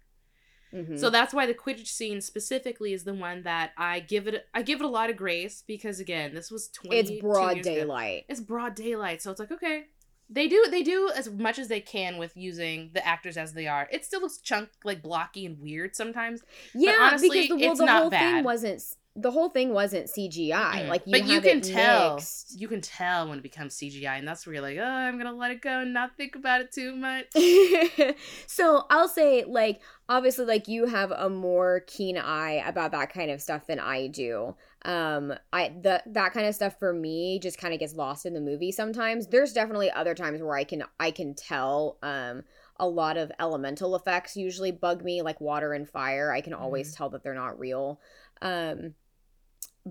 Mhm. 0.78 1.00
So 1.00 1.10
that's 1.10 1.34
why 1.34 1.46
the 1.46 1.54
Quidditch 1.54 1.88
scene 1.88 2.22
specifically 2.22 2.94
is 2.94 3.04
the 3.04 3.14
one 3.14 3.44
that 3.44 3.72
I 3.78 4.00
give 4.00 4.28
it 4.28 4.48
I 4.54 4.62
give 4.62 4.80
it 4.80 4.86
a 4.86 4.90
lot 4.90 5.10
of 5.10 5.18
grace 5.18 5.64
because 5.66 6.00
again, 6.00 6.34
this 6.34 6.52
was 6.52 6.68
20 6.70 6.98
it's 6.98 7.12
broad 7.22 7.62
daylight. 7.62 8.26
It's 8.30 8.42
broad 8.42 8.76
daylight, 8.76 9.22
so 9.22 9.32
it's 9.32 9.40
like 9.40 9.52
okay. 9.52 9.86
They 10.30 10.48
do 10.48 10.66
they 10.70 10.84
do 10.84 11.10
as 11.16 11.30
much 11.30 11.58
as 11.58 11.70
they 11.70 11.80
can 11.80 12.18
with 12.18 12.36
using 12.36 12.92
the 12.94 13.06
actors 13.06 13.38
as 13.38 13.54
they 13.54 13.68
are. 13.68 13.88
It 13.92 14.06
still 14.06 14.22
looks 14.22 14.38
chunk 14.40 14.70
like 14.84 15.02
blocky 15.02 15.46
and 15.46 15.60
weird 15.60 15.96
sometimes. 15.96 16.44
Yeah, 16.74 16.98
honestly, 17.00 17.30
because 17.30 17.48
the, 17.48 17.56
well, 17.68 17.76
the 17.76 17.88
whole 17.88 18.10
bad. 18.10 18.36
thing 18.36 18.44
wasn't 18.44 18.84
the 19.18 19.32
whole 19.32 19.50
thing 19.50 19.74
wasn't 19.74 20.08
CGI. 20.08 20.52
Mm-mm. 20.52 20.88
Like 20.88 21.02
you 21.06 21.12
but 21.12 21.26
you 21.26 21.42
can 21.42 21.60
tell 21.60 22.16
mixed. 22.16 22.60
you 22.60 22.68
can 22.68 22.82
tell 22.82 23.28
when 23.28 23.40
it 23.40 23.42
becomes 23.42 23.76
CGI, 23.76 24.20
and 24.20 24.28
that's 24.28 24.46
where 24.46 24.54
you're 24.54 24.62
like, 24.62 24.78
oh, 24.78 24.84
I'm 24.84 25.18
gonna 25.18 25.34
let 25.34 25.52
it 25.52 25.62
go 25.62 25.82
and 25.82 25.94
not 25.94 26.16
think 26.16 26.36
about 26.36 26.62
it 26.62 26.72
too 26.72 26.96
much. 26.96 27.26
so 28.48 28.86
I'll 28.92 29.08
say, 29.08 29.44
like, 29.44 29.82
obviously, 30.08 30.46
like 30.46 30.68
you 30.68 30.86
have 30.86 31.12
a 31.12 31.30
more 31.30 31.82
keen 31.88 32.18
eye 32.18 32.64
about 32.66 32.92
that 32.92 33.12
kind 33.12 33.32
of 33.32 33.42
stuff 33.42 33.66
than 33.66 33.80
I 33.80 34.08
do. 34.08 34.56
Um, 34.84 35.34
I 35.52 35.70
the 35.82 36.04
that 36.06 36.34
kind 36.34 36.46
of 36.46 36.54
stuff 36.54 36.78
for 36.78 36.94
me 36.94 37.40
just 37.40 37.58
kind 37.58 37.74
of 37.74 37.80
gets 37.80 37.96
lost 37.96 38.28
in 38.28 38.36
the 38.36 38.42
movie 38.42 38.72
sometimes. 38.72 39.28
There's 39.28 39.52
definitely 39.52 39.90
other 39.90 40.14
times 40.14 40.42
where 40.44 40.56
I 40.56 40.64
can 40.64 40.84
I 41.00 41.12
can 41.12 41.34
tell. 41.34 41.98
Um, 42.04 42.44
a 42.80 42.88
lot 42.88 43.18
of 43.18 43.32
elemental 43.40 43.96
effects 43.96 44.38
usually 44.38 44.72
bug 44.72 45.04
me, 45.04 45.24
like 45.24 45.42
water 45.42 45.74
and 45.74 45.90
fire. 45.90 46.32
I 46.32 46.42
can 46.42 46.54
always 46.54 46.94
tell 46.94 47.10
that 47.10 47.24
they're 47.24 47.34
not 47.34 47.58
real. 47.58 48.00
Um, 48.40 48.94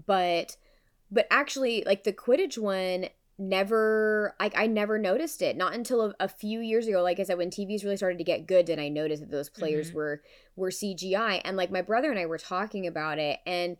but 0.06 0.56
but 1.11 1.26
actually, 1.30 1.85
like 1.87 2.04
the 2.04 2.12
Quidditch 2.12 2.59
one 2.59 3.06
never 3.38 4.35
like 4.40 4.54
I 4.56 4.66
never 4.66 4.98
noticed 4.98 5.42
it. 5.42 5.56
Not 5.56 5.74
until 5.74 6.00
a, 6.02 6.14
a 6.20 6.28
few 6.28 6.61
years 6.61 6.87
ago, 6.87 7.02
like 7.02 7.20
I 7.20 7.22
said, 7.22 7.38
when 7.38 7.50
TVs 7.50 7.85
really 7.85 7.96
started 7.96 8.18
to 8.18 8.24
get 8.24 8.46
good, 8.46 8.66
did 8.66 8.78
I 8.78 8.88
notice 8.88 9.20
that 9.20 9.30
those 9.30 9.48
players 9.50 9.90
Mhm. 9.90 9.94
were 9.94 10.22
were 10.56 10.70
CGI. 10.70 11.40
And 11.44 11.56
like 11.56 11.70
my 11.70 11.82
brother 11.82 12.11
and 12.11 12.18
I 12.18 12.26
were 12.26 12.38
talking 12.38 12.87
about 12.87 13.18
it, 13.18 13.38
and 13.46 13.76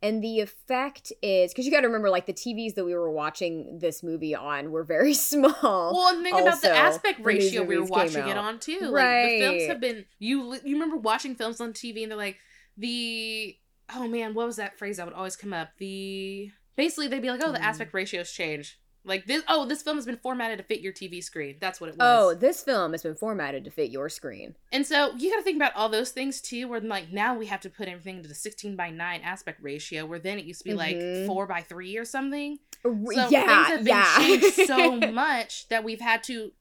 and 0.00 0.22
the 0.22 0.38
effect 0.40 1.12
is 1.22 1.52
because 1.52 1.66
you 1.66 1.72
got 1.72 1.80
to 1.80 1.88
remember, 1.88 2.08
like 2.10 2.26
the 2.26 2.32
TVs 2.32 2.74
that 2.74 2.84
we 2.84 2.94
were 2.94 3.10
watching 3.10 3.78
this 3.80 4.02
movie 4.04 4.34
on 4.34 4.70
were 4.70 4.84
very 4.84 5.14
small. 5.32 5.52
Well, 5.92 6.14
and 6.14 6.22
think 6.22 6.38
about 6.40 6.62
the 6.62 6.70
aspect 6.70 7.18
ratio 7.20 7.64
we 7.64 7.76
were 7.76 7.84
watching 7.84 8.28
it 8.28 8.36
on 8.36 8.60
too. 8.60 8.78
Like 8.82 9.22
the 9.22 9.38
films 9.40 9.66
have 9.66 9.80
been 9.80 10.04
you. 10.20 10.54
You 10.64 10.74
remember 10.74 10.96
watching 10.96 11.34
films 11.34 11.60
on 11.60 11.72
TV 11.72 12.02
and 12.02 12.12
they're 12.12 12.16
like 12.18 12.36
the 12.76 13.56
oh 13.94 14.06
man, 14.08 14.34
what 14.34 14.46
was 14.46 14.56
that 14.56 14.78
phrase 14.78 14.96
that 14.98 15.06
would 15.06 15.14
always 15.14 15.36
come 15.36 15.52
up? 15.52 15.70
The 15.78 16.50
basically 16.76 17.08
they'd 17.08 17.22
be 17.22 17.30
like, 17.30 17.40
oh, 17.44 17.52
the 17.52 17.58
Mm. 17.58 17.62
aspect 17.62 17.94
ratios 17.94 18.30
change. 18.32 18.78
Like 19.04 19.24
this, 19.26 19.42
oh, 19.48 19.64
this 19.64 19.80
film 19.80 19.96
has 19.96 20.04
been 20.04 20.18
formatted 20.18 20.58
to 20.58 20.64
fit 20.64 20.80
your 20.80 20.92
TV 20.92 21.22
screen. 21.24 21.56
That's 21.60 21.80
what 21.80 21.88
it 21.88 21.96
was. 21.96 22.00
Oh, 22.00 22.34
this 22.34 22.62
film 22.62 22.92
has 22.92 23.02
been 23.02 23.14
formatted 23.14 23.64
to 23.64 23.70
fit 23.70 23.90
your 23.90 24.10
screen. 24.10 24.54
And 24.70 24.84
so 24.86 25.14
you 25.16 25.30
got 25.30 25.36
to 25.38 25.42
think 25.42 25.56
about 25.56 25.74
all 25.76 25.88
those 25.88 26.10
things 26.10 26.42
too. 26.42 26.68
Where 26.68 26.80
like 26.80 27.10
now 27.10 27.34
we 27.34 27.46
have 27.46 27.60
to 27.60 27.70
put 27.70 27.88
everything 27.88 28.16
into 28.18 28.28
the 28.28 28.34
sixteen 28.34 28.76
by 28.76 28.90
nine 28.90 29.22
aspect 29.22 29.62
ratio, 29.62 30.04
where 30.04 30.18
then 30.18 30.38
it 30.38 30.44
used 30.44 30.60
to 30.60 30.64
be 30.64 30.72
Mhm. 30.72 30.76
like 30.76 31.26
four 31.26 31.46
by 31.46 31.62
three 31.62 31.96
or 31.96 32.04
something. 32.04 32.58
So 32.82 32.90
yeah, 33.30 33.64
things 33.64 33.68
have 33.68 33.78
been 33.78 33.86
yeah. 33.86 34.18
changed 34.18 34.54
so 34.66 34.96
much 34.96 35.68
that 35.68 35.84
we've 35.84 36.00
had 36.00 36.22
to 36.24 36.52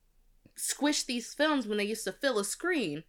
squish 0.56 1.04
these 1.04 1.34
films 1.34 1.68
when 1.68 1.78
they 1.78 1.84
used 1.84 2.04
to 2.06 2.12
fill 2.13 2.40
a 2.40 2.46
screen. 2.46 3.04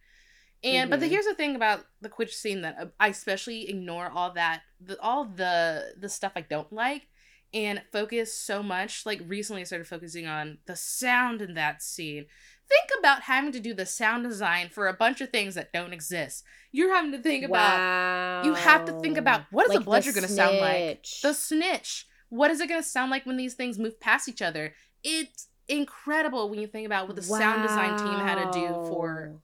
And 0.63 0.89
but 0.89 0.99
the, 0.99 1.07
Mhm. 1.07 1.09
here's 1.09 1.25
the 1.25 1.35
thing 1.35 1.55
about 1.55 1.85
the 2.01 2.09
Quidditch 2.09 2.33
scene 2.33 2.61
that 2.61 2.77
uh, 2.79 2.85
I 2.99 3.07
especially 3.09 3.69
ignore 3.69 4.09
all 4.09 4.31
that 4.33 4.61
the, 4.79 4.99
all 5.01 5.25
the 5.25 5.93
the 5.97 6.09
stuff 6.09 6.33
I 6.35 6.41
don't 6.41 6.71
like 6.73 7.07
and 7.53 7.81
focus 7.91 8.33
so 8.37 8.61
much. 8.61 9.05
Like 9.05 9.21
recently, 9.25 9.61
I 9.61 9.65
started 9.65 9.87
focusing 9.87 10.27
on 10.27 10.57
the 10.65 10.75
sound 10.75 11.41
in 11.41 11.53
that 11.55 11.81
scene. 11.81 12.25
Think 12.67 12.89
about 12.99 13.23
having 13.23 13.51
to 13.53 13.59
do 13.59 13.73
the 13.73 13.85
sound 13.85 14.23
design 14.23 14.69
for 14.69 14.87
a 14.87 14.93
bunch 14.93 15.21
of 15.21 15.29
things 15.31 15.55
that 15.55 15.73
don't 15.73 15.93
exist. 15.93 16.43
You're 16.71 16.93
having 16.93 17.11
to 17.13 17.19
think 17.19 17.43
about 17.45 17.81
wow. 17.81 18.43
you 18.43 18.53
have 18.53 18.85
to 18.85 18.93
think 18.93 19.17
about 19.17 19.41
what 19.51 19.65
is 19.65 19.69
Like 19.69 19.79
the 19.79 19.85
bludger 19.85 20.11
gonna 20.11 20.27
sound 20.27 20.59
like? 20.59 21.05
the 21.21 21.33
snitch. 21.33 22.05
What 22.29 22.51
is 22.51 22.61
it 22.61 22.69
going 22.69 22.81
to 22.81 22.87
sound 22.87 23.09
like 23.11 23.25
when 23.25 23.37
these 23.37 23.55
things 23.55 23.79
move 23.79 23.99
past 23.99 24.29
each 24.29 24.41
other? 24.41 24.75
It's 25.03 25.47
incredible 25.67 26.49
when 26.49 26.59
you 26.59 26.67
think 26.67 26.85
about 26.85 27.07
what 27.07 27.15
the 27.15 27.23
sound 27.23 27.63
design 27.63 27.95
team 27.95 28.19
had 28.19 28.35
to 28.35 28.45
do 28.45 28.75
for 28.83 29.31
Wow. 29.31 29.41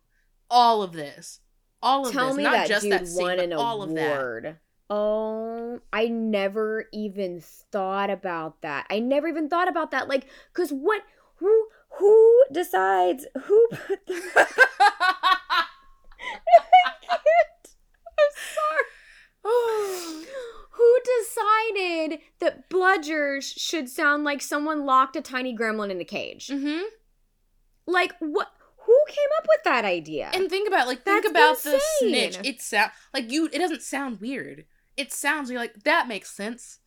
All 0.49 0.81
of 0.83 0.93
this. 0.93 1.39
All 1.81 2.07
of 2.07 2.13
Tell 2.13 2.29
this, 2.29 2.37
me 2.37 2.43
not 2.43 2.53
that 2.53 2.67
just 2.67 2.83
dude 2.83 2.93
that 2.93 3.07
scene, 3.07 3.23
won 3.23 3.39
an 3.39 3.53
all 3.53 3.83
of 3.83 3.93
that. 3.93 4.15
award. 4.17 4.57
Oh, 4.89 5.79
I 5.91 6.07
never 6.07 6.85
even 6.93 7.41
thought 7.41 8.09
about 8.09 8.61
that. 8.61 8.85
I 8.89 8.99
never 8.99 9.27
even 9.27 9.49
thought 9.49 9.67
about 9.67 9.91
that. 9.91 10.07
Like, 10.07 10.27
cause 10.53 10.69
what? 10.71 11.01
Who? 11.37 11.67
Who 11.99 12.43
decides? 12.51 13.25
Who 13.45 13.67
put 13.71 14.05
the? 14.07 14.13
I'm 18.17 18.31
sorry. 18.53 18.83
Who 20.71 20.97
decided 21.19 22.19
that 22.39 22.69
bludgers 22.69 23.53
should 23.57 23.87
sound 23.89 24.23
like 24.23 24.41
someone 24.41 24.85
locked 24.85 25.15
a 25.15 25.21
tiny 25.21 25.55
gremlin 25.55 25.89
in 25.89 26.01
a 26.01 26.05
cage? 26.05 26.47
Mm-hmm. 26.47 26.83
Like 27.87 28.13
what? 28.19 28.49
Who 28.85 28.97
came 29.07 29.29
up 29.39 29.45
with 29.49 29.63
that 29.65 29.85
idea? 29.85 30.29
And 30.33 30.49
think 30.49 30.67
about 30.67 30.87
like 30.87 31.03
think 31.03 31.23
That's 31.23 31.31
about 31.31 31.63
the 31.63 31.81
snitch. 31.99 32.37
It 32.43 32.61
sound 32.61 32.91
like 33.13 33.31
you. 33.31 33.47
It 33.51 33.59
doesn't 33.59 33.81
sound 33.81 34.21
weird. 34.21 34.65
It 34.97 35.11
sounds 35.11 35.49
you're 35.49 35.59
like 35.59 35.83
that 35.83 36.07
makes 36.07 36.31
sense. 36.31 36.79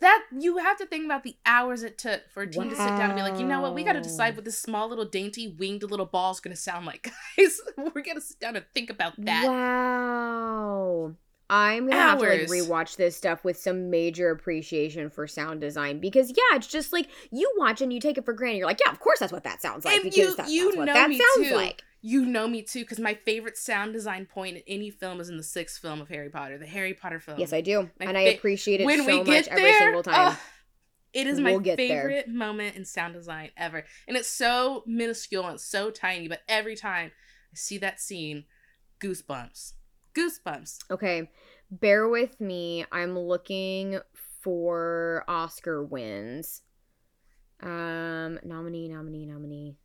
that 0.00 0.24
you 0.38 0.58
have 0.58 0.76
to 0.78 0.86
think 0.86 1.06
about 1.06 1.22
the 1.24 1.36
hours 1.46 1.82
it 1.82 1.96
took 1.96 2.28
for 2.30 2.42
a 2.42 2.50
team 2.50 2.68
to 2.68 2.76
sit 2.76 2.96
down 2.96 3.10
and 3.10 3.14
be 3.16 3.22
like, 3.22 3.38
you 3.40 3.46
know 3.46 3.60
what, 3.62 3.74
we 3.74 3.82
got 3.82 3.94
to 3.94 4.00
decide 4.00 4.36
what 4.36 4.44
this 4.44 4.60
small 4.60 4.88
little 4.88 5.06
dainty 5.06 5.48
winged 5.58 5.82
little 5.82 6.04
ball 6.04 6.32
is 6.32 6.40
going 6.40 6.54
to 6.54 6.60
sound 6.60 6.84
like, 6.84 7.10
guys. 7.38 7.60
We're 7.78 8.02
going 8.02 8.16
to 8.16 8.20
sit 8.20 8.38
down 8.38 8.56
and 8.56 8.66
think 8.74 8.90
about 8.90 9.14
that. 9.24 9.46
Wow. 9.46 11.14
I'm 11.48 11.88
gonna 11.88 12.00
have 12.02 12.18
to 12.18 12.24
like 12.28 12.40
rewatch 12.48 12.96
this 12.96 13.16
stuff 13.16 13.44
with 13.44 13.56
some 13.56 13.88
major 13.88 14.30
appreciation 14.30 15.10
for 15.10 15.26
sound 15.28 15.60
design 15.60 16.00
because 16.00 16.30
yeah, 16.30 16.56
it's 16.56 16.66
just 16.66 16.92
like 16.92 17.08
you 17.30 17.52
watch 17.56 17.80
and 17.80 17.92
you 17.92 18.00
take 18.00 18.18
it 18.18 18.24
for 18.24 18.32
granted. 18.32 18.58
You're 18.58 18.66
like, 18.66 18.80
yeah, 18.84 18.90
of 18.90 18.98
course 18.98 19.20
that's 19.20 19.32
what 19.32 19.44
that 19.44 19.62
sounds 19.62 19.84
like 19.84 19.94
And 19.94 20.04
because 20.04 20.16
you- 20.18 20.36
that's, 20.36 20.50
you 20.50 20.74
know 20.76 20.92
that 20.92 21.08
me 21.08 21.18
sounds 21.36 21.48
too. 21.50 21.54
like. 21.54 21.82
You 22.02 22.24
know 22.24 22.46
me 22.46 22.62
too, 22.62 22.80
because 22.80 23.00
my 23.00 23.14
favorite 23.14 23.56
sound 23.56 23.92
design 23.92 24.26
point 24.26 24.56
in 24.58 24.62
any 24.68 24.90
film 24.90 25.18
is 25.20 25.28
in 25.28 25.36
the 25.38 25.42
sixth 25.42 25.80
film 25.80 26.00
of 26.00 26.08
Harry 26.08 26.28
Potter, 26.30 26.56
the 26.56 26.66
Harry 26.66 26.94
Potter 26.94 27.18
film. 27.18 27.40
Yes, 27.40 27.52
I 27.52 27.60
do, 27.62 27.90
My 27.98 28.06
and 28.06 28.16
I 28.18 28.22
appreciate 28.22 28.80
it 28.80 28.84
when 28.84 29.00
so 29.00 29.06
we 29.06 29.16
much 29.18 29.26
get 29.26 29.48
every 29.48 29.72
single 29.72 30.02
time. 30.04 30.28
ugh, 30.32 30.36
it 31.12 31.26
is 31.26 31.40
my 31.40 31.52
We'll 31.52 31.60
get 31.60 31.78
there. 31.78 32.02
favorite 32.02 32.28
moment 32.28 32.76
in 32.76 32.84
sound 32.84 33.14
design 33.14 33.50
ever. 33.56 33.84
And 34.06 34.16
it's 34.16 34.28
so 34.28 34.84
minuscule 34.86 35.46
and 35.46 35.60
so 35.60 35.90
tiny, 35.90 36.28
but 36.28 36.42
every 36.48 36.76
time 36.76 37.10
I 37.52 37.56
see 37.56 37.78
that 37.78 37.98
scene, 38.00 38.44
goosebumps. 39.02 39.72
Goosebumps. 40.16 40.90
Okay, 40.90 41.30
bear 41.70 42.08
with 42.08 42.40
me. 42.40 42.84
I'm 42.90 43.18
looking 43.18 43.98
for 44.40 45.24
Oscar 45.28 45.82
wins. 45.84 46.62
Um, 47.62 48.38
nominee, 48.44 48.88
nominee, 48.88 49.26
nominee. 49.26 49.76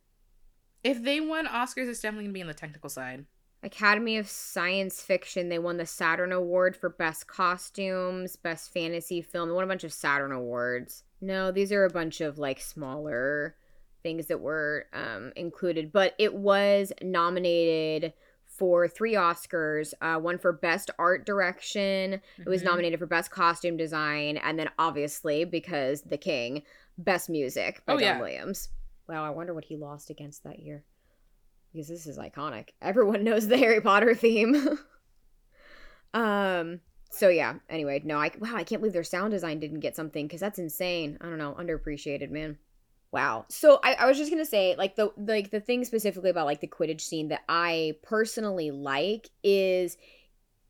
If 0.84 1.02
they 1.02 1.20
won 1.20 1.46
Oscars, 1.46 1.88
it's 1.88 2.00
definitely 2.00 2.24
gonna 2.24 2.34
be 2.34 2.42
on 2.42 2.48
the 2.48 2.54
technical 2.54 2.90
side. 2.90 3.26
Academy 3.62 4.16
of 4.16 4.28
Science 4.28 5.00
Fiction. 5.00 5.48
They 5.48 5.58
won 5.58 5.76
the 5.76 5.86
Saturn 5.86 6.32
Award 6.32 6.76
for 6.76 6.88
Best 6.88 7.28
Costumes, 7.28 8.34
Best 8.36 8.72
Fantasy 8.72 9.22
Film. 9.22 9.48
They 9.48 9.54
won 9.54 9.64
a 9.64 9.68
bunch 9.68 9.84
of 9.84 9.92
Saturn 9.92 10.32
Awards. 10.32 11.04
No, 11.20 11.52
these 11.52 11.70
are 11.70 11.84
a 11.84 11.90
bunch 11.90 12.20
of 12.20 12.38
like 12.38 12.60
smaller 12.60 13.56
things 14.02 14.26
that 14.26 14.40
were 14.40 14.86
um, 14.92 15.32
included, 15.36 15.92
but 15.92 16.14
it 16.18 16.34
was 16.34 16.92
nominated 17.02 18.12
for 18.56 18.86
three 18.86 19.14
Oscars. 19.14 19.94
Uh, 20.00 20.18
one 20.20 20.38
for 20.38 20.52
Best 20.52 20.90
Art 20.98 21.24
Direction. 21.26 22.20
It 22.38 22.48
was 22.48 22.62
Mhm. 22.62 22.66
nominated 22.66 22.98
for 22.98 23.06
Best 23.06 23.30
Costume 23.30 23.76
Design, 23.76 24.36
and 24.36 24.58
then 24.58 24.70
obviously 24.78 25.44
because 25.44 26.02
the 26.02 26.18
King, 26.18 26.62
Best 26.98 27.30
Music 27.30 27.82
by 27.86 27.94
Oh, 27.94 27.96
John 27.96 28.02
yeah. 28.02 28.20
Williams. 28.20 28.68
Wow, 29.08 29.24
I 29.24 29.30
wonder 29.30 29.54
what 29.54 29.64
he 29.64 29.76
lost 29.76 30.10
against 30.10 30.44
that 30.44 30.58
year. 30.60 30.84
Because 31.72 31.88
this 31.88 32.06
is 32.06 32.18
iconic. 32.18 32.68
Everyone 32.82 33.24
knows 33.24 33.48
the 33.48 33.56
Harry 33.56 33.80
Potter 33.80 34.14
theme. 34.14 34.54
um. 36.14 36.80
So 37.10 37.28
yeah. 37.28 37.54
Anyway, 37.68 38.00
no. 38.04 38.18
I 38.18 38.30
wow. 38.38 38.54
I 38.56 38.64
can't 38.64 38.80
believe 38.80 38.92
their 38.94 39.04
sound 39.04 39.32
design 39.32 39.60
didn't 39.60 39.80
get 39.80 39.96
something 39.96 40.26
because 40.26 40.40
that's 40.40 40.58
insane. 40.58 41.18
I 41.20 41.28
don't 41.28 41.38
know. 41.38 41.54
Underappreciated, 41.58 42.30
man. 42.30 42.58
Wow. 43.12 43.44
So 43.50 43.78
I, 43.84 43.94
I 43.94 44.06
was 44.06 44.16
just 44.16 44.30
gonna 44.30 44.44
say, 44.46 44.74
like 44.76 44.96
the 44.96 45.12
like 45.16 45.50
the 45.50 45.60
thing 45.60 45.84
specifically 45.84 46.30
about 46.30 46.46
like 46.46 46.60
the 46.60 46.66
Quidditch 46.68 47.02
scene 47.02 47.28
that 47.28 47.42
I 47.48 47.96
personally 48.02 48.70
like 48.70 49.28
is 49.44 49.96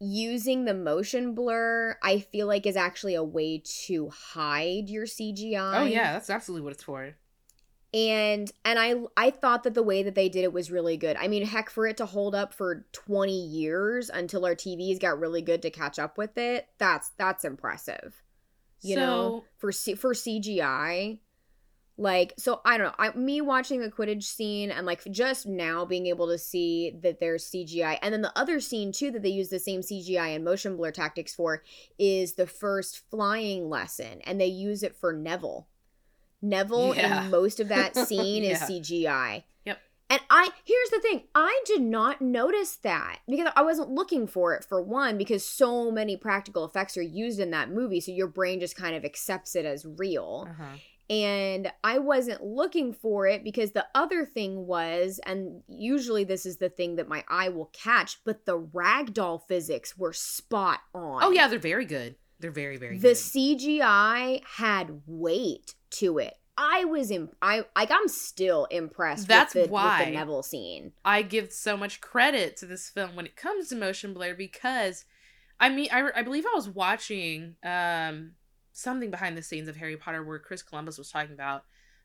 using 0.01 0.65
the 0.65 0.75
motion 0.75 1.35
blur. 1.35 1.97
I 2.03 2.19
feel 2.19 2.49
like 2.49 2.67
is 2.67 2.77
actually 2.77 3.15
a 3.15 3.23
way 3.23 3.63
to 3.87 4.11
hide 4.11 4.89
your 4.91 5.07
CGI. 5.07 5.83
Oh 5.83 5.85
yeah, 5.85 6.15
that's 6.15 6.31
absolutely 6.31 6.65
what 6.65 6.73
it's 6.73 6.83
for. 6.83 7.15
and 7.95 8.51
and 8.65 8.79
I 8.79 8.95
I 9.17 9.31
thought 9.31 9.63
that 9.65 9.75
the 9.75 9.83
way 9.83 10.03
that 10.03 10.15
they 10.15 10.29
did 10.29 10.45
it 10.45 10.53
was 10.53 10.71
really 10.71 10.97
good. 10.97 11.17
I 11.19 11.29
mean, 11.29 11.45
heck, 11.45 11.71
for 11.71 11.87
it 11.87 11.99
to 11.99 12.07
hold 12.07 12.35
up 12.35 12.55
for 12.55 12.87
twenty 12.93 13.47
years 13.47 14.11
until 14.11 14.45
our 14.47 14.55
TVs 14.57 14.99
got 14.99 15.21
really 15.21 15.43
good 15.43 15.63
to 15.63 15.71
catch 15.71 15.99
up 15.99 16.19
with 16.19 16.37
it, 16.39 16.67
that's 16.79 17.11
that's 17.19 17.45
impressive. 17.45 18.23
You 18.81 18.97
know, 18.97 19.45
for 19.59 19.71
C- 19.71 19.95
for 19.95 20.13
CGI, 20.13 21.21
like 22.03 22.35
so 22.37 22.61
I 22.65 22.77
don't 22.77 22.89
know. 22.89 22.95
I 22.99 23.17
me 23.17 23.41
watching 23.41 23.81
the 23.81 23.89
Quidditch 23.91 24.25
scene 24.25 24.71
and 24.71 24.85
like 24.85 25.03
just 25.11 25.47
now 25.47 25.85
being 25.85 26.07
able 26.09 26.27
to 26.29 26.37
see 26.37 26.95
that 27.03 27.21
there's 27.21 27.49
CGI, 27.49 27.99
and 28.03 28.13
then 28.13 28.23
the 28.23 28.37
other 28.37 28.59
scene 28.61 28.91
too 28.93 29.11
that 29.13 29.23
they 29.23 29.29
use 29.29 29.49
the 29.49 29.61
same 29.61 29.81
CGI 29.81 30.35
and 30.35 30.45
motion 30.45 30.77
blur 30.77 30.91
tactics 30.91 31.35
for 31.35 31.63
is 31.99 32.35
the 32.35 32.47
first 32.47 33.09
flying 33.09 33.71
lesson, 33.71 34.21
and 34.25 34.41
they 34.41 34.47
use 34.47 34.83
it 34.83 34.97
for 34.97 35.13
Neville. 35.13 35.69
Neville 36.43 36.95
Yeah. 36.97 37.23
and 37.23 37.31
most 37.31 37.61
of 37.61 37.69
that 37.69 37.97
scene 38.09 38.43
is 38.43 38.59
CGI. 38.59 39.45
Yep. 39.65 39.79
And 40.11 40.21
I 40.29 40.51
here's 40.65 40.91
the 40.91 41.01
thing, 41.01 41.23
I 41.37 41.63
did 41.67 41.83
not 41.83 42.21
notice 42.21 42.77
that 42.77 43.21
because 43.29 43.53
I 43.55 43.63
wasn't 43.63 43.91
looking 43.91 44.27
for 44.27 44.55
it 44.55 44.65
for 44.65 44.83
one 44.83 45.17
because 45.17 45.45
so 45.47 45.93
many 45.93 46.17
practical 46.17 46.65
effects 46.65 46.97
are 46.97 47.03
used 47.03 47.39
in 47.39 47.51
that 47.53 47.71
movie 47.71 48.01
so 48.01 48.11
your 48.11 48.27
brain 48.27 48.59
just 48.59 48.77
kind 48.77 48.97
of 48.97 49.05
accepts 49.05 49.55
it 49.55 49.65
as 49.65 49.87
real. 49.87 50.49
Uh-huh. 50.51 50.77
And 51.11 51.71
I 51.85 51.99
wasn't 51.99 52.43
looking 52.43 52.93
for 52.95 53.27
it 53.27 53.45
because 53.45 53.73
the 53.73 53.87
other 53.95 54.25
thing 54.25 54.67
was 54.67 55.21
and 55.27 55.63
usually 55.69 56.25
this 56.25 56.47
is 56.47 56.57
the 56.57 56.71
thing 56.71 56.97
that 56.97 57.09
my 57.09 57.25
eye 57.29 57.51
will 57.51 57.71
catch, 57.73 58.19
but 58.25 58.47
the 58.47 58.59
ragdoll 58.59 59.43
physics 59.47 59.97
were 59.99 60.13
spot 60.13 60.81
on. 60.95 61.23
Oh 61.23 61.31
yeah, 61.31 61.49
they're 61.49 61.59
very 61.59 61.85
good. 61.85 62.17
They're 62.41 62.51
very 62.51 62.77
very 62.77 62.97
The 62.97 63.09
good. 63.09 63.17
The 63.17 63.21
CGI 63.21 64.43
had 64.45 65.03
weight 65.07 65.75
to 65.93 66.19
it. 66.19 66.35
I 66.57 66.85
was 66.85 67.11
in 67.11 67.29
I 67.41 67.65
like 67.77 67.91
I'm 67.91 68.09
still 68.09 68.67
impressed 68.67 69.27
That's 69.27 69.55
with, 69.55 69.65
the, 69.65 69.69
with 69.69 69.71
why. 69.71 70.05
the 70.05 70.11
Neville 70.13 70.43
scene. 70.43 70.93
I 71.05 71.23
give 71.23 71.53
so 71.53 71.77
much 71.77 72.01
credit 72.01 72.57
to 72.59 72.67
this 72.67 72.89
film 72.89 73.17
when 73.17 73.27
it 73.27 73.37
comes 73.37 73.69
to 73.69 73.77
motion 73.77 74.13
blur 74.15 74.35
because 74.35 75.05
I 75.59 75.71
mean 75.71 75.89
I, 75.93 76.11
I 76.15 76.23
believe 76.23 76.45
I 76.47 76.55
was 76.55 76.69
watching 76.69 77.57
um 77.65 78.33
something 78.73 79.11
behind 79.11 79.37
the 79.37 79.43
scenes 79.43 79.69
of 79.69 79.77
Harry 79.77 79.97
Potter 79.97 80.23
where 80.25 80.39
Chris 80.39 80.63
Columbus 80.63 80.99
was 80.99 81.11
talking 81.11 81.33
about 81.35 81.65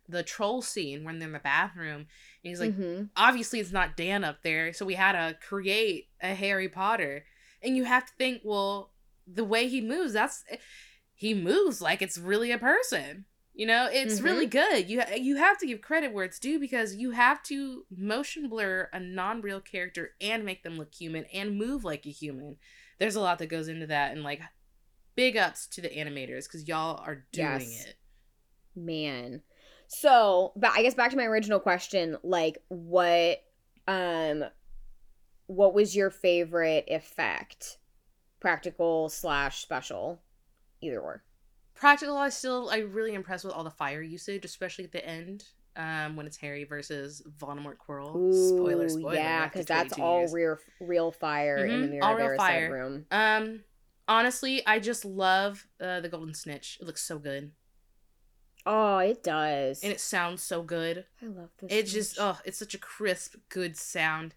the 0.09 0.23
troll 0.23 0.61
scene 0.61 1.03
when 1.03 1.19
they're 1.19 1.27
in 1.27 1.33
the 1.33 1.39
bathroom 1.39 1.99
and 2.01 2.07
he's 2.43 2.59
like 2.61 2.73
Mhm. 2.77 3.09
obviously 3.17 3.59
it's 3.59 3.71
not 3.73 3.97
Dan 3.97 4.23
up 4.23 4.41
there 4.41 4.71
so 4.71 4.85
we 4.85 4.93
had 4.93 5.11
to 5.13 5.37
create 5.45 6.07
a 6.21 6.33
Harry 6.33 6.69
Potter 6.69 7.25
and 7.61 7.75
you 7.75 7.83
have 7.83 8.05
to 8.05 8.13
think 8.17 8.41
well 8.45 8.93
the 9.25 9.43
way 9.43 9.67
he 9.67 9.81
moves 9.81 10.13
that's 10.13 10.45
he 11.13 11.33
moves 11.33 11.81
like 11.81 12.01
it's 12.01 12.17
really 12.17 12.51
a 12.51 12.57
person 12.57 13.25
you 13.53 13.65
know 13.65 13.89
it's 13.91 14.21
Mhm. 14.21 14.23
really 14.23 14.45
good 14.45 14.89
you 14.89 15.03
you 15.17 15.35
have 15.35 15.57
to 15.57 15.65
give 15.67 15.81
credit 15.81 16.13
where 16.13 16.23
it's 16.23 16.39
due 16.39 16.57
because 16.59 16.95
you 16.95 17.11
have 17.11 17.43
to 17.43 17.85
motion 17.89 18.47
blur 18.47 18.89
a 18.93 18.99
non-real 19.01 19.59
character 19.59 20.15
and 20.21 20.45
make 20.45 20.63
them 20.63 20.77
look 20.77 20.93
human 20.93 21.25
and 21.33 21.57
move 21.57 21.83
like 21.83 22.05
a 22.05 22.09
human 22.11 22.55
there's 22.99 23.15
a 23.15 23.19
lot 23.21 23.39
that 23.39 23.47
goes 23.47 23.67
into 23.67 23.87
that 23.87 24.11
and 24.13 24.23
like 24.23 24.41
big 25.17 25.35
ups 25.35 25.67
to 25.67 25.81
the 25.81 25.89
animators 25.89 26.45
because 26.45 26.65
y'all 26.69 27.03
are 27.05 27.25
doing 27.33 27.45
Yes. 27.45 27.85
it 27.87 27.95
Man. 28.75 29.41
So, 29.87 30.53
but 30.55 30.71
I 30.73 30.83
guess 30.83 30.93
back 30.93 31.11
to 31.11 31.17
my 31.17 31.25
original 31.25 31.59
question, 31.59 32.15
like 32.23 32.59
what 32.69 33.39
um 33.87 34.45
what 35.47 35.73
was 35.73 35.95
your 35.95 36.09
favorite 36.09 36.85
effect? 36.87 37.79
Practical 38.39 39.09
slash 39.09 39.61
special. 39.61 40.21
Either 40.81 40.99
or. 40.99 41.23
practical 41.73 42.15
i 42.17 42.29
still 42.29 42.69
i 42.69 42.77
really 42.79 43.13
impressed 43.15 43.43
with 43.45 43.53
all 43.53 43.63
the 43.63 43.71
fire 43.71 44.01
usage 44.01 44.45
especially 44.45 44.83
at 44.83 44.91
the 44.91 45.03
end 45.03 45.43
um 45.75 46.15
when 46.15 46.25
it's 46.27 46.37
harry 46.37 46.63
versus 46.63 47.21
voldemort 47.39 47.77
quirrell 47.77 48.31
spoiler 48.31 48.85
Ooh, 48.85 48.89
spoiler 48.89 49.15
Yeah, 49.15 49.47
because 49.47 49.65
that's 49.65 49.93
all 49.93 50.19
years. 50.19 50.33
real 50.33 50.57
real 50.79 51.11
fire 51.11 51.65
in 51.65 51.81
the 51.81 51.87
Mhm, 51.87 51.91
mirror 51.91 52.03
all 52.03 52.15
real 52.15 52.37
fire. 52.37 52.71
room. 52.71 53.05
um 53.11 53.63
honestly 54.07 54.65
i 54.65 54.79
just 54.79 55.03
love 55.05 55.67
uh, 55.81 55.99
the 55.99 56.09
golden 56.09 56.33
snitch 56.33 56.77
it 56.81 56.85
looks 56.87 57.01
so 57.03 57.19
good 57.19 57.51
Oh, 58.69 58.97
it 58.97 59.23
does. 59.23 59.81
and 59.81 59.93
it 59.93 59.99
sounds 60.01 60.43
so 60.43 60.61
good 60.61 61.05
I 61.23 61.27
love 61.27 61.49
this. 61.61 61.71
it 61.71 61.83
just 61.83 62.17
oh 62.19 62.37
it's 62.43 62.59
such 62.59 62.73
a 62.73 62.77
crisp 62.77 63.35
good 63.49 63.77
sound 63.77 64.33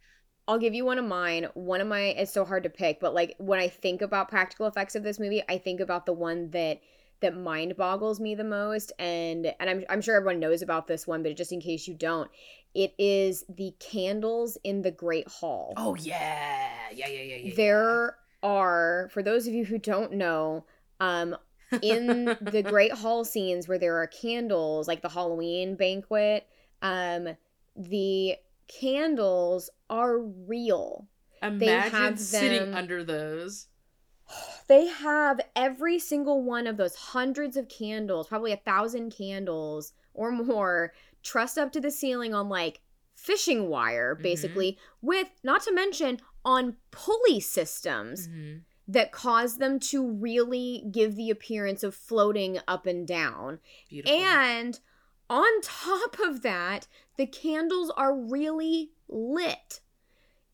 I'll 0.49 0.59
give 0.59 0.75
you 0.75 0.85
one 0.85 0.99
of 0.99 1.05
mine. 1.05 1.47
One 1.55 1.81
of 1.81 1.87
my 1.87 2.01
it's 2.01 2.33
so 2.33 2.45
hard 2.45 2.65
to 2.65 2.71
pick, 2.71 2.99
but 2.99 3.15
like 3.15 3.37
when 3.39 3.61
I 3.61 3.69
think 3.69 4.03
about 4.03 4.29
practical 4.29 4.67
effects 4.67 4.97
of 4.97 5.05
this 5.05 5.21
movie, 5.21 5.43
I 5.49 5.59
think 5.59 5.79
about 5.81 6.07
the 6.07 6.13
one 6.13 6.51
that 6.51 6.81
that 7.21 7.37
mind 7.37 7.77
boggles 7.77 8.19
me 8.19 8.35
the 8.35 8.43
most 8.43 8.91
and 8.99 9.53
and 9.61 9.71
I'm 9.71 9.85
I'm 9.89 10.01
sure 10.01 10.17
everyone 10.17 10.41
knows 10.41 10.63
about 10.63 10.89
this 10.89 11.07
one, 11.07 11.23
but 11.23 11.37
just 11.37 11.53
in 11.53 11.61
case 11.61 11.87
you 11.87 11.95
don't, 11.95 12.29
it 12.75 12.95
is 12.99 13.45
the 13.49 13.75
candles 13.79 14.59
in 14.65 14.83
the 14.83 14.91
Great 14.91 15.29
Hall. 15.29 15.73
oh 15.77 15.95
yeah 15.95 16.69
yeah 16.93 17.07
yeah 17.07 17.23
yeah 17.23 17.37
yeah 17.37 17.55
there 17.55 18.17
are 18.43 19.09
for 19.13 19.23
those 19.23 19.47
of 19.47 19.55
you 19.55 19.65
who 19.65 19.79
don't 19.79 20.13
know, 20.13 20.65
um 21.01 21.37
in 21.83 22.25
the 22.41 22.63
Great 22.67 22.93
Hall 22.93 23.25
scenes 23.25 23.69
where 23.69 23.79
there 23.79 23.97
are 23.97 24.07
candles, 24.09 24.89
like 24.89 25.03
the 25.03 25.09
Halloween 25.09 25.77
banquet, 25.77 26.47
um, 26.83 27.29
the 27.77 28.37
candles 28.69 29.71
are 29.89 30.19
real. 30.19 31.07
imagine 31.43 32.17
sitting 32.17 32.71
them- 32.71 32.75
under 32.75 33.05
those 33.05 33.69
They 34.69 34.87
have 34.87 35.41
every 35.57 35.99
single 35.99 36.43
one 36.43 36.67
of 36.69 36.77
those 36.77 36.95
hundreds 36.95 37.57
of 37.57 37.69
candles, 37.69 38.29
probably 38.29 38.53
a 38.53 38.57
thousand 38.57 39.11
candles 39.11 39.93
or 40.15 40.31
more, 40.31 40.93
trussed 41.23 41.59
up 41.59 41.73
to 41.73 41.81
the 41.81 41.91
ceiling 41.91 42.35
on 42.35 42.49
like 42.49 42.81
fishing 43.17 43.69
wire, 43.69 44.17
Mhm. 44.17 44.23
basically, 44.23 44.79
with 45.03 45.29
not 45.43 45.63
to 45.63 45.73
mention 45.75 46.21
on 46.45 46.77
pulley 46.91 47.41
systems 47.41 48.29
Mhm. 48.29 48.63
that 48.89 49.13
cause 49.13 49.59
them 49.59 49.79
to 49.79 50.07
really 50.07 50.85
give 50.91 51.15
the 51.17 51.31
appearance 51.31 51.83
of 51.83 51.95
floating 51.95 52.59
up 52.67 52.87
and 52.87 53.07
down. 53.07 53.61
Beautiful. 53.89 54.19
And 54.19 54.81
on 55.29 55.61
top 55.63 56.19
of 56.19 56.43
that, 56.43 56.89
the 57.17 57.27
candles 57.27 57.91
are 57.91 58.17
really 58.17 58.93
lit. 59.09 59.81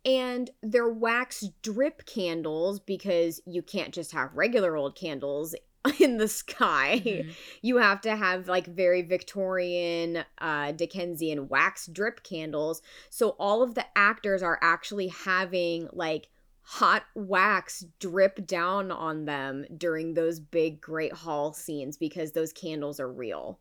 And 0.04 0.50
they're 0.62 0.88
wax 0.88 1.44
drip 1.62 2.04
candles 2.06 2.78
because 2.78 3.40
you 3.46 3.62
can't 3.62 3.92
just 3.94 4.12
have 4.12 4.34
regular 4.34 4.76
old 4.76 4.94
candles 4.94 5.54
in 6.00 6.16
the 6.16 6.28
sky. 6.28 7.02
Mhm. 7.04 7.34
You 7.62 7.78
have 7.78 8.00
to 8.02 8.16
have 8.16 8.48
like 8.48 8.66
very 8.66 9.02
Victorian, 9.02 10.24
uh, 10.38 10.72
Dickensian 10.72 11.48
wax 11.48 11.86
drip 11.86 12.22
candles. 12.22 12.82
So 13.10 13.30
all 13.38 13.62
of 13.62 13.74
the 13.74 13.86
actors 13.96 14.42
are 14.42 14.58
actually 14.62 15.08
having 15.08 15.88
like 15.92 16.28
hot 16.62 17.04
wax 17.14 17.84
drip 18.00 18.44
down 18.46 18.90
on 18.90 19.24
them 19.24 19.64
during 19.76 20.14
those 20.14 20.40
big 20.40 20.80
Great 20.80 21.12
Hall 21.12 21.52
scenes 21.52 21.96
because 21.96 22.32
those 22.32 22.52
candles 22.52 22.98
are 22.98 23.10
real. 23.10 23.60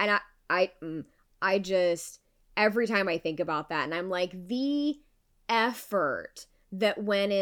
And 0.00 0.10
I, 0.10 0.20
I, 0.48 0.70
mm, 0.82 1.04
I 1.40 1.58
just 1.58 2.20
every 2.56 2.86
time 2.86 3.08
I 3.08 3.18
think 3.18 3.40
about 3.40 3.68
that, 3.68 3.84
and 3.84 3.94
I'm 3.94 4.08
like 4.08 4.48
the 4.48 4.98
effort 5.48 6.46
that 6.72 7.02
went 7.02 7.32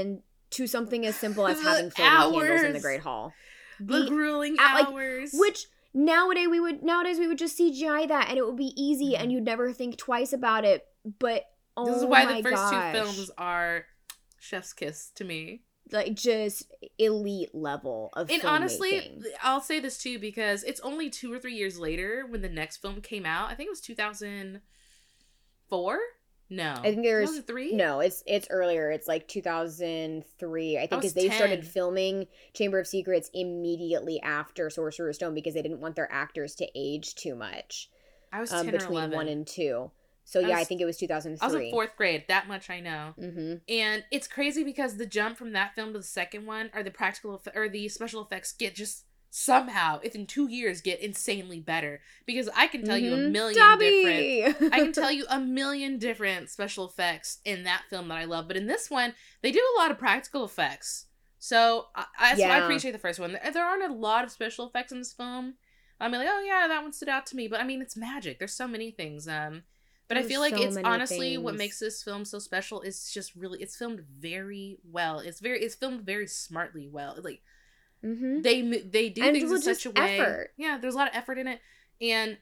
into 0.50 0.66
something 0.66 1.06
as 1.06 1.14
simple 1.16 1.46
as 1.46 1.62
having 1.62 1.90
floating 1.90 2.40
candles 2.40 2.62
in 2.64 2.72
the. 2.72 2.80
Great 2.80 3.00
Hall. 3.00 3.32
the 3.80 4.00
The 4.00 4.06
grueling 4.08 4.56
at, 4.58 4.74
like, 4.74 4.88
hours. 4.88 5.30
which 5.34 5.66
nowadays 5.94 6.48
we 6.50 6.58
would 6.60 6.82
nowadays 6.82 7.18
we 7.18 7.26
would 7.28 7.38
just 7.38 7.58
CGI 7.58 8.06
that 8.08 8.28
and 8.28 8.36
it 8.38 8.44
would 8.46 8.56
be 8.56 8.72
easy 8.76 9.12
Mhm. 9.14 9.20
and 9.20 9.32
you'd 9.32 9.44
never 9.44 9.72
think 9.72 9.96
twice 9.96 10.32
about 10.32 10.64
it. 10.64 10.84
But 11.18 11.44
oh 11.76 11.86
this 11.86 11.96
is 11.98 12.04
why 12.04 12.24
my 12.24 12.36
the 12.38 12.42
first 12.42 12.56
gosh, 12.56 12.92
two 12.94 12.98
films 12.98 13.30
are 13.38 13.86
chef's 14.38 14.72
kiss 14.72 15.10
to 15.16 15.24
me. 15.24 15.62
like 15.90 16.12
just 16.14 16.70
elite 16.98 17.54
level 17.54 18.10
of 18.14 18.30
And 18.30 18.44
honestly. 18.44 19.18
I'll 19.42 19.60
say 19.62 19.80
this 19.80 19.96
too 19.98 20.18
because 20.18 20.62
it's 20.64 20.80
only 20.80 21.08
two 21.10 21.32
or 21.32 21.38
three 21.38 21.54
years 21.54 21.78
later 21.78 22.26
when 22.28 22.42
the 22.42 22.48
next 22.48 22.76
film 22.78 23.00
came 23.00 23.24
out. 23.24 23.50
I 23.50 23.54
think 23.54 23.68
it 23.68 23.70
was 23.70 23.80
2004. 23.80 25.98
No, 26.50 26.72
I 26.78 26.90
think 26.90 27.02
there's 27.02 27.40
three. 27.40 27.74
no, 27.74 28.00
it's 28.00 28.22
it's 28.26 28.46
earlier. 28.50 28.90
It's 28.90 29.06
like 29.06 29.28
2003, 29.28 30.76
I 30.78 30.80
think, 30.86 30.90
because 30.90 31.14
they 31.14 31.28
started 31.30 31.66
filming 31.66 32.26
Chamber 32.54 32.78
of 32.78 32.86
Secrets 32.86 33.30
immediately 33.34 34.20
after 34.20 34.70
Sorcerer's 34.70 35.16
Stone 35.16 35.34
because 35.34 35.54
they 35.54 35.62
didn't 35.62 35.80
want 35.80 35.96
their 35.96 36.10
actors 36.10 36.54
to 36.56 36.66
age 36.74 37.14
too 37.14 37.34
much 37.34 37.90
I 38.32 38.40
was 38.40 38.52
um, 38.52 38.64
10 38.66 38.72
between 38.72 38.98
11. 38.98 39.16
one 39.16 39.28
and 39.28 39.46
two. 39.46 39.90
So 40.24 40.40
I 40.40 40.48
yeah, 40.48 40.56
I 40.56 40.58
was- 40.60 40.68
think 40.68 40.80
it 40.80 40.84
was 40.84 40.98
2003. 40.98 41.42
I 41.42 41.46
was 41.50 41.54
in 41.64 41.70
fourth 41.70 41.96
grade. 41.96 42.24
That 42.28 42.48
much 42.48 42.68
I 42.68 42.80
know. 42.80 43.14
Mm-hmm. 43.18 43.54
And 43.68 44.04
it's 44.10 44.28
crazy 44.28 44.62
because 44.62 44.96
the 44.96 45.06
jump 45.06 45.38
from 45.38 45.52
that 45.52 45.74
film 45.74 45.92
to 45.94 45.98
the 45.98 46.04
second 46.04 46.44
one, 46.46 46.70
or 46.74 46.82
the 46.82 46.90
practical 46.90 47.40
or 47.54 47.68
the 47.68 47.88
special 47.88 48.22
effects, 48.22 48.52
get 48.52 48.74
just 48.74 49.04
somehow, 49.30 50.00
if 50.02 50.14
in 50.14 50.26
two 50.26 50.48
years, 50.48 50.80
get 50.80 51.00
insanely 51.00 51.60
better. 51.60 52.00
Because 52.26 52.48
I 52.56 52.66
can 52.66 52.82
tell 52.84 52.98
you 52.98 53.14
a 53.14 53.16
Mhm. 53.16 53.30
million 53.30 53.62
Dobby! 53.62 54.44
different. 54.48 54.72
I 54.72 54.80
can 54.80 54.92
tell 54.92 55.12
you 55.12 55.26
a 55.28 55.40
million 55.40 55.98
different 55.98 56.50
special 56.50 56.86
effects 56.86 57.38
in 57.44 57.64
that 57.64 57.84
film 57.90 58.08
that 58.08 58.18
I 58.18 58.24
love, 58.24 58.48
but 58.48 58.56
in 58.56 58.66
this 58.66 58.90
one, 58.90 59.14
they 59.42 59.50
do 59.52 59.62
a 59.76 59.78
lot 59.80 59.90
of 59.90 59.98
practical 59.98 60.44
effects. 60.44 61.06
So 61.38 61.86
I, 61.94 62.04
I, 62.18 62.34
so 62.36 62.44
I 62.44 62.58
appreciate 62.58 62.92
the 62.92 62.98
first 62.98 63.20
one. 63.20 63.32
There, 63.32 63.50
there 63.52 63.64
aren't 63.64 63.90
a 63.90 63.94
lot 63.94 64.24
of 64.24 64.30
special 64.30 64.66
effects 64.66 64.92
in 64.92 64.98
this 64.98 65.12
film. 65.12 65.54
I'm 66.00 66.12
like, 66.12 66.28
oh 66.30 66.40
yeah, 66.40 66.66
that 66.68 66.82
one 66.82 66.92
stood 66.92 67.08
out 67.08 67.26
to 67.26 67.36
me. 67.36 67.48
But 67.48 67.60
I 67.60 67.64
mean, 67.64 67.82
it's 67.82 67.96
magic. 67.96 68.38
There's 68.38 68.54
so 68.54 68.68
many 68.68 68.90
things. 68.90 69.28
Um, 69.28 69.62
but 70.08 70.16
I 70.16 70.22
feel 70.22 70.40
like 70.40 70.54
so 70.56 70.62
it's 70.62 70.76
honestly 70.78 71.36
what 71.36 71.54
makes 71.56 71.78
this 71.78 72.02
film 72.02 72.24
so 72.24 72.38
special 72.38 72.80
is 72.80 73.10
just 73.12 73.34
really 73.36 73.60
it's 73.60 73.76
filmed 73.76 74.00
very 74.18 74.78
well. 74.82 75.18
It's 75.18 75.40
very 75.40 75.60
it's 75.60 75.74
filmed 75.74 76.00
very 76.02 76.26
smartly 76.26 76.88
well. 76.88 77.16
Like 77.22 77.42
mm-hmm. 78.04 78.42
they 78.42 78.62
they 78.62 79.08
do 79.08 79.22
And 79.22 79.34
things 79.36 79.50
in 79.50 79.62
such 79.62 79.86
a 79.86 79.90
way. 79.90 80.18
effort. 80.20 80.50
Yeah, 80.56 80.78
there's 80.80 80.94
a 80.94 80.98
lot 80.98 81.08
of 81.08 81.14
effort 81.16 81.38
in 81.38 81.46
it, 81.46 81.60
and 82.00 82.38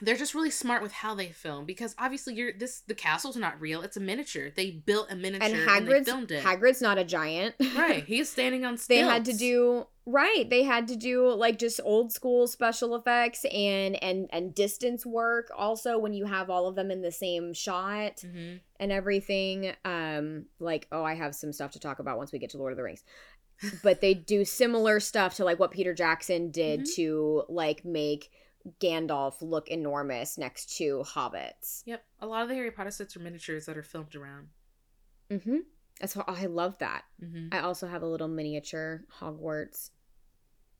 they're 0.00 0.16
just 0.16 0.32
really 0.32 0.50
smart 0.50 0.80
with 0.80 0.92
how 0.92 1.16
they 1.16 1.26
film 1.26 1.64
because 1.64 1.96
obviously 1.98 2.32
you're 2.34 2.52
this 2.56 2.82
the 2.86 2.94
castle's 2.94 3.36
not 3.36 3.60
real. 3.60 3.82
It's 3.82 3.96
a 3.96 4.00
miniature. 4.00 4.50
They 4.54 4.70
built 4.70 5.10
a 5.10 5.16
miniature 5.16 5.44
And 5.48 5.54
and, 5.56 5.88
they 5.88 5.92
Hagrid's 5.92 6.08
filmed 6.08 6.30
it. 6.30 6.44
Hagrid's 6.44 6.80
not 6.80 6.98
a 6.98 7.04
giant. 7.04 7.56
right, 7.76 8.04
he's 8.04 8.28
standing 8.28 8.64
on 8.64 8.76
stage. 8.78 9.00
they 9.00 9.04
had 9.04 9.24
to 9.24 9.32
do 9.32 9.86
right 10.10 10.48
they 10.48 10.62
had 10.62 10.88
to 10.88 10.96
do 10.96 11.30
like 11.34 11.58
just 11.58 11.80
old 11.84 12.10
school 12.10 12.46
special 12.48 12.96
effects 12.96 13.44
and 13.52 14.02
and 14.02 14.26
and 14.32 14.54
distance 14.54 15.04
work 15.04 15.50
also 15.54 15.98
when 15.98 16.14
you 16.14 16.24
have 16.24 16.48
all 16.48 16.66
of 16.66 16.74
them 16.76 16.90
in 16.90 17.02
the 17.02 17.12
same 17.12 17.52
shot 17.52 18.16
Mhm. 18.24 18.58
and 18.80 18.90
everything 18.90 19.74
um 19.84 20.46
like 20.60 20.88
oh 20.92 21.04
i 21.04 21.12
have 21.14 21.34
some 21.34 21.52
stuff 21.52 21.72
to 21.72 21.78
talk 21.78 21.98
about 21.98 22.16
once 22.16 22.32
we 22.32 22.38
get 22.38 22.48
to 22.52 22.56
lord 22.56 22.72
of 22.72 22.78
the 22.78 22.84
rings 22.84 23.04
but 23.82 24.00
they 24.00 24.14
do 24.14 24.44
similar 24.44 25.00
stuff 25.00 25.34
to 25.36 25.44
like 25.44 25.58
what 25.58 25.70
peter 25.70 25.92
jackson 25.94 26.50
did 26.50 26.80
Mhm. 26.80 26.94
to 26.94 27.42
like 27.48 27.84
make 27.84 28.30
gandalf 28.80 29.34
look 29.40 29.68
enormous 29.68 30.36
next 30.38 30.76
to 30.76 31.02
hobbits 31.06 31.82
Yep, 31.86 32.04
a 32.20 32.26
lot 32.26 32.42
of 32.42 32.48
the 32.48 32.54
Harry 32.54 32.70
Potter 32.70 32.90
sets 32.90 33.16
are 33.16 33.20
miniatures 33.20 33.66
that 33.66 33.76
are 33.76 33.82
filmed 33.82 34.14
around. 34.14 34.48
mm-hmm 35.30 35.58
that's 36.00 36.16
i 36.16 36.46
love 36.46 36.78
that 36.78 37.04
hmm 37.20 37.48
I 37.50 37.60
also 37.60 37.86
have 37.88 38.02
a 38.02 38.06
little 38.06 38.28
miniature 38.28 39.04
Hogwarts 39.20 39.90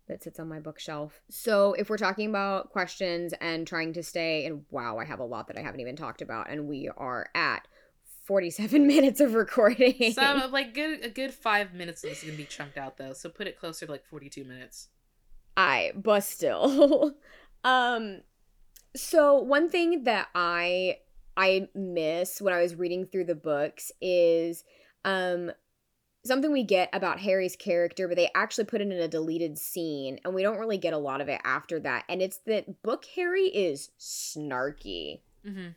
that 0.06 0.22
sits 0.22 0.38
on 0.40 0.48
my 0.48 0.58
bookshelf. 0.58 1.20
So, 1.28 1.74
if 1.74 1.90
we're 1.90 1.98
talking 1.98 2.28
about 2.30 2.70
questions 2.70 3.34
and 3.42 3.66
trying 3.66 3.92
to 3.92 4.02
stay, 4.02 4.46
and 4.46 4.64
wow, 4.70 4.96
I 4.98 5.04
have 5.04 5.18
a 5.20 5.24
lot 5.24 5.48
that 5.48 5.58
I 5.58 5.62
haven't 5.62 5.80
even 5.80 5.96
talked 5.96 6.22
about, 6.22 6.48
and 6.50 6.66
we 6.66 6.88
are 6.96 7.28
at 7.34 7.68
47 8.28 8.86
minutes 8.86 9.20
of 9.20 9.34
recording. 9.34 10.12
Some 10.12 10.52
like 10.52 10.74
good 10.74 11.04
a 11.04 11.08
good 11.08 11.32
five 11.32 11.74
minutes 11.74 12.04
of 12.04 12.10
this 12.10 12.18
is 12.18 12.24
gonna 12.24 12.36
be 12.36 12.44
chunked 12.44 12.76
out 12.76 12.98
though, 12.98 13.14
so 13.14 13.30
put 13.30 13.48
it 13.48 13.58
closer 13.58 13.86
to 13.86 13.92
like 13.92 14.04
forty 14.04 14.28
two 14.28 14.44
minutes. 14.44 14.88
I, 15.56 15.90
but 15.96 16.20
still. 16.20 17.14
um, 17.64 18.20
so 18.94 19.38
one 19.38 19.68
thing 19.70 20.04
that 20.04 20.28
I 20.34 20.98
I 21.36 21.68
miss 21.74 22.40
when 22.40 22.52
I 22.52 22.60
was 22.60 22.76
reading 22.76 23.06
through 23.06 23.24
the 23.24 23.34
books 23.34 23.90
is 24.00 24.62
um 25.04 25.50
something 26.24 26.52
we 26.52 26.64
get 26.64 26.90
about 26.92 27.20
Harry's 27.20 27.56
character, 27.56 28.06
but 28.06 28.16
they 28.16 28.30
actually 28.34 28.64
put 28.64 28.82
it 28.82 28.88
in 28.88 28.92
a 28.92 29.08
deleted 29.08 29.56
scene, 29.58 30.20
and 30.24 30.34
we 30.34 30.42
don't 30.42 30.58
really 30.58 30.78
get 30.78 30.92
a 30.92 30.98
lot 30.98 31.22
of 31.22 31.28
it 31.28 31.40
after 31.44 31.80
that. 31.80 32.04
And 32.08 32.20
it's 32.20 32.40
that 32.46 32.82
book 32.82 33.06
Harry 33.16 33.46
is 33.46 33.90
snarky. 33.98 35.20
Mm-hmm. 35.46 35.68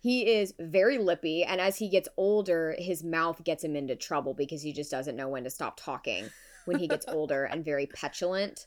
He 0.00 0.30
is 0.30 0.54
very 0.58 0.98
lippy, 0.98 1.42
and 1.42 1.60
as 1.60 1.78
he 1.78 1.88
gets 1.88 2.08
older, 2.16 2.76
his 2.78 3.02
mouth 3.02 3.42
gets 3.42 3.64
him 3.64 3.74
into 3.74 3.96
trouble 3.96 4.32
because 4.32 4.62
he 4.62 4.72
just 4.72 4.90
doesn't 4.90 5.16
know 5.16 5.28
when 5.28 5.44
to 5.44 5.50
stop 5.50 5.78
talking 5.78 6.30
when 6.66 6.78
he 6.78 6.86
gets 6.86 7.06
older 7.08 7.44
and 7.44 7.64
very 7.64 7.86
petulant. 7.86 8.66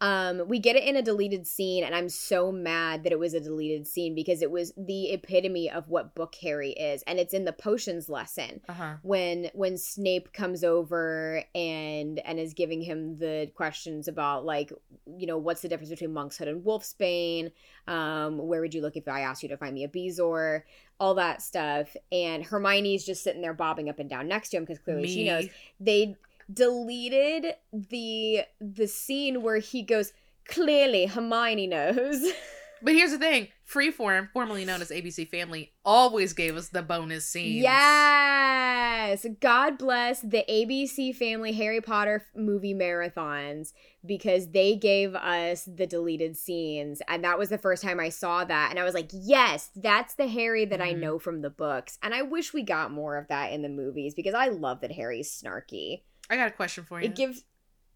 Um, 0.00 0.48
we 0.48 0.58
get 0.58 0.76
it 0.76 0.84
in 0.84 0.96
a 0.96 1.02
deleted 1.02 1.46
scene, 1.46 1.84
and 1.84 1.94
I'm 1.94 2.08
so 2.08 2.50
mad 2.50 3.04
that 3.04 3.12
it 3.12 3.18
was 3.18 3.34
a 3.34 3.40
deleted 3.40 3.86
scene 3.86 4.14
because 4.14 4.40
it 4.40 4.50
was 4.50 4.72
the 4.76 5.10
epitome 5.10 5.70
of 5.70 5.88
what 5.88 6.14
book 6.14 6.34
Harry 6.42 6.70
is, 6.70 7.02
and 7.06 7.18
it's 7.18 7.34
in 7.34 7.44
the 7.44 7.52
potions 7.52 8.08
lesson 8.08 8.60
Uh 8.68 8.72
huh. 8.72 8.94
when 9.02 9.50
when 9.52 9.76
Snape 9.76 10.32
comes 10.32 10.64
over 10.64 11.44
and 11.54 12.18
and 12.20 12.38
is 12.40 12.54
giving 12.54 12.80
him 12.80 13.18
the 13.18 13.50
questions 13.54 14.08
about 14.08 14.44
like 14.44 14.72
you 15.18 15.26
know 15.26 15.38
what's 15.38 15.60
the 15.60 15.68
difference 15.68 15.90
between 15.90 16.12
monkshood 16.14 16.48
and 16.48 16.64
wolfsbane? 16.64 17.52
Um 17.86 18.38
where 18.38 18.60
would 18.60 18.72
you 18.72 18.80
look 18.82 18.96
if 18.96 19.06
I 19.06 19.20
asked 19.20 19.42
you 19.42 19.48
to 19.50 19.56
find 19.56 19.74
me 19.74 19.84
a 19.84 19.88
bezoar 19.88 20.62
all 20.98 21.14
that 21.14 21.40
stuff. 21.40 21.96
And 22.12 22.44
Hermione's 22.44 23.04
just 23.06 23.24
sitting 23.24 23.40
there 23.40 23.54
bobbing 23.54 23.88
up 23.88 23.98
and 23.98 24.10
down 24.10 24.28
next 24.28 24.50
to 24.50 24.58
him 24.58 24.64
because 24.64 24.78
clearly 24.78 25.08
she 25.08 25.24
knows. 25.24 25.48
They 25.80 26.14
deleted 26.52 27.54
the 27.72 28.42
the 28.60 28.86
scene 28.86 29.42
where 29.42 29.58
he 29.58 29.82
goes 29.82 30.12
clearly 30.46 31.06
Hermione 31.06 31.66
knows 31.66 32.24
But 32.82 32.94
here's 32.94 33.10
the 33.10 33.18
thing: 33.18 33.48
Freeform, 33.70 34.30
formerly 34.32 34.64
known 34.64 34.80
as 34.80 34.88
ABC 34.90 35.28
Family, 35.28 35.72
always 35.84 36.32
gave 36.32 36.56
us 36.56 36.70
the 36.70 36.80
bonus 36.80 37.28
scenes. 37.28 37.62
Yes. 37.62 39.26
God 39.40 39.76
bless 39.76 40.20
the 40.22 40.44
ABC 40.48 41.14
Family 41.14 41.52
Harry 41.52 41.82
Potter 41.82 42.24
movie 42.34 42.72
marathons 42.74 43.72
because 44.06 44.48
they 44.52 44.76
gave 44.76 45.14
us 45.14 45.64
the 45.64 45.86
deleted 45.86 46.38
scenes. 46.38 47.02
And 47.06 47.22
that 47.22 47.38
was 47.38 47.50
the 47.50 47.58
first 47.58 47.82
time 47.82 48.00
I 48.00 48.08
saw 48.08 48.44
that. 48.44 48.70
And 48.70 48.78
I 48.78 48.84
was 48.84 48.94
like, 48.94 49.10
yes, 49.12 49.68
that's 49.76 50.14
the 50.14 50.28
Harry 50.28 50.64
that 50.64 50.80
I 50.80 50.94
Mhm. 50.94 51.00
know 51.00 51.18
from 51.18 51.42
the 51.42 51.50
books. 51.50 51.98
And 52.02 52.14
I 52.14 52.22
wish 52.22 52.54
we 52.54 52.62
got 52.62 52.90
more 52.92 53.16
of 53.18 53.28
that 53.28 53.52
in 53.52 53.60
the 53.60 53.68
movies 53.68 54.14
because 54.14 54.34
I 54.34 54.48
love 54.48 54.80
that 54.80 54.92
Harry's 54.92 55.30
snarky. 55.30 56.00
I 56.30 56.36
got 56.36 56.48
a 56.48 56.52
question 56.52 56.84
for 56.84 57.00
you. 57.00 57.06
It 57.06 57.16
gives. 57.16 57.44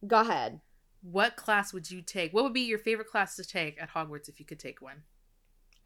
Go 0.07 0.21
ahead. 0.21 0.61
what 1.01 1.37
class 1.37 1.73
would 1.73 1.91
you 1.91 2.03
take? 2.03 2.33
What 2.33 2.45
would 2.45 2.53
be 2.53 2.63
your 2.63 2.79
favorite 2.79 3.09
class 3.09 3.37
to 3.37 3.45
take 3.45 3.81
at 3.81 3.91
Hogwarts 3.91 4.29
if 4.29 4.41
you 4.41 4.47
could 4.47 4.59
take 4.59 4.83
one? 4.83 5.03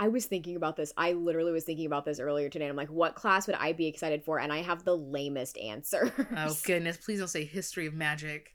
I 0.01 0.09
was 0.09 0.27
thinking 0.27 0.55
about 0.55 0.77
this. 0.77 0.93
I 0.97 1.13
literally 1.13 1.51
was 1.51 1.65
thinking 1.65 1.87
about 1.87 2.05
this 2.05 2.21
earlier 2.21 2.49
today. 2.49 2.69
I'm 2.69 2.77
like, 2.77 2.89
what 2.89 3.17
class 3.17 3.49
would 3.49 3.57
I 3.57 3.73
be 3.73 3.89
excited 3.89 4.23
for? 4.25 4.39
And 4.39 4.53
I 4.53 4.63
have 4.63 4.85
the 4.85 4.97
lamest 4.97 5.59
answer. 5.59 6.13
Oh 6.37 6.57
goodness! 6.65 6.97
Please 6.99 7.19
don't 7.19 7.29
say 7.29 7.45
History 7.45 7.87
of 7.87 7.95
Magic. 7.95 8.55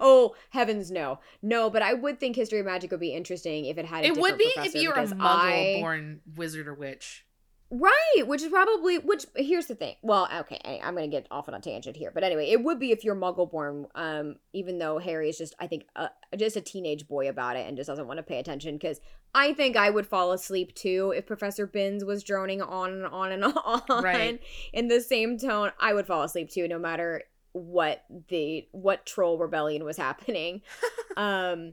Oh 0.00 0.34
heavens, 0.50 0.90
no, 0.90 1.18
no! 1.42 1.68
But 1.68 1.82
I 1.82 1.92
would 1.94 2.18
think 2.18 2.36
history 2.36 2.60
of 2.60 2.66
magic 2.66 2.90
would 2.92 3.00
be 3.00 3.12
interesting 3.12 3.66
if 3.66 3.76
it 3.76 3.84
had. 3.84 4.04
A 4.04 4.08
It 4.08 4.16
would 4.16 4.38
be 4.38 4.50
if 4.58 4.74
you 4.74 4.88
were 4.88 4.94
a 4.94 5.06
Muggle-born 5.06 6.20
wizard 6.34 6.66
or 6.66 6.74
witch. 6.74 7.26
Right, 7.70 8.22
which 8.26 8.42
is 8.42 8.48
probably 8.48 8.98
which. 8.98 9.26
Here's 9.34 9.66
the 9.66 9.74
thing. 9.74 9.96
Well, 10.02 10.28
okay, 10.40 10.80
I'm 10.82 10.94
gonna 10.94 11.08
get 11.08 11.26
off 11.30 11.48
on 11.48 11.54
a 11.54 11.60
tangent 11.60 11.96
here, 11.96 12.10
but 12.12 12.22
anyway, 12.22 12.50
it 12.50 12.62
would 12.62 12.78
be 12.78 12.92
if 12.92 13.02
you're 13.02 13.16
Muggle-born. 13.16 13.86
Um, 13.94 14.36
even 14.52 14.78
though 14.78 14.98
Harry 14.98 15.28
is 15.28 15.38
just, 15.38 15.54
I 15.58 15.66
think, 15.66 15.86
uh, 15.96 16.08
just 16.36 16.56
a 16.56 16.60
teenage 16.60 17.08
boy 17.08 17.28
about 17.28 17.56
it 17.56 17.66
and 17.66 17.76
just 17.76 17.88
doesn't 17.88 18.06
want 18.06 18.18
to 18.18 18.22
pay 18.22 18.38
attention. 18.38 18.76
Because 18.76 19.00
I 19.34 19.54
think 19.54 19.76
I 19.76 19.90
would 19.90 20.06
fall 20.06 20.32
asleep 20.32 20.74
too 20.74 21.12
if 21.16 21.26
Professor 21.26 21.66
Binns 21.66 22.04
was 22.04 22.22
droning 22.22 22.62
on 22.62 22.92
and 22.92 23.06
on 23.06 23.32
and 23.32 23.44
on 23.64 24.04
Right. 24.04 24.40
in 24.72 24.88
the 24.88 25.00
same 25.00 25.38
tone. 25.38 25.72
I 25.80 25.94
would 25.94 26.06
fall 26.06 26.22
asleep 26.22 26.50
too, 26.50 26.68
no 26.68 26.78
matter 26.78 27.22
what 27.52 28.04
the 28.28 28.68
what 28.72 29.06
troll 29.06 29.38
rebellion 29.38 29.84
was 29.84 29.96
happening. 29.96 30.60
um, 31.16 31.72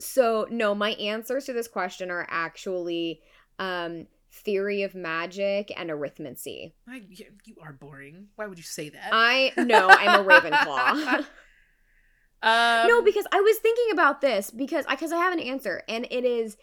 so 0.00 0.46
no, 0.50 0.74
my 0.74 0.90
answers 0.90 1.44
to 1.46 1.52
this 1.52 1.68
question 1.68 2.10
are 2.10 2.26
actually 2.28 3.20
um 3.58 4.06
theory 4.44 4.82
of 4.82 4.94
magic 4.94 5.72
and 5.76 5.90
arithmancy. 5.90 6.72
I, 6.88 7.02
you 7.08 7.56
are 7.62 7.72
boring. 7.72 8.28
Why 8.36 8.46
would 8.46 8.58
you 8.58 8.64
say 8.64 8.88
that? 8.90 9.10
I 9.12 9.52
no, 9.56 9.88
I'm 9.88 10.20
a 10.20 10.24
Ravenclaw. 10.24 11.18
um, 12.42 12.88
no, 12.88 13.02
because 13.02 13.26
I 13.32 13.40
was 13.40 13.58
thinking 13.58 13.92
about 13.92 14.20
this 14.20 14.50
because 14.50 14.84
I 14.86 14.94
because 14.94 15.12
I 15.12 15.18
have 15.18 15.32
an 15.32 15.40
answer 15.40 15.82
and 15.88 16.06
it 16.10 16.24
is 16.24 16.56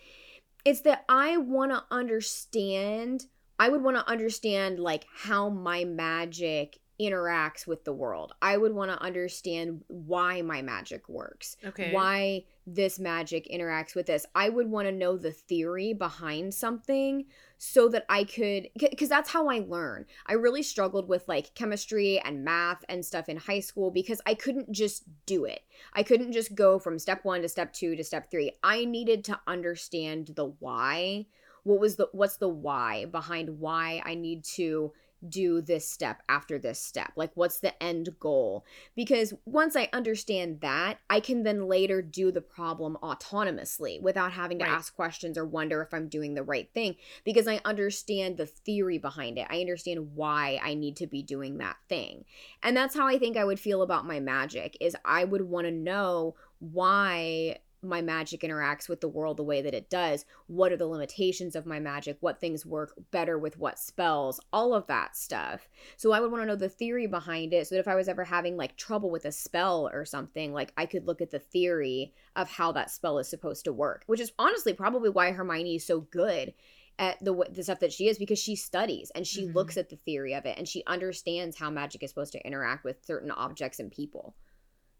it's 0.63 0.82
that 0.82 1.05
I 1.07 1.38
want 1.38 1.71
to 1.71 1.84
understand 1.91 3.26
I 3.59 3.69
would 3.69 3.84
want 3.84 3.97
to 3.97 4.09
understand 4.09 4.80
like 4.80 5.05
how 5.13 5.49
my 5.49 5.86
magic 5.86 6.80
interacts 6.99 7.67
with 7.67 7.84
the 7.84 7.93
world. 7.93 8.34
I 8.41 8.57
would 8.57 8.73
want 8.73 8.91
to 8.91 9.01
understand 9.01 9.84
why 9.88 10.41
my 10.41 10.61
magic 10.61 11.07
works. 11.09 11.57
okay. 11.65 11.91
why 11.91 12.45
this 12.65 12.99
magic 12.99 13.47
interacts 13.51 13.95
with 13.95 14.05
this. 14.07 14.26
I 14.34 14.49
would 14.49 14.69
want 14.69 14.88
to 14.88 14.91
know 14.91 15.17
the 15.17 15.32
theory 15.32 15.93
behind 15.93 16.53
something 16.53 17.26
so 17.58 17.88
that 17.89 18.06
I 18.10 18.24
could 18.24 18.70
because 18.78 19.10
that's 19.10 19.30
how 19.30 19.47
I 19.47 19.60
learn. 19.60 20.06
I 20.28 20.34
really 20.34 20.64
struggled 20.64 21.08
with 21.08 21.28
like 21.28 21.53
chemistry 21.56 22.20
and 22.20 22.43
math 22.43 22.84
and 22.89 23.06
stuff 23.06 23.30
in 23.30 23.38
high 23.38 23.60
school 23.60 23.91
because 23.91 24.22
I 24.26 24.34
couldn't 24.34 24.72
just 24.72 25.03
do 25.26 25.45
it. 25.45 25.62
I 25.93 26.03
couldn't 26.03 26.34
just 26.34 26.56
go 26.56 26.80
from 26.80 26.99
step 26.99 27.24
1 27.24 27.41
to 27.41 27.49
step 27.49 27.74
2 27.74 27.95
to 27.95 28.03
step 28.03 28.30
3. 28.30 28.51
I 28.64 28.86
needed 28.86 29.24
to 29.26 29.39
understand 29.47 30.34
the 30.36 30.53
why. 30.60 31.28
What 31.64 31.80
was 31.80 31.95
the 31.95 32.10
what's 32.12 32.38
the 32.38 32.49
why 32.49 33.06
behind 33.06 33.60
why 33.60 34.01
I 34.06 34.16
need 34.16 34.43
to 34.56 34.93
do 35.30 35.61
this 35.61 35.89
step 35.89 36.21
after 36.30 36.57
this 36.59 36.80
step? 36.82 37.11
Like, 37.15 37.32
what's 37.36 37.59
the 37.59 37.82
end 37.82 38.09
goal? 38.19 38.65
Because 38.95 39.34
once 39.45 39.76
I 39.76 39.89
understand 39.93 40.61
that, 40.61 40.99
I 41.09 41.19
can 41.19 41.43
then 41.43 41.67
later 41.67 42.01
do 42.01 42.32
the 42.32 42.41
problem 42.41 42.97
autonomously 43.03 44.01
without 44.01 44.32
having 44.34 44.59
to 44.59 44.65
Right. 44.65 44.69
ask 44.69 44.95
questions 44.95 45.38
or 45.38 45.45
wonder 45.45 45.82
if 45.82 45.93
I'm 45.93 46.07
doing 46.09 46.34
the 46.34 46.43
right 46.43 46.69
thing 46.73 46.95
because 47.23 47.47
I 47.47 47.61
understand 47.65 48.38
the 48.38 48.45
theory 48.45 48.97
behind 48.97 49.38
it. 49.38 49.47
I 49.49 49.59
understand 49.59 50.15
why 50.15 50.59
I 50.63 50.73
need 50.73 50.95
to 50.97 51.07
be 51.07 51.21
doing 51.23 51.57
that 51.57 51.78
thing. 51.89 52.26
And 52.63 52.76
that's 52.76 52.95
how 52.95 53.07
I 53.07 53.17
think 53.17 53.38
I 53.38 53.45
would 53.45 53.59
feel 53.59 53.82
about 53.82 54.05
my 54.05 54.19
magic 54.19 54.78
is 54.80 54.95
I 55.05 55.23
would 55.23 55.41
want 55.43 55.65
to 55.65 55.71
know 55.71 56.36
why 56.59 57.59
my 57.86 58.01
magic 58.01 58.41
interacts 58.41 58.89
with 58.89 59.01
the 59.01 59.07
world 59.07 59.38
the 59.38 59.43
way 59.43 59.61
that 59.61 59.73
it 59.73 59.89
does. 59.89 60.25
What 60.47 60.71
are 60.71 60.77
the 60.77 60.88
limitations 60.88 61.55
of 61.55 61.65
my 61.65 61.79
magic? 61.79 62.17
What 62.19 62.39
things 62.39 62.65
work 62.65 62.93
better 63.11 63.38
with 63.38 63.57
what 63.57 63.79
spells? 63.79 64.39
All 64.51 64.73
of 64.73 64.88
that 64.88 65.15
stuff. 65.15 65.69
So 65.97 66.11
I 66.11 66.19
would 66.19 66.31
want 66.31 66.43
to 66.43 66.47
know 66.47 66.55
the 66.55 66.69
theory 66.69 67.07
behind 67.07 67.53
it 67.53 67.67
so 67.67 67.75
that 67.75 67.81
if 67.81 67.88
I 67.88 67.95
was 67.95 68.07
ever 68.07 68.23
having 68.23 68.57
like 68.57 68.75
trouble 68.75 69.09
with 69.09 69.25
a 69.25 69.31
spell 69.31 69.89
or 69.93 70.05
something, 70.05 70.53
like 70.53 70.73
I 70.77 70.86
could 70.86 71.07
look 71.07 71.21
at 71.21 71.31
the 71.31 71.39
theory 71.39 72.13
of 72.36 72.49
how 72.49 72.71
that 72.73 72.91
spell 72.91 73.19
is 73.19 73.27
supposed 73.27 73.65
to 73.65 73.73
work, 73.73 74.03
which 74.07 74.19
is 74.19 74.31
honestly 74.38 74.73
probably 74.73 75.09
why 75.09 75.31
Hermione 75.31 75.75
is 75.75 75.86
so 75.86 76.01
good 76.01 76.53
at 76.97 77.21
the 77.23 77.33
the 77.51 77.63
stuff 77.63 77.79
that 77.81 77.91
she 77.91 78.07
is 78.07 78.17
because 78.17 78.39
she 78.39 78.55
studies 78.55 79.11
and 79.13 79.27
she 79.27 79.45
Mhm. 79.47 79.53
looks 79.53 79.75
at 79.75 79.89
the 79.89 79.97
theory 79.97 80.33
of 80.33 80.45
it 80.45 80.57
and 80.57 80.67
she 80.67 80.81
understands 80.88 81.57
how 81.57 81.69
magic 81.69 82.01
is 82.03 82.09
supposed 82.09 82.31
to 82.31 82.47
interact 82.47 82.86
with 82.86 83.03
certain 83.05 83.31
objects 83.31 83.79
and 83.79 83.91
people. 83.91 84.33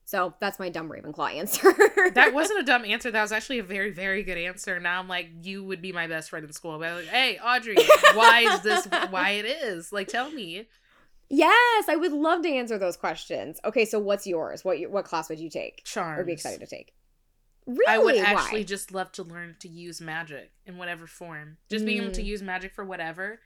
So 0.08 0.36
that's 0.40 0.60
my 0.60 0.70
dumb 0.70 0.88
Ravenclaw 0.90 1.34
answer. 1.40 1.74
that 2.14 2.32
wasn't 2.34 2.60
a 2.60 2.64
dumb 2.64 2.86
answer. 2.86 3.10
That 3.10 3.22
was 3.24 3.32
actually 3.32 3.58
a 3.60 3.64
very, 3.64 3.92
very 3.92 4.22
good 4.24 4.38
answer. 4.38 4.80
Now 4.80 5.00
I'm 5.00 5.08
like, 5.08 5.30
you 5.42 5.64
would 5.64 5.82
be 5.82 5.92
my 5.92 6.06
best 6.08 6.30
friend 6.30 6.46
in 6.46 6.52
school. 6.54 6.78
But 6.78 6.88
I'm 6.90 6.96
like, 6.98 7.08
hey, 7.08 7.40
Audrey, 7.44 7.76
why 8.14 8.42
is 8.42 8.62
this 8.62 8.86
why 9.10 9.32
it 9.32 9.46
is? 9.46 9.92
Like, 9.92 10.08
tell 10.08 10.30
me. 10.30 10.68
Yes, 11.28 11.90
I 11.90 11.96
would 11.96 12.12
love 12.12 12.44
to 12.44 12.50
answer 12.50 12.78
those 12.78 12.96
questions. 12.98 13.60
Okay, 13.66 13.84
so 13.86 13.98
what's 13.98 14.28
yours? 14.28 14.64
What 14.64 14.78
what 14.92 15.06
class 15.06 15.28
would 15.28 15.40
you 15.40 15.50
take 15.50 15.84
Charms. 15.84 16.20
or 16.20 16.24
be 16.24 16.34
excited 16.34 16.60
to 16.60 16.68
take? 16.68 16.94
Really? 17.66 17.84
I 17.88 17.98
would 17.98 18.14
Why? 18.16 18.22
actually 18.22 18.64
just 18.64 18.92
love 18.94 19.12
to 19.14 19.24
learn 19.24 19.56
to 19.62 19.68
use 19.68 20.00
magic 20.00 20.52
in 20.68 20.78
whatever 20.78 21.08
form. 21.08 21.58
Just 21.68 21.84
being 21.84 22.04
able 22.04 22.12
to 22.14 22.22
Mm. 22.22 22.26
use 22.26 22.44
magic 22.44 22.76
for 22.76 22.86
whatever. 22.86 23.40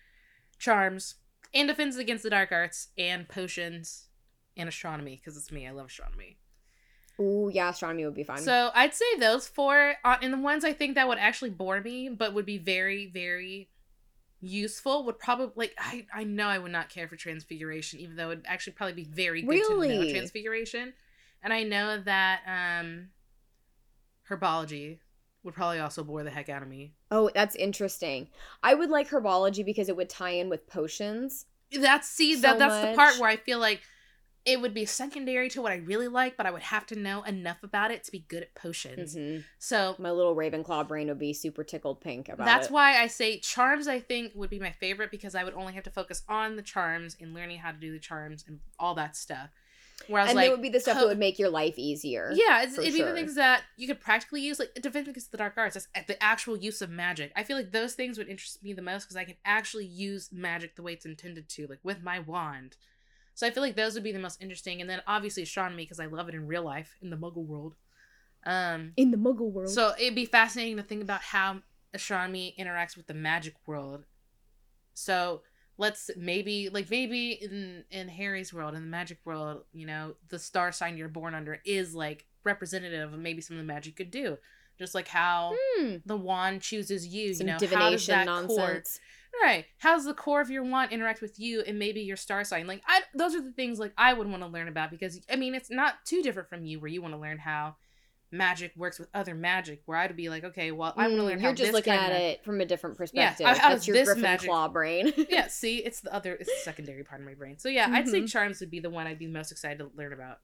Charms 0.58 1.16
and 1.54 1.70
defense 1.70 1.96
against 1.96 2.24
the 2.24 2.30
dark 2.30 2.52
arts 2.52 2.90
and 2.98 3.30
potions 3.30 4.08
and 4.58 4.68
astronomy 4.68 5.16
because 5.16 5.38
it's 5.38 5.50
me. 5.54 5.66
I 5.66 5.72
love 5.72 5.86
astronomy. 5.88 6.38
Ooh, 7.20 7.50
yeah, 7.54 7.70
astronomy 7.70 8.06
would 8.06 8.14
be 8.16 8.24
fun. 8.24 8.38
So 8.38 8.72
I'd 8.74 8.94
say 8.94 9.06
those 9.20 9.48
four, 9.48 9.96
uh, 10.06 10.18
and 10.22 10.32
the 10.32 10.38
ones 10.38 10.64
I 10.64 10.74
think 10.74 10.96
that 10.96 11.08
would 11.08 11.18
actually 11.18 11.50
bore 11.50 11.82
me, 11.82 12.10
but 12.10 12.34
would 12.34 12.46
be 12.46 12.58
very, 12.58 13.08
very 13.08 13.70
useful, 14.42 15.04
would 15.06 15.20
probably 15.20 15.52
like 15.56 15.76
I 15.78 16.06
I 16.14 16.24
know 16.24 16.48
I 16.48 16.58
would 16.58 16.72
not 16.72 16.90
care 16.90 17.08
for 17.08 17.16
transfiguration, 17.18 18.00
even 18.00 18.16
though 18.16 18.32
it'd 18.32 18.46
actually 18.48 18.74
probably 18.74 18.94
be 18.94 19.04
very 19.04 19.42
good 19.42 19.62
to 19.64 19.88
know 19.88 20.06
transfiguration. 20.06 20.94
And 21.44 21.52
I 21.52 21.64
know 21.64 22.02
that 22.02 22.42
um 22.48 23.10
herbology 24.30 25.00
would 25.44 25.54
probably 25.54 25.80
also 25.80 26.04
bore 26.04 26.24
the 26.24 26.30
heck 26.30 26.50
out 26.50 26.62
of 26.62 26.68
me. 26.68 26.94
oh, 27.12 27.30
that's 27.34 27.56
interesting. 27.56 28.30
I 28.62 28.76
would 28.76 28.90
like 28.90 29.10
herbology 29.10 29.66
because 29.66 29.90
it 29.90 29.96
would 29.96 30.10
tie 30.10 30.32
in 30.32 30.50
with 30.50 30.68
potions. 30.68 31.46
That's 31.72 32.08
see 32.08 32.36
So 32.36 32.42
that 32.42 32.60
that's 32.60 32.80
the 32.80 32.96
part 32.96 33.20
where 33.20 33.30
I 33.30 33.38
feel 33.38 33.60
like 33.60 33.82
it 34.52 34.62
would 34.62 34.74
be 34.74 34.86
secondary 34.86 35.50
to 35.50 35.62
what 35.62 35.72
I 35.72 35.76
really 35.78 36.08
like, 36.08 36.36
but 36.38 36.46
I 36.46 36.52
would 36.52 36.64
have 36.64 36.86
to 36.88 36.96
know 36.96 37.24
enough 37.24 37.64
about 37.64 37.92
it 37.92 38.04
to 38.06 38.12
be 38.12 38.20
good 38.28 38.44
at 38.44 38.56
potions. 38.56 39.16
Mhm. 39.16 39.44
So 39.58 39.96
My 40.00 40.12
little 40.12 40.36
Ravenclaw 40.36 40.88
brain 40.88 41.08
would 41.08 41.20
be 41.20 41.34
super 41.34 41.64
tickled 41.64 42.02
pink 42.02 42.30
about 42.30 42.44
it. 42.44 42.46
That's 42.46 42.68
it. 42.68 42.74
why 42.74 42.98
I 42.98 43.08
say 43.08 43.40
charms. 43.40 43.88
I 43.88 44.00
think 44.00 44.34
would 44.36 44.50
be 44.50 44.60
my 44.60 44.72
favorite 44.72 45.12
because 45.12 45.36
I 45.36 45.44
would 45.44 45.54
only 45.54 45.74
have 45.74 45.84
to 45.84 45.92
focus 45.92 46.24
on 46.28 46.56
the 46.56 46.62
charms 46.62 47.16
and 47.20 47.34
learning 47.34 47.60
how 47.60 47.72
to 47.72 47.78
do 47.78 47.92
the 47.92 48.00
charms 48.00 48.44
and 48.48 48.60
all 48.80 48.96
that 48.96 49.16
stuff. 49.16 49.50
Whereas, 50.08 50.30
and 50.30 50.38
like, 50.38 50.48
it 50.48 50.52
would 50.52 50.62
be 50.62 50.70
the 50.70 50.80
stuff 50.80 50.98
that 50.98 51.06
would 51.06 51.20
make 51.20 51.38
your 51.38 51.50
life 51.50 51.78
easier. 51.78 52.32
yeah, 52.34 52.64
it's, 52.64 52.78
it'd 52.78 52.94
be 52.94 53.02
the 53.04 53.14
things 53.14 53.36
that 53.36 53.64
you 53.76 53.86
could 53.86 54.00
practically 54.00 54.42
use, 54.42 54.58
like 54.58 54.74
defense 54.76 55.10
against 55.10 55.32
the 55.32 55.38
dark 55.38 55.56
arts. 55.58 55.74
That's 55.74 55.90
at 55.94 56.08
the 56.08 56.22
actual 56.24 56.56
use 56.56 56.82
of 56.82 56.90
magic. 56.90 57.34
I 57.36 57.44
feel 57.44 57.58
like 57.58 57.72
those 57.74 57.96
things 57.96 58.18
would 58.18 58.30
interest 58.30 58.64
me 58.64 58.72
the 58.72 58.82
most 58.82 59.04
because 59.04 59.18
I 59.18 59.26
can 59.26 59.36
actually 59.44 59.86
use 59.86 60.30
magic 60.32 60.76
the 60.78 60.84
way 60.84 60.94
it's 60.94 61.06
intended 61.06 61.50
to, 61.50 61.68
like 61.68 61.80
with 61.84 62.02
my 62.02 62.18
wand. 62.20 62.78
So 63.40 63.48
I 63.48 63.52
feel 63.52 63.64
like 63.64 63.78
those 63.78 63.94
would 63.94 64.04
be 64.04 64.12
the 64.12 64.20
most 64.20 64.42
interesting, 64.42 64.82
and 64.82 64.90
then 64.90 65.02
obviously 65.08 65.44
astronomy 65.44 65.84
because 65.84 66.02
I 66.02 66.08
love 66.08 66.28
it 66.28 66.36
in 66.36 66.46
real 66.46 66.62
life 66.62 66.98
in 67.02 67.10
the 67.10 67.16
Muggle 67.16 67.46
world. 67.46 67.74
Um, 68.46 68.92
In 68.98 69.12
the 69.12 69.18
Muggle 69.18 69.50
world. 69.50 69.70
so 69.70 69.94
it'd 69.98 70.14
be 70.14 70.26
fascinating 70.26 70.76
to 70.76 70.84
think 70.84 71.02
about 71.02 71.22
how 71.22 71.62
astronomy 71.94 72.54
interacts 72.60 72.98
with 72.98 73.08
the 73.08 73.14
magic 73.14 73.54
world. 73.66 74.04
So 74.94 75.44
let's 75.78 76.12
maybe 76.18 76.68
like 76.68 76.90
maybe 76.92 77.32
in 77.32 77.86
in 77.92 78.10
Harry's 78.10 78.54
world, 78.54 78.76
in 78.76 78.82
the 78.82 78.90
magic 78.90 79.20
world, 79.24 79.64
you 79.72 79.88
know, 79.88 80.16
the 80.28 80.38
star 80.38 80.74
sign 80.74 80.98
you're 80.98 81.08
born 81.08 81.34
under 81.34 81.62
is 81.64 81.96
like 81.96 82.26
representative 82.44 83.14
of 83.14 83.20
maybe 83.22 83.40
some 83.40 83.56
of 83.56 83.62
the 83.62 83.74
magic 83.74 83.96
could 83.96 84.12
do. 84.12 84.38
Just 84.78 84.94
like 84.94 85.08
how 85.08 85.56
Hmm, 85.78 85.96
the 86.06 86.18
wand 86.18 86.62
chooses 86.62 87.08
you, 87.08 87.34
some 87.34 87.48
you 87.48 87.54
know, 87.54 87.54
how 87.54 87.60
does 87.60 87.70
divination 87.70 88.12
that 88.12 88.26
nonsense. 88.26 89.00
Right. 89.44 89.66
How 89.78 89.96
does 89.96 90.06
the 90.06 90.14
core 90.14 90.42
of 90.42 90.50
your 90.50 90.64
want 90.64 90.92
interact 90.92 91.22
with 91.22 91.40
you 91.40 91.62
and 91.62 91.78
maybe 91.80 92.02
your 92.02 92.18
star 92.18 92.44
sign? 92.44 92.68
Like, 92.68 92.82
I 92.88 93.02
those 93.16 93.36
are 93.36 93.42
the 93.42 93.52
things 93.52 93.80
like 93.80 93.94
I 93.98 94.14
would 94.14 94.28
want 94.28 94.42
to 94.44 94.48
learn 94.48 94.68
about 94.68 94.92
because 94.92 95.20
I 95.32 95.36
mean 95.36 95.56
it's 95.56 95.70
not 95.72 96.04
too 96.06 96.22
different 96.22 96.50
from 96.50 96.66
you 96.66 96.80
where 96.80 96.90
you 96.90 97.02
want 97.02 97.14
to 97.14 97.20
learn 97.20 97.38
how 97.38 97.76
magic 98.32 98.72
works 98.76 99.00
with 99.00 99.08
other 99.14 99.34
magic. 99.36 99.82
Where 99.86 99.98
I'd 99.98 100.16
be 100.16 100.30
like, 100.30 100.44
okay, 100.44 100.72
well 100.72 100.94
I 100.98 101.08
want 101.08 101.14
to 101.18 101.22
Mm, 101.22 101.26
learn 101.26 101.40
You're 101.40 101.50
how 101.50 101.54
just 101.56 101.74
looking 101.74 101.94
at 101.94 102.12
of- 102.12 102.18
it 102.18 102.44
from 102.44 102.60
a 102.60 102.66
different 102.66 102.96
Yeah, 102.96 102.98
perspective. 103.34 103.46
how- 103.48 103.56
how 103.56 103.70
That's 103.70 103.88
your 103.88 103.94
this 103.96 104.14
Griffin 104.14 104.38
claw 104.40 104.68
brain. 104.68 105.14
Yeah, 105.30 105.48
see, 105.48 105.78
it's 105.78 106.02
the 106.02 106.14
other, 106.14 106.34
it's 106.36 106.50
the 106.50 106.62
secondary 106.64 107.04
part 107.04 107.22
of 107.22 107.28
my 107.28 107.34
brain. 107.36 107.58
So 107.60 107.70
yeah, 107.70 107.88
I'd 107.92 108.08
say 108.10 108.22
Mhm. 108.22 108.30
charms 108.30 108.60
would 108.60 108.72
be 108.72 108.80
the 108.80 108.90
one 108.90 109.08
I'd 109.08 109.20
be 109.20 109.28
most 109.28 109.52
excited 109.52 109.78
to 109.80 109.90
learn 109.96 110.12
about. 110.14 110.40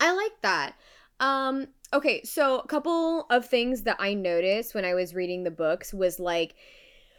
I 0.00 0.12
like 0.12 0.40
that. 0.42 0.74
Um, 1.20 1.66
okay, 1.92 2.22
so 2.22 2.60
a 2.60 2.66
couple 2.66 3.26
of 3.30 3.46
things 3.46 3.82
that 3.82 3.96
I 3.98 4.14
noticed 4.14 4.74
when 4.74 4.84
I 4.84 4.94
was 4.94 5.14
reading 5.14 5.42
the 5.42 5.50
books 5.50 5.92
was 5.92 6.20
like 6.20 6.54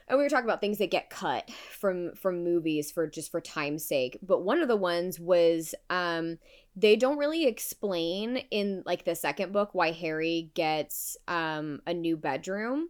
and 0.09 0.17
we 0.17 0.23
were 0.23 0.29
talking 0.29 0.45
about 0.45 0.59
things 0.61 0.79
that 0.79 0.91
get 0.91 1.09
cut 1.09 1.49
from 1.71 2.13
from 2.15 2.43
movies 2.43 2.91
for 2.91 3.07
just 3.07 3.31
for 3.31 3.39
time's 3.39 3.85
sake. 3.85 4.17
But 4.21 4.43
one 4.43 4.61
of 4.61 4.67
the 4.67 4.75
ones 4.75 5.19
was 5.19 5.75
um 5.89 6.39
they 6.75 6.95
don't 6.95 7.17
really 7.17 7.45
explain 7.45 8.37
in 8.51 8.83
like 8.85 9.05
the 9.05 9.15
second 9.15 9.53
book 9.53 9.69
why 9.73 9.91
Harry 9.91 10.51
gets 10.55 11.17
um 11.27 11.81
a 11.85 11.93
new 11.93 12.17
bedroom. 12.17 12.89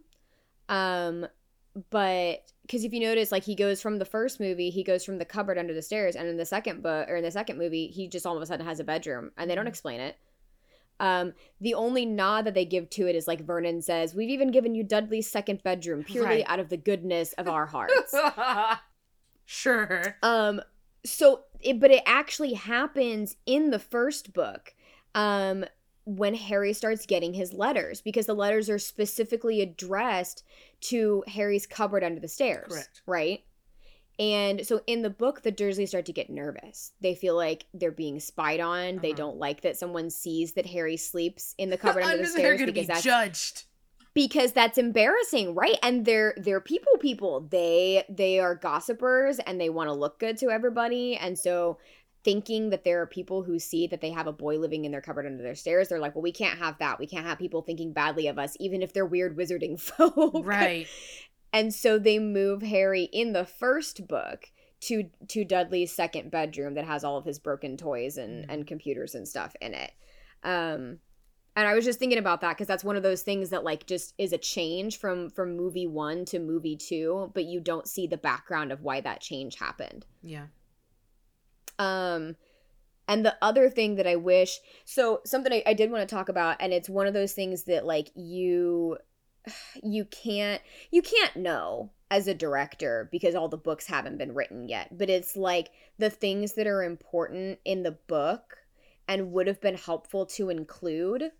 Um 0.68 1.26
but 1.90 2.40
because 2.62 2.84
if 2.84 2.92
you 2.92 3.00
notice 3.00 3.30
like 3.30 3.44
he 3.44 3.54
goes 3.54 3.80
from 3.80 3.98
the 3.98 4.04
first 4.04 4.40
movie 4.40 4.70
he 4.70 4.82
goes 4.82 5.04
from 5.04 5.18
the 5.18 5.24
cupboard 5.24 5.56
under 5.56 5.72
the 5.72 5.82
stairs 5.82 6.16
and 6.16 6.26
in 6.28 6.36
the 6.36 6.44
second 6.44 6.82
book 6.82 7.08
or 7.08 7.16
in 7.16 7.22
the 7.24 7.30
second 7.30 7.58
movie 7.58 7.86
he 7.86 8.08
just 8.08 8.26
all 8.26 8.36
of 8.36 8.42
a 8.42 8.46
sudden 8.46 8.66
has 8.66 8.80
a 8.80 8.84
bedroom 8.84 9.30
and 9.36 9.48
they 9.48 9.54
don't 9.54 9.66
Mhm. 9.66 9.68
explain 9.68 10.00
it 10.00 10.16
Um, 11.00 11.32
the 11.60 11.74
only 11.74 12.06
nod 12.06 12.44
that 12.44 12.54
they 12.54 12.64
give 12.64 12.88
to 12.90 13.08
it 13.08 13.16
is 13.16 13.26
like 13.26 13.40
Vernon 13.40 13.82
says, 13.82 14.14
"We've 14.14 14.30
even 14.30 14.52
given 14.52 14.74
you 14.74 14.84
Dudley's 14.84 15.28
second 15.28 15.62
bedroom 15.64 16.04
purely 16.04 16.36
Right. 16.36 16.44
out 16.46 16.60
of 16.60 16.68
the 16.68 16.76
goodness 16.76 17.32
of 17.32 17.48
our 17.48 17.66
hearts." 17.66 18.14
sure. 19.46 20.16
Um, 20.22 20.60
so, 21.04 21.44
it, 21.60 21.80
but 21.80 21.90
it 21.90 22.02
actually 22.06 22.52
happens 22.52 23.36
in 23.46 23.70
the 23.70 23.78
first 23.78 24.32
book. 24.32 24.74
Um, 25.14 25.64
when 26.04 26.34
Harry 26.34 26.72
starts 26.72 27.06
getting 27.06 27.34
his 27.34 27.52
letters, 27.52 28.00
because 28.00 28.26
the 28.26 28.34
letters 28.34 28.68
are 28.70 28.78
specifically 28.78 29.60
addressed 29.60 30.42
to 30.80 31.22
Harry's 31.28 31.66
cupboard 31.66 32.02
under 32.02 32.18
the 32.20 32.26
stairs. 32.28 32.72
Correct. 32.72 33.02
Right? 33.06 33.44
And 34.20 34.66
so 34.66 34.82
in 34.86 35.00
the 35.02 35.10
book, 35.10 35.40
the 35.42 35.50
Dursleys 35.50 35.88
start 35.88 36.04
to 36.06 36.12
get 36.12 36.28
nervous. 36.30 36.92
They 37.00 37.14
feel 37.14 37.34
like 37.34 37.64
they're 37.74 37.90
being 37.90 38.20
spied 38.20 38.60
on. 38.60 38.98
They 39.00 39.08
Uh-huh. 39.12 39.16
don't 39.16 39.38
like 39.38 39.62
that 39.62 39.78
someone 39.78 40.10
sees 40.10 40.52
that 40.52 40.66
Harry 40.66 40.98
sleeps 40.98 41.54
in 41.58 41.70
the 41.70 41.78
cupboard 41.84 42.02
under 42.04 42.18
the 42.18 42.22
They're 42.24 42.56
stairs 42.56 42.60
because 42.66 42.82
be 42.82 42.86
that's 42.86 43.02
judged. 43.02 43.64
because 44.14 44.52
that's 44.52 44.76
embarrassing 44.76 45.54
right 45.54 45.78
and 45.82 46.04
they're 46.04 46.34
they're 46.36 46.60
people 46.60 46.92
people 47.00 47.46
they 47.50 48.04
they 48.10 48.40
are 48.40 48.54
gossipers 48.56 49.38
and 49.38 49.60
they 49.60 49.70
want 49.70 49.88
to 49.88 49.92
look 49.94 50.18
good 50.18 50.36
to 50.38 50.50
everybody 50.50 51.16
and 51.16 51.38
so 51.38 51.78
thinking 52.22 52.68
that 52.70 52.84
there 52.84 53.00
are 53.00 53.06
people 53.06 53.42
who 53.44 53.58
see 53.58 53.86
that 53.86 54.00
they 54.02 54.10
have 54.10 54.26
a 54.26 54.32
boy 54.32 54.58
living 54.58 54.84
in 54.84 54.90
their 54.92 55.00
cupboard 55.00 55.26
under 55.26 55.42
their 55.42 55.54
stairs 55.54 55.88
they're 55.88 56.00
like 56.00 56.14
well 56.14 56.22
we 56.22 56.32
can't 56.32 56.58
have 56.58 56.76
that 56.78 56.98
we 56.98 57.06
can't 57.06 57.24
have 57.24 57.38
people 57.38 57.62
thinking 57.62 57.92
badly 57.92 58.26
of 58.26 58.38
us 58.38 58.56
even 58.60 58.82
if 58.82 58.92
they're 58.92 59.06
weird 59.06 59.36
wizarding 59.38 59.80
folk 59.96 60.44
Right. 60.44 60.88
And 61.52 61.74
so 61.74 61.98
they 61.98 62.18
move 62.18 62.62
harry 62.62 63.04
in 63.12 63.32
the 63.32 63.44
first 63.44 64.06
book 64.08 64.50
to 64.80 65.10
to 65.28 65.44
dudley's 65.44 65.92
second 65.92 66.30
bedroom 66.30 66.74
that 66.74 66.84
has 66.86 67.04
all 67.04 67.16
of 67.18 67.24
his 67.24 67.38
broken 67.38 67.76
toys 67.76 68.16
and 68.16 68.44
Mhm. 68.44 68.52
and 68.52 68.66
computers 68.66 69.14
and 69.14 69.26
stuff 69.28 69.54
in 69.60 69.74
it 69.74 69.92
um 70.42 70.98
and 71.56 71.66
i 71.68 71.74
was 71.74 71.84
just 71.84 71.98
thinking 71.98 72.18
about 72.18 72.40
that 72.40 72.50
because 72.56 72.66
that's 72.68 72.84
one 72.84 72.96
of 72.96 73.02
those 73.02 73.22
things 73.22 73.50
that 73.50 73.64
like 73.64 73.86
just 73.86 74.14
is 74.16 74.32
a 74.32 74.38
change 74.38 74.98
from 74.98 75.28
from 75.30 75.56
movie 75.56 75.86
one 75.86 76.24
to 76.26 76.38
movie 76.38 76.76
two 76.76 77.30
but 77.34 77.44
you 77.44 77.60
don't 77.60 77.88
see 77.88 78.06
the 78.06 78.16
background 78.16 78.72
of 78.72 78.82
why 78.82 79.00
that 79.00 79.20
change 79.20 79.56
happened 79.56 80.06
Yeah. 80.22 80.46
um 81.78 82.36
and 83.08 83.24
the 83.26 83.36
other 83.42 83.68
thing 83.68 83.96
that 83.96 84.06
i 84.06 84.16
wish 84.16 84.60
so 84.84 85.20
something 85.24 85.52
I, 85.52 85.62
I 85.66 85.74
did 85.74 85.90
want 85.90 86.08
to 86.08 86.14
talk 86.14 86.28
about 86.28 86.56
and 86.60 86.72
it's 86.72 86.88
one 86.88 87.06
of 87.06 87.14
those 87.14 87.32
things 87.32 87.64
that 87.64 87.84
like 87.84 88.10
you 88.14 88.96
you 89.82 90.04
can't 90.04 90.60
you 90.90 91.02
can't 91.02 91.36
know 91.36 91.90
as 92.10 92.26
a 92.26 92.34
director 92.34 93.08
because 93.10 93.34
all 93.34 93.48
the 93.48 93.56
books 93.56 93.86
haven't 93.86 94.18
been 94.18 94.34
written 94.34 94.68
yet 94.68 94.96
but 94.96 95.08
it's 95.08 95.36
like 95.36 95.70
the 95.98 96.10
things 96.10 96.52
that 96.52 96.66
are 96.66 96.82
important 96.82 97.58
in 97.64 97.82
the 97.82 97.96
book 98.06 98.58
and 99.08 99.32
would 99.32 99.46
have 99.46 99.60
been 99.60 99.76
helpful 99.76 100.26
to 100.26 100.50
include 100.50 101.30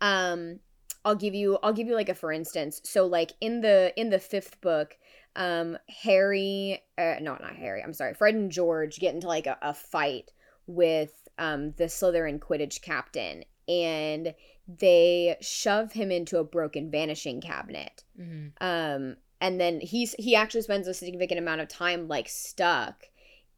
um 0.00 0.58
i'll 1.04 1.14
give 1.14 1.34
you 1.34 1.58
i'll 1.62 1.72
give 1.72 1.86
you 1.86 1.94
like 1.94 2.08
a 2.08 2.14
for 2.14 2.32
instance. 2.32 2.80
So 2.84 3.06
like 3.06 3.32
in 3.40 3.60
the 3.60 3.92
in 3.96 4.10
the 4.10 4.18
fifth 4.18 4.60
book 4.60 4.96
um 5.36 5.76
harry 5.88 6.82
uh, 6.96 7.16
no 7.20 7.36
not 7.40 7.54
harry 7.54 7.82
i'm 7.82 7.92
sorry 7.92 8.14
fred 8.14 8.34
and 8.34 8.50
george 8.50 8.98
get 8.98 9.14
into 9.14 9.28
like 9.28 9.46
a, 9.46 9.56
a 9.62 9.74
fight 9.74 10.32
with 10.66 11.12
um 11.38 11.72
the 11.72 11.84
slytherin 11.84 12.38
quidditch 12.38 12.82
captain. 12.82 13.44
And 13.68 14.34
they 14.68 15.36
shove 15.40 15.92
him 15.92 16.10
into 16.12 16.38
a 16.38 16.44
broken 16.44 16.90
vanishing 16.90 17.40
cabinet. 17.40 18.04
Hmm 18.16 18.48
um 18.60 19.16
and 19.40 19.60
then 19.60 19.80
he's 19.80 20.14
he 20.18 20.34
actually 20.34 20.62
spends 20.62 20.88
a 20.88 20.94
significant 20.94 21.38
amount 21.38 21.60
of 21.60 21.68
time 21.68 22.08
like 22.08 22.28
stuck 22.28 23.04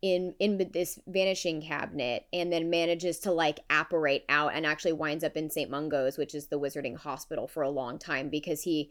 in 0.03 0.35
in 0.39 0.71
this 0.73 0.99
vanishing 1.07 1.61
cabinet 1.61 2.27
and 2.33 2.53
then 2.53 2.71
manages 2.71 3.19
to 3.19 3.33
like 3.33 3.61
apparate 3.69 4.25
out 4.29 4.55
and 4.55 4.65
actually 4.65 4.93
winds 4.93 5.25
up 5.25 5.37
in 5.37 5.51
St. 5.51 5.71
Mungo's 5.71 6.17
which 6.17 6.35
is 6.35 6.47
the 6.47 6.59
wizarding 6.59 6.97
hospital 6.97 7.47
for 7.47 7.63
a 7.63 7.71
long 7.71 7.99
time 7.99 8.29
because 8.29 8.63
he 8.63 8.91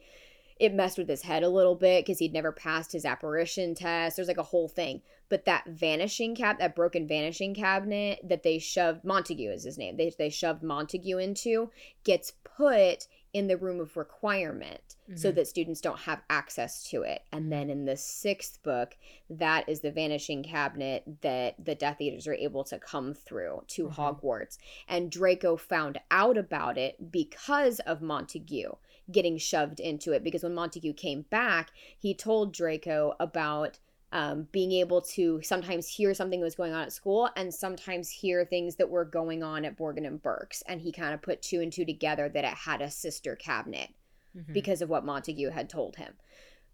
it 0.60 0.74
messed 0.74 0.98
with 0.98 1.08
his 1.08 1.22
head 1.22 1.42
a 1.42 1.50
little 1.50 1.76
bit 1.76 2.06
because 2.06 2.20
he'd 2.20 2.34
never 2.34 2.52
passed 2.52 2.92
his 2.92 3.06
apparition 3.06 3.74
test. 3.74 4.18
There's 4.18 4.28
like 4.28 4.38
a 4.38 4.44
whole 4.44 4.68
thing 4.68 5.02
but 5.30 5.46
that 5.46 5.64
vanishing 5.68 6.36
cap 6.36 6.60
that 6.60 6.76
broken 6.76 7.08
vanishing 7.08 7.54
cabinet 7.54 8.20
that 8.24 8.44
they 8.44 8.60
shoved 8.60 9.04
Montague 9.04 9.52
is 9.52 9.64
his 9.64 9.78
name 9.78 9.96
they, 9.98 10.12
they 10.18 10.30
shoved 10.30 10.64
Montague 10.64 11.18
into 11.18 11.72
gets 12.04 12.34
put 12.44 13.08
in 13.32 13.46
the 13.48 13.58
room 13.58 13.80
of 13.80 13.96
requirement 13.96 14.96
so 15.16 15.32
Mhm. 15.32 15.36
that 15.36 15.48
students 15.48 15.82
don't 15.82 16.00
have 16.00 16.24
access 16.32 16.84
to 16.90 17.04
it. 17.04 17.22
And 17.32 17.52
then 17.52 17.70
in 17.70 17.86
the 17.86 17.96
sixth 17.96 18.62
book, 18.64 18.98
that 19.30 19.70
is 19.70 19.82
the 19.82 19.92
vanishing 19.92 20.42
cabinet 20.42 21.04
that 21.22 21.64
the 21.64 21.76
Death 21.76 22.02
Eaters 22.02 22.28
are 22.28 22.34
able 22.34 22.64
to 22.66 22.80
come 22.80 23.14
through 23.14 23.64
to 23.68 23.88
Mhm. 23.88 23.94
Hogwarts. 23.96 24.58
And 24.88 25.12
Draco 25.12 25.58
found 25.58 26.00
out 26.10 26.38
about 26.38 26.78
it 26.80 27.12
because 27.12 27.80
of 27.82 28.02
Montague 28.02 28.72
getting 29.12 29.38
shoved 29.38 29.80
into 29.80 30.12
it. 30.12 30.24
Because 30.24 30.44
when 30.44 30.54
Montague 30.56 30.94
came 30.94 31.24
back, 31.24 31.72
he 31.98 32.14
told 32.16 32.52
Draco 32.54 33.16
about 33.20 33.80
um, 34.12 34.48
being 34.52 34.72
able 34.72 35.02
to 35.02 35.40
sometimes 35.44 35.88
hear 35.88 36.14
something 36.14 36.40
that 36.40 36.46
was 36.46 36.56
going 36.56 36.74
on 36.74 36.82
at 36.82 36.94
school 36.94 37.30
and 37.36 37.54
sometimes 37.54 38.10
hear 38.10 38.44
things 38.44 38.76
that 38.78 38.90
were 38.90 39.06
going 39.06 39.44
on 39.44 39.66
at 39.66 39.78
Borgin 39.78 40.08
and 40.08 40.22
Burke's. 40.22 40.64
And 40.64 40.82
he 40.82 40.92
kind 40.92 41.14
of 41.14 41.22
put 41.22 41.42
two 41.42 41.62
and 41.62 41.72
two 41.72 41.86
together 41.86 42.28
that 42.30 42.44
it 42.44 42.54
had 42.54 42.82
a 42.82 42.90
sister 42.90 43.36
cabinet 43.36 43.90
Mhm. 44.36 44.54
because 44.54 44.82
of 44.82 44.90
what 44.90 45.06
Montague 45.06 45.50
had 45.50 45.70
told 45.70 45.96
him. 45.98 46.14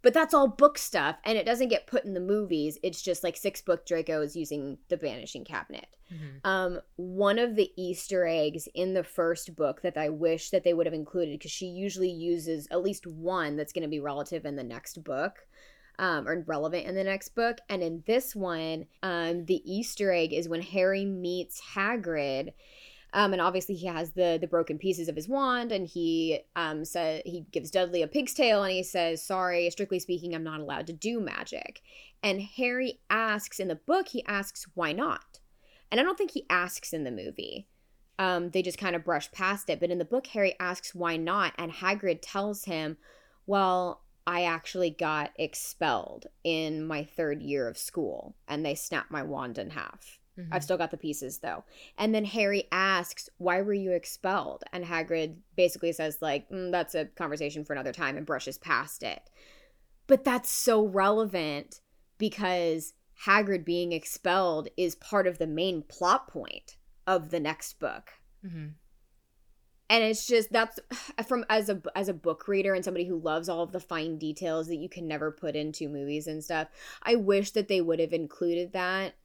But 0.02 0.14
that's 0.14 0.36
all 0.36 0.48
book 0.48 0.78
stuff, 0.78 1.18
and 1.24 1.36
it 1.36 1.48
doesn't 1.48 1.70
get 1.70 1.88
put 1.88 2.06
in 2.06 2.14
the 2.14 2.20
movies. 2.20 2.78
It's 2.84 3.02
just 3.02 3.24
like 3.24 3.36
six 3.36 3.62
book 3.62 3.88
Draco 3.88 4.22
is 4.22 4.36
using 4.36 4.78
the 4.88 4.98
Vanishing 4.98 5.44
Cabinet. 5.44 5.88
Mhm. 6.14 6.40
Um, 6.44 6.82
one 6.96 7.40
of 7.40 7.56
the 7.56 7.72
Easter 7.76 8.28
eggs 8.28 8.68
in 8.76 8.94
the 8.94 9.04
first 9.04 9.56
book 9.56 9.82
that 9.82 9.98
I 9.98 10.10
wish 10.10 10.52
that 10.52 10.64
they 10.64 10.76
would 10.76 10.86
have 10.86 10.94
included, 10.94 11.40
because 11.40 11.50
she 11.50 11.66
usually 11.66 12.12
uses 12.12 12.68
at 12.70 12.84
least 12.84 13.08
one 13.08 13.56
that's 13.56 13.74
going 13.74 13.82
to 13.82 13.90
be 13.90 14.00
relative 14.00 14.46
in 14.46 14.56
the 14.56 14.64
next 14.64 15.04
book. 15.04 15.48
Um, 15.98 16.28
or 16.28 16.44
relevant 16.46 16.86
in 16.86 16.96
the 16.96 17.04
next 17.04 17.30
book. 17.36 17.60
And 17.70 17.82
in 17.82 18.04
this 18.06 18.36
one, 18.36 18.86
um, 19.02 19.46
the 19.46 19.62
Easter 19.64 20.12
egg 20.12 20.34
is 20.34 20.50
when 20.50 20.62
Harry 20.62 21.06
meets 21.06 21.62
Hagrid 21.74 22.52
um, 23.16 23.32
and 23.32 23.42
obviously 23.42 23.76
he 23.76 23.88
has 23.88 24.12
the 24.12 24.38
the 24.40 24.46
broken 24.46 24.78
pieces 24.78 25.08
of 25.08 25.16
his 25.16 25.30
wand, 25.30 25.72
and 25.72 25.88
he 25.88 26.42
um 26.58 26.84
said 26.84 27.22
he 27.26 27.46
gives 27.52 27.72
Dudley 27.72 28.02
a 28.02 28.08
pig's 28.08 28.34
tail, 28.34 28.62
and 28.62 28.74
he 28.74 28.84
says, 28.84 29.24
"Sorry, 29.24 29.70
strictly 29.70 30.00
speaking, 30.00 30.36
I'm 30.36 30.44
not 30.44 30.60
allowed 30.60 30.86
to 30.88 30.94
do 30.94 31.22
magic." 31.22 31.82
And 32.22 32.42
Harry 32.42 33.00
asks 33.10 33.60
in 33.60 33.70
the 33.70 33.76
book, 33.76 34.10
he 34.10 34.26
asks 34.26 34.68
why 34.74 34.92
not, 34.92 35.40
and 35.90 36.00
I 36.00 36.04
don't 36.04 36.18
think 36.18 36.32
he 36.32 36.46
asks 36.50 36.92
in 36.92 37.06
the 37.06 37.12
movie. 37.12 37.68
Um, 38.20 38.50
they 38.50 38.62
just 38.62 38.78
kind 38.78 38.98
of 38.98 39.06
brush 39.06 39.32
past 39.32 39.70
it, 39.70 39.80
but 39.80 39.92
in 39.92 39.98
the 39.98 40.06
book, 40.06 40.28
Harry 40.28 40.56
asks 40.60 40.94
why 40.94 41.16
not, 41.16 41.54
and 41.58 41.72
Hagrid 41.72 42.20
tells 42.22 42.66
him, 42.66 42.98
"Well." 43.48 44.02
I 44.28 44.44
actually 44.44 44.90
got 44.90 45.32
expelled 45.38 46.28
in 46.44 46.86
my 46.86 47.04
third 47.04 47.42
year 47.42 47.68
of 47.68 47.78
school, 47.78 48.36
and 48.48 48.66
they 48.66 48.76
snapped 48.76 49.12
my 49.12 49.24
wand 49.24 49.58
in 49.58 49.72
half. 49.72 50.20
Mhm. 50.38 50.50
I've 50.52 50.64
still 50.64 50.78
got 50.78 50.92
the 50.92 50.98
pieces 50.98 51.40
though. 51.40 51.64
And 51.98 52.14
then 52.14 52.26
Harry 52.26 52.68
asks, 52.72 53.30
"Why 53.38 53.62
were 53.62 53.74
you 53.74 53.92
expelled?" 53.92 54.64
And 54.74 54.86
Hagrid 54.86 55.38
basically 55.56 55.94
says 55.94 56.22
like, 56.22 56.50
mm, 56.50 56.72
"That's 56.72 56.96
a 56.96 57.06
conversation 57.06 57.64
for 57.64 57.74
another 57.74 57.94
time," 57.94 58.18
and 58.18 58.26
brushes 58.26 58.58
past 58.58 59.04
it. 59.04 59.30
But 60.08 60.24
that's 60.24 60.50
so 60.50 60.86
relevant 60.86 61.82
because 62.18 62.94
Hagrid 63.26 63.64
being 63.64 63.92
expelled 63.94 64.68
is 64.76 64.96
part 64.96 65.26
of 65.26 65.38
the 65.38 65.48
main 65.48 65.84
plot 65.84 66.28
point 66.28 66.78
of 67.08 67.30
the 67.30 67.40
next 67.40 67.80
book. 67.80 68.12
Mhm. 68.44 68.74
And 69.90 70.04
it's 70.04 70.26
just 70.26 70.52
that's 70.52 70.80
from 71.28 71.46
as 71.50 71.70
a 71.70 71.82
as 71.96 72.10
a 72.10 72.14
book 72.14 72.48
reader 72.48 72.74
and 72.74 72.84
somebody 72.84 73.06
who 73.06 73.20
loves 73.20 73.50
all 73.50 73.62
of 73.62 73.72
the 73.72 73.80
fine 73.80 74.18
details 74.18 74.68
that 74.68 74.78
you 74.78 74.90
can 74.90 75.08
never 75.08 75.32
put 75.32 75.56
into 75.56 75.90
movies 75.90 76.28
and 76.28 76.44
stuff. 76.44 76.68
I 77.04 77.16
wish 77.16 77.52
that 77.52 77.68
they 77.68 77.82
would 77.82 78.00
have 78.00 78.14
included 78.14 78.74
that 78.74 79.16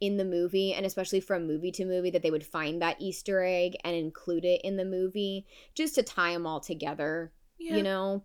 in 0.00 0.16
the 0.16 0.24
movie 0.24 0.72
and 0.72 0.86
especially 0.86 1.20
from 1.20 1.46
movie 1.46 1.70
to 1.70 1.84
movie 1.84 2.10
that 2.10 2.22
they 2.22 2.30
would 2.30 2.46
find 2.46 2.80
that 2.80 2.96
easter 3.00 3.44
egg 3.44 3.76
and 3.84 3.94
include 3.94 4.46
it 4.46 4.60
in 4.64 4.76
the 4.76 4.84
movie 4.84 5.46
just 5.74 5.94
to 5.94 6.02
tie 6.02 6.32
them 6.32 6.46
all 6.46 6.58
together 6.58 7.30
Yeah. 7.58 7.76
you 7.76 7.82
know 7.82 8.24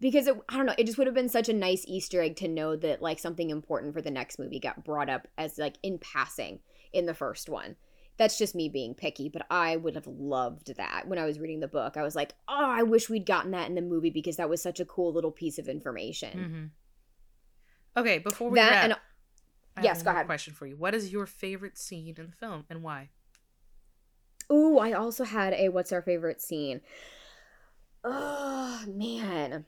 because 0.00 0.26
it, 0.26 0.34
i 0.48 0.56
don't 0.56 0.66
know 0.66 0.74
it 0.76 0.86
just 0.86 0.98
would 0.98 1.06
have 1.06 1.14
been 1.14 1.28
such 1.28 1.48
a 1.48 1.52
nice 1.52 1.84
easter 1.86 2.20
egg 2.20 2.34
to 2.38 2.48
know 2.48 2.74
that 2.74 3.00
like 3.00 3.20
something 3.20 3.50
important 3.50 3.94
for 3.94 4.02
the 4.02 4.10
next 4.10 4.40
movie 4.40 4.58
got 4.58 4.84
brought 4.84 5.08
up 5.08 5.28
as 5.38 5.56
like 5.56 5.76
in 5.84 5.98
passing 6.00 6.58
in 6.92 7.06
the 7.06 7.14
first 7.14 7.48
one 7.48 7.76
that's 8.16 8.38
just 8.38 8.54
me 8.54 8.68
being 8.68 8.94
picky 8.94 9.28
but 9.28 9.44
i 9.50 9.76
would 9.76 9.94
have 9.94 10.06
loved 10.06 10.74
that 10.76 11.06
when 11.06 11.18
i 11.18 11.24
was 11.24 11.38
reading 11.38 11.60
the 11.60 11.68
book 11.68 11.96
i 11.96 12.02
was 12.02 12.14
like 12.14 12.34
oh 12.48 12.70
i 12.70 12.82
wish 12.82 13.08
we'd 13.08 13.26
gotten 13.26 13.50
that 13.50 13.68
in 13.68 13.74
the 13.74 13.82
movie 13.82 14.10
because 14.10 14.36
that 14.36 14.48
was 14.48 14.62
such 14.62 14.80
a 14.80 14.84
cool 14.84 15.12
little 15.12 15.32
piece 15.32 15.58
of 15.58 15.68
information 15.68 16.38
Mm-hmm. 16.38 16.64
Okay, 17.96 18.18
before 18.18 18.50
we 18.50 18.58
that 18.58 18.70
wrap, 18.70 18.84
and 18.84 18.96
I 19.76 19.82
yes, 19.82 20.02
go 20.02 20.10
ahead. 20.10 20.26
Question 20.26 20.54
for 20.54 20.66
you: 20.66 20.76
What 20.76 20.94
is 20.94 21.12
your 21.12 21.26
favorite 21.26 21.78
scene 21.78 22.14
in 22.18 22.26
the 22.26 22.32
film, 22.32 22.64
and 22.68 22.82
why? 22.82 23.10
Ooh, 24.52 24.78
I 24.78 24.92
also 24.92 25.24
had 25.24 25.54
a 25.54 25.68
what's 25.68 25.92
our 25.92 26.02
favorite 26.02 26.42
scene. 26.42 26.80
Oh 28.02 28.82
man. 28.86 29.66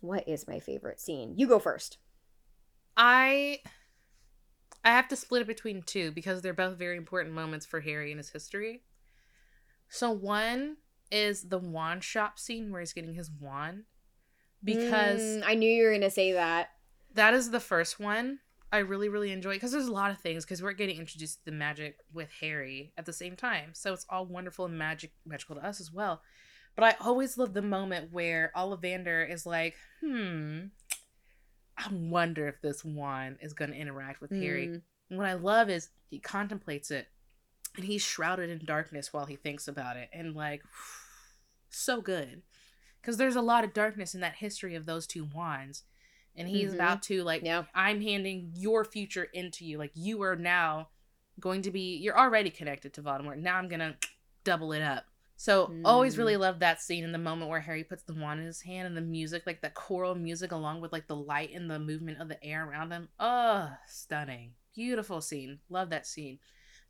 What 0.00 0.28
is 0.28 0.46
my 0.46 0.58
favorite 0.58 1.00
scene? 1.00 1.34
You 1.36 1.46
go 1.46 1.58
first. 1.58 1.98
I 2.96 3.60
I 4.86 4.90
have 4.90 5.08
to 5.08 5.16
split 5.16 5.42
it 5.42 5.48
between 5.48 5.82
two 5.82 6.12
because 6.12 6.42
they're 6.42 6.54
both 6.54 6.78
very 6.78 6.96
important 6.96 7.34
moments 7.34 7.66
for 7.66 7.80
Harry 7.80 8.12
and 8.12 8.18
his 8.20 8.30
history. 8.30 8.82
So 9.88 10.12
one 10.12 10.76
is 11.10 11.48
the 11.48 11.58
wand 11.58 12.04
shop 12.04 12.38
scene 12.38 12.70
where 12.70 12.80
he's 12.80 12.92
getting 12.92 13.14
his 13.14 13.28
wand 13.30 13.82
because 14.62 15.22
Mm, 15.22 15.42
I 15.44 15.54
knew 15.54 15.68
you 15.68 15.84
were 15.84 15.92
gonna 15.92 16.08
say 16.08 16.32
that. 16.32 16.70
that 17.14 17.34
is 17.34 17.50
the 17.50 17.60
first 17.60 17.98
one 17.98 18.38
I 18.72 18.78
really 18.78 19.08
really 19.08 19.32
enjoy 19.32 19.54
because 19.54 19.72
there's 19.72 19.86
a 19.88 19.92
lot 19.92 20.10
of 20.12 20.18
things 20.18 20.44
because 20.44 20.62
we're 20.62 20.72
getting 20.72 20.98
introduced 20.98 21.40
to 21.40 21.44
the 21.46 21.56
magic 21.56 21.96
with 22.12 22.30
Harry 22.40 22.92
at 22.96 23.06
the 23.06 23.12
same 23.12 23.34
time, 23.36 23.70
so 23.72 23.92
it's 23.92 24.06
all 24.08 24.26
wonderful 24.26 24.66
and 24.66 24.78
magic 24.78 25.12
magical 25.24 25.56
to 25.56 25.64
us 25.66 25.80
as 25.80 25.92
well. 25.92 26.22
But 26.76 26.84
I 26.84 27.04
always 27.04 27.38
love 27.38 27.54
the 27.54 27.62
moment 27.62 28.12
where 28.12 28.52
Ollivander 28.56 29.28
is 29.28 29.46
like, 29.46 29.74
"Hmm, 30.00 30.66
I 31.78 31.88
wonder 31.92 32.48
if 32.48 32.60
this 32.60 32.84
wand 32.84 33.38
is 33.40 33.52
going 33.52 33.70
to 33.70 33.76
interact 33.76 34.20
with 34.20 34.30
Harry." 34.30 34.68
Mm. 34.68 34.82
And 35.10 35.18
what 35.18 35.28
I 35.28 35.34
love 35.34 35.68
is 35.70 35.90
he 36.08 36.18
contemplates 36.18 36.90
it, 36.90 37.08
and 37.76 37.84
he's 37.84 38.02
shrouded 38.02 38.50
in 38.50 38.64
darkness 38.64 39.12
while 39.12 39.26
he 39.26 39.36
thinks 39.36 39.68
about 39.68 39.96
it, 39.96 40.08
and 40.12 40.34
like, 40.34 40.62
so 41.70 42.00
good, 42.00 42.42
because 43.00 43.16
there's 43.16 43.36
a 43.36 43.42
lot 43.42 43.64
of 43.64 43.72
darkness 43.74 44.14
in 44.14 44.20
that 44.20 44.36
history 44.36 44.74
of 44.74 44.86
those 44.86 45.06
two 45.06 45.24
wands, 45.24 45.84
and 46.34 46.48
he's 46.48 46.70
Mhm. 46.72 46.74
about 46.74 47.02
to 47.04 47.22
like 47.22 47.42
Yeah. 47.42 47.64
I'm 47.74 48.00
handing 48.00 48.52
your 48.56 48.84
future 48.84 49.24
into 49.24 49.64
you. 49.64 49.78
Like 49.78 49.92
you 49.94 50.22
are 50.22 50.36
now 50.36 50.88
going 51.38 51.62
to 51.62 51.70
be 51.70 51.96
you're 51.96 52.18
already 52.18 52.50
connected 52.50 52.92
to 52.94 53.02
Voldemort. 53.02 53.38
Now 53.38 53.56
I'm 53.56 53.68
gonna 53.68 53.96
double 54.44 54.72
it 54.72 54.82
up. 54.82 55.06
So 55.38 55.72
always 55.84 56.14
Mm. 56.14 56.18
really 56.18 56.36
loved 56.38 56.60
that 56.60 56.80
scene 56.80 57.04
in 57.04 57.12
the 57.12 57.18
moment 57.18 57.50
where 57.50 57.60
Harry 57.60 57.84
puts 57.84 58.02
the 58.02 58.14
wand 58.14 58.40
in 58.40 58.46
his 58.46 58.62
hand 58.62 58.86
and 58.86 58.96
the 58.96 59.02
music, 59.02 59.42
like 59.46 59.60
that 59.60 59.74
choral 59.74 60.14
music 60.14 60.50
along 60.52 60.80
with 60.80 60.92
like 60.92 61.06
the 61.08 61.16
light 61.16 61.52
and 61.52 61.70
the 61.70 61.78
movement 61.78 62.20
of 62.20 62.28
the 62.28 62.42
air 62.42 62.66
around 62.66 62.90
him. 62.90 63.08
Oh, 63.20 63.70
stunning. 63.86 64.54
Beautiful 64.74 65.20
scene. 65.20 65.60
Love 65.68 65.90
that 65.90 66.06
scene. 66.06 66.38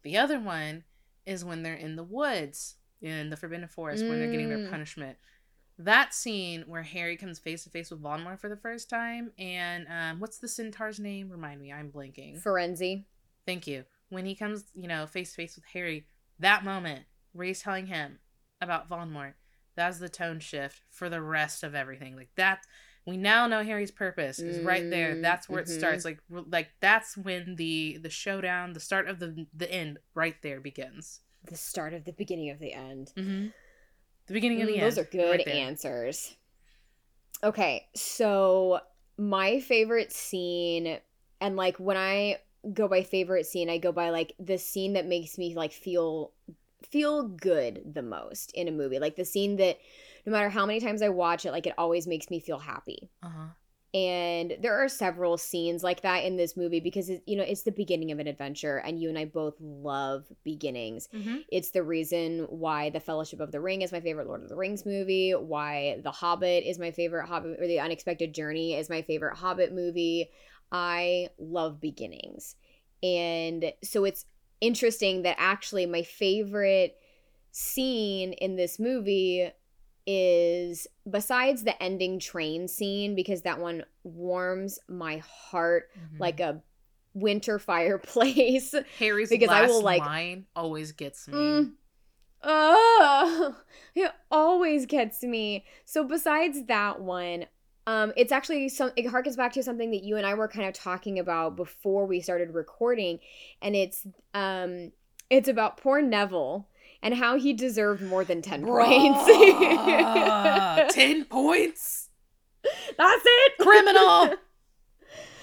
The 0.02 0.16
other 0.16 0.38
one 0.38 0.84
is 1.24 1.44
when 1.44 1.62
they're 1.64 1.74
in 1.74 1.96
the 1.96 2.04
woods 2.04 2.76
in 3.02 3.30
the 3.30 3.36
Forbidden 3.36 3.68
Forest 3.68 4.04
when 4.08 4.18
they're 4.20 4.30
getting 4.30 4.48
their 4.48 4.58
Mm. 4.58 4.70
punishment. 4.70 5.18
That 5.78 6.14
scene 6.14 6.62
where 6.66 6.82
Harry 6.82 7.16
comes 7.16 7.38
face 7.38 7.64
to 7.64 7.70
face 7.70 7.90
with 7.90 8.00
Voldemort 8.00 8.38
for 8.38 8.48
the 8.48 8.56
first 8.56 8.88
time, 8.88 9.32
and 9.38 9.86
um, 9.88 10.20
what's 10.20 10.38
the 10.38 10.48
centaur's 10.48 10.98
name? 10.98 11.28
Remind 11.28 11.60
me, 11.60 11.70
I'm 11.72 11.90
blanking. 11.92 12.42
Firenze. 12.42 13.04
Thank 13.44 13.66
you. 13.66 13.84
When 14.08 14.24
he 14.24 14.34
comes, 14.34 14.64
you 14.74 14.88
know, 14.88 15.06
face 15.06 15.30
to 15.30 15.36
face 15.36 15.56
with 15.56 15.66
Harry, 15.66 16.06
that 16.38 16.64
moment 16.64 17.04
he's 17.38 17.60
telling 17.60 17.86
him 17.86 18.18
about 18.60 18.88
Voldemort, 18.88 19.34
that's 19.74 19.98
the 19.98 20.08
tone 20.08 20.40
shift 20.40 20.82
for 20.90 21.08
the 21.08 21.20
rest 21.20 21.62
of 21.62 21.74
everything. 21.74 22.16
Like 22.16 22.30
that, 22.36 22.60
we 23.06 23.16
now 23.16 23.46
know 23.46 23.62
Harry's 23.62 23.90
purpose 23.90 24.42
is 24.42 24.60
right 24.60 24.88
there. 24.90 25.16
Mm, 25.16 25.22
That's 25.22 25.48
where 25.48 25.60
mhm. 25.60 25.62
it 25.62 25.68
starts. 25.68 26.04
Like, 26.04 26.20
like 26.30 26.70
that's 26.80 27.16
when 27.16 27.56
the 27.56 27.98
the 28.02 28.10
showdown, 28.10 28.72
the 28.72 28.80
start 28.80 29.08
of 29.08 29.18
the 29.20 29.46
the 29.54 29.70
end, 29.70 29.98
right 30.14 30.36
there 30.42 30.60
begins. 30.60 31.20
The 31.44 31.56
start 31.56 31.94
of 31.94 32.04
the 32.04 32.12
beginning 32.12 32.50
of 32.50 32.58
the 32.58 32.72
end. 32.72 33.12
Mm-hmm. 33.16 33.46
The 34.26 34.32
beginning 34.32 34.60
of 34.62 34.68
the 34.68 34.74
Mm, 34.74 34.80
end. 34.80 34.92
Those 34.92 34.98
are 34.98 35.04
good 35.04 35.40
right 35.40 35.48
answers. 35.48 36.36
Okay, 37.44 37.86
so 37.94 38.80
my 39.18 39.60
favorite 39.60 40.12
scene, 40.12 40.98
and 41.40 41.56
like 41.56 41.76
when 41.78 41.96
I 41.96 42.38
go 42.72 42.88
by 42.88 43.02
favorite 43.02 43.46
scene, 43.46 43.70
I 43.70 43.78
go 43.78 43.92
by 43.92 44.10
like 44.10 44.32
the 44.38 44.58
scene 44.58 44.94
that 44.94 45.06
makes 45.06 45.38
me 45.38 45.54
like 45.54 45.72
feel 45.72 46.32
feel 46.90 47.28
good 47.28 47.82
the 47.94 48.02
most 48.02 48.52
in 48.52 48.68
a 48.68 48.72
movie. 48.72 48.98
Like 48.98 49.16
the 49.16 49.24
scene 49.24 49.56
that 49.56 49.78
no 50.24 50.32
matter 50.32 50.48
how 50.48 50.66
many 50.66 50.80
times 50.80 51.02
I 51.02 51.08
watch 51.08 51.46
it, 51.46 51.52
like 51.52 51.66
it 51.66 51.74
always 51.78 52.06
makes 52.06 52.30
me 52.30 52.40
feel 52.40 52.58
happy. 52.58 53.10
Uh-huh. 53.22 53.48
And 53.94 54.58
there 54.60 54.76
are 54.76 54.88
several 54.88 55.38
scenes 55.38 55.82
like 55.82 56.02
that 56.02 56.24
in 56.24 56.36
this 56.36 56.54
movie 56.54 56.80
because 56.80 57.08
it, 57.08 57.22
you 57.24 57.34
know 57.34 57.44
it's 57.44 57.62
the 57.62 57.72
beginning 57.72 58.12
of 58.12 58.18
an 58.18 58.26
adventure, 58.26 58.76
and 58.78 59.00
you 59.00 59.08
and 59.08 59.16
I 59.16 59.24
both 59.24 59.54
love 59.58 60.26
beginnings. 60.44 61.08
Mm-hmm. 61.14 61.36
It's 61.50 61.70
the 61.70 61.82
reason 61.82 62.46
why 62.50 62.90
The 62.90 63.00
Fellowship 63.00 63.40
of 63.40 63.52
the 63.52 63.60
Ring 63.60 63.80
is 63.80 63.92
my 63.92 64.00
favorite 64.00 64.26
Lord 64.26 64.42
of 64.42 64.50
the 64.50 64.56
Rings 64.56 64.84
movie, 64.84 65.30
why 65.30 66.00
The 66.02 66.10
Hobbit 66.10 66.64
is 66.64 66.78
my 66.78 66.90
favorite 66.90 67.26
Hobbit, 67.26 67.58
or 67.58 67.66
The 67.66 67.80
Unexpected 67.80 68.34
Journey 68.34 68.74
is 68.74 68.90
my 68.90 69.00
favorite 69.00 69.36
Hobbit 69.36 69.72
movie. 69.72 70.28
I 70.70 71.28
love 71.38 71.80
beginnings. 71.80 72.56
And 73.02 73.72
so 73.82 74.04
it's 74.04 74.26
interesting 74.60 75.22
that 75.22 75.36
actually 75.38 75.86
my 75.86 76.02
favorite 76.02 76.96
scene 77.52 78.32
in 78.34 78.56
this 78.56 78.78
movie 78.78 79.50
is 80.06 80.86
besides 81.10 81.64
the 81.64 81.80
ending 81.82 82.18
train 82.20 82.68
scene 82.68 83.14
because 83.14 83.42
that 83.42 83.58
one 83.58 83.84
warms 84.04 84.78
my 84.88 85.18
heart 85.18 85.90
Mm-hmm. 85.98 86.22
like 86.22 86.40
a 86.40 86.62
winter 87.14 87.58
fireplace 87.70 88.74
Harry's 88.98 89.30
because 89.30 89.48
I 89.48 89.66
will, 89.66 89.82
like- 89.82 90.00
line 90.00 90.46
always 90.54 90.92
gets 90.92 91.26
me. 91.28 91.34
Mm. 91.34 91.72
Oh, 92.42 93.56
it 93.94 94.12
always 94.30 94.86
gets 94.86 95.22
me. 95.22 95.64
So 95.84 96.04
besides 96.04 96.66
that 96.66 97.00
one, 97.00 97.46
um, 97.86 98.12
it's 98.16 98.32
actually 98.32 98.68
some. 98.68 98.90
It 98.96 99.06
harkens 99.06 99.36
back 99.36 99.52
to 99.52 99.62
something 99.62 99.90
that 99.92 100.02
you 100.02 100.16
and 100.16 100.26
I 100.26 100.34
were 100.34 100.48
kind 100.48 100.66
of 100.68 100.74
talking 100.74 101.18
about 101.18 101.56
before 101.56 102.06
we 102.06 102.20
started 102.20 102.52
recording, 102.54 103.20
and 103.62 103.76
it's 103.76 104.06
um, 104.34 104.90
it's 105.30 105.48
about 105.48 105.76
poor 105.76 106.02
Neville 106.02 106.66
and 107.02 107.14
how 107.14 107.36
he 107.36 107.52
deserved 107.52 108.02
more 108.02 108.24
than 108.24 108.42
ten 108.42 108.64
Bruh, 108.64 108.84
points. 108.86 110.92
Ten 110.94 111.24
points. 111.26 112.08
That's 112.98 113.22
it, 113.24 113.52
Criminal. 113.60 114.34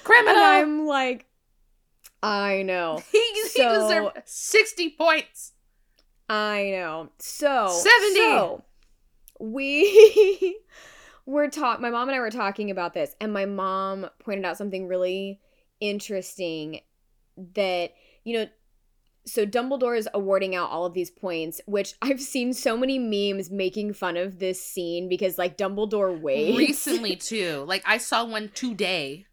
And 0.05 0.13
Criminal. 0.15 0.43
I'm 0.43 0.85
like, 0.85 1.25
I 2.21 2.63
know, 2.63 3.01
he, 3.13 3.17
he 3.33 3.47
So- 3.47 3.87
deserved 3.87 4.17
sixty 4.25 4.89
points. 4.89 5.53
I 6.29 6.71
know. 6.71 7.09
So 7.19 7.69
70. 7.69 8.15
So 8.15 8.63
we 9.39 10.57
were 11.25 11.47
taught. 11.47 11.81
My 11.81 11.89
mom 11.89 12.09
and 12.09 12.15
I 12.15 12.19
were 12.19 12.31
talking 12.31 12.71
about 12.71 12.93
this, 12.93 13.15
and 13.19 13.33
my 13.33 13.45
mom 13.45 14.09
pointed 14.19 14.45
out 14.45 14.57
something 14.57 14.87
really 14.87 15.39
interesting 15.79 16.81
that 17.55 17.91
you 18.23 18.39
know. 18.39 18.47
So 19.25 19.45
Dumbledore 19.45 19.97
is 19.97 20.09
awarding 20.13 20.53
out 20.53 20.69
all 20.69 20.85
of 20.85 20.93
these 20.93 21.09
points, 21.09 21.61
which 21.65 21.93
I've 22.01 22.21
seen 22.21 22.53
so 22.53 22.75
many 22.75 22.99
memes 22.99 23.49
making 23.49 23.93
fun 23.93 24.17
of 24.17 24.39
this 24.39 24.61
scene 24.61 25.07
because 25.07 25.37
like 25.37 25.57
Dumbledore 25.57 26.19
waits 26.19 26.57
Recently 26.57 27.15
too. 27.15 27.63
Like 27.67 27.83
I 27.85 27.97
saw 27.97 28.25
one 28.25 28.49
today. 28.53 29.25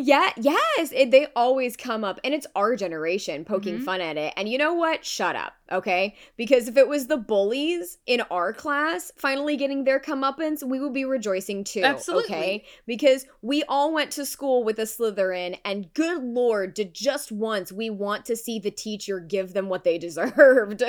Yeah, 0.00 0.30
yes, 0.36 0.92
it, 0.94 1.10
they 1.10 1.26
always 1.34 1.76
come 1.76 2.04
up, 2.04 2.20
and 2.22 2.32
it's 2.32 2.46
our 2.54 2.76
generation 2.76 3.44
poking 3.44 3.80
Mhm. 3.80 3.82
fun 3.82 4.00
at 4.00 4.16
it. 4.16 4.32
And 4.36 4.48
you 4.48 4.56
know 4.56 4.72
what? 4.74 5.04
Shut 5.04 5.34
up, 5.34 5.54
okay? 5.72 6.14
Because 6.36 6.68
if 6.68 6.76
it 6.76 6.86
was 6.86 7.08
the 7.08 7.16
bullies 7.16 7.98
in 8.06 8.20
our 8.30 8.52
class 8.52 9.10
finally 9.16 9.56
getting 9.56 9.82
their 9.82 9.98
comeuppance, 9.98 10.62
we 10.62 10.78
would 10.78 10.92
be 10.92 11.04
rejoicing 11.04 11.64
too, 11.64 11.82
Absolutely. 11.82 12.32
okay? 12.36 12.64
Because 12.86 13.26
we 13.42 13.64
all 13.64 13.92
went 13.92 14.12
to 14.12 14.24
school 14.24 14.62
with 14.62 14.78
a 14.78 14.82
Slytherin, 14.82 15.58
and 15.64 15.92
good 15.94 16.22
lord, 16.22 16.74
did 16.74 16.94
just 16.94 17.32
once 17.32 17.72
we 17.72 17.90
want 17.90 18.24
to 18.26 18.36
see 18.36 18.60
the 18.60 18.70
teacher 18.70 19.18
give 19.18 19.52
them 19.52 19.68
what 19.68 19.82
they 19.82 19.98
deserved. 20.06 20.84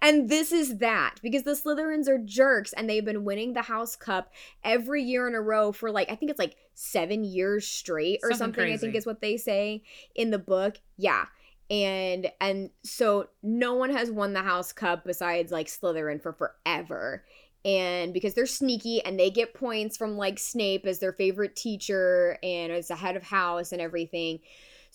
and 0.00 0.28
this 0.28 0.52
is 0.52 0.78
that 0.78 1.16
because 1.24 1.42
the 1.42 1.56
Slytherins 1.56 2.06
are 2.08 2.18
jerks, 2.18 2.72
and 2.72 2.88
they've 2.88 3.04
been 3.04 3.24
winning 3.24 3.54
the 3.54 3.62
House 3.62 3.96
Cup 3.96 4.32
every 4.62 5.02
year 5.02 5.26
in 5.26 5.34
a 5.34 5.40
row 5.40 5.72
for 5.72 5.90
like 5.90 6.08
I 6.08 6.14
think 6.14 6.30
it's 6.30 6.38
like 6.38 6.54
seven 6.74 7.24
years 7.24 7.66
straight 7.66 8.20
or 8.22 8.30
Something 8.30 8.38
something. 8.38 8.72
I 8.72 8.76
think 8.76 8.94
is 8.94 9.06
what 9.06 9.20
they 9.20 9.36
say 9.36 9.82
in 10.14 10.30
the 10.30 10.38
book. 10.38 10.78
Yeah. 10.96 11.26
And 11.70 12.30
and 12.40 12.70
so 12.82 13.28
no 13.42 13.74
one 13.74 13.90
has 13.90 14.10
won 14.10 14.32
the 14.32 14.42
House 14.42 14.72
Cup 14.72 15.04
besides 15.04 15.50
like 15.50 15.66
Slytherin 15.66 16.22
for 16.22 16.32
forever. 16.32 17.24
And 17.64 18.12
because 18.12 18.34
they're 18.34 18.44
sneaky 18.44 19.02
and 19.02 19.18
they 19.18 19.30
get 19.30 19.54
points 19.54 19.96
from 19.96 20.18
like 20.18 20.38
Snape 20.38 20.84
as 20.84 20.98
their 20.98 21.14
favorite 21.14 21.56
teacher 21.56 22.38
and 22.42 22.70
as 22.70 22.88
the 22.88 22.96
head 22.96 23.16
of 23.16 23.22
house 23.22 23.72
and 23.72 23.80
everything. 23.80 24.40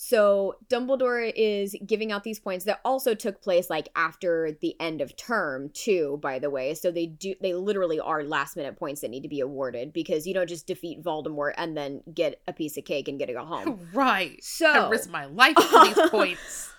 So 0.01 0.55
Dumbledore 0.69 1.29
is 1.35 1.75
giving 1.85 2.13
out 2.13 2.23
these 2.23 2.39
points 2.39 2.63
that 2.63 2.79
also 2.85 3.13
took 3.13 3.41
place 3.41 3.69
like 3.69 3.89
after 3.97 4.57
the 4.61 4.73
end 4.79 5.01
of 5.01 5.17
term 5.17 5.71
too, 5.73 6.19
by 6.21 6.39
the 6.39 6.49
way. 6.49 6.73
So 6.73 6.89
they 6.89 7.05
do 7.05 7.35
they 7.41 7.53
literally 7.53 7.99
are 7.99 8.23
last 8.23 8.55
minute 8.55 8.77
points 8.79 9.01
that 9.01 9.09
need 9.11 9.23
to 9.23 9.27
be 9.27 9.41
awarded 9.41 9.91
because 9.91 10.25
you 10.25 10.33
don't 10.33 10.47
just 10.47 10.65
defeat 10.65 11.03
Voldemort 11.03 11.51
and 11.57 11.75
then 11.75 12.01
get 12.13 12.39
a 12.47 12.53
piece 12.53 12.77
of 12.77 12.85
cake 12.85 13.09
and 13.09 13.19
get 13.19 13.25
to 13.25 13.33
go 13.33 13.43
home. 13.43 13.89
Right. 13.93 14.41
So 14.41 14.71
I 14.71 14.87
risked 14.89 15.11
my 15.11 15.25
life 15.25 15.57
for 15.57 15.83
these 15.83 15.99
points. 16.09 16.71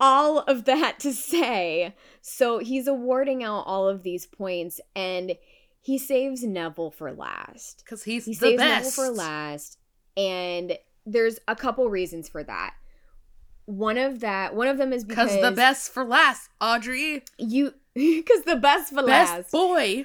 all 0.00 0.38
of 0.38 0.64
that 0.64 0.98
to 1.00 1.12
say, 1.12 1.94
so 2.22 2.56
he's 2.56 2.86
awarding 2.86 3.44
out 3.44 3.64
all 3.66 3.86
of 3.86 4.02
these 4.02 4.24
points 4.24 4.80
and 4.94 5.34
he 5.82 5.98
saves 5.98 6.42
Neville 6.42 6.90
for 6.90 7.12
last. 7.12 7.82
Because 7.84 8.02
he's 8.04 8.24
He 8.24 8.32
the 8.32 8.38
saves 8.38 8.56
best. 8.62 8.96
Neville 8.96 9.12
for 9.12 9.14
last, 9.14 9.78
and 10.16 10.78
there's 11.06 11.38
a 11.48 11.54
couple 11.56 11.88
reasons 11.88 12.28
for 12.28 12.42
that. 12.42 12.74
One 13.64 13.96
of 13.98 14.20
that, 14.20 14.54
one 14.54 14.68
of 14.68 14.78
them 14.78 14.92
is 14.92 15.04
because 15.04 15.40
the 15.40 15.50
best 15.52 15.90
for 15.92 16.04
last, 16.04 16.50
Audrey. 16.60 17.22
you, 17.38 17.74
because 17.94 18.42
the 18.42 18.56
best 18.56 18.90
for 18.90 19.02
Best 19.04 19.32
last, 19.32 19.50
boy. 19.52 20.04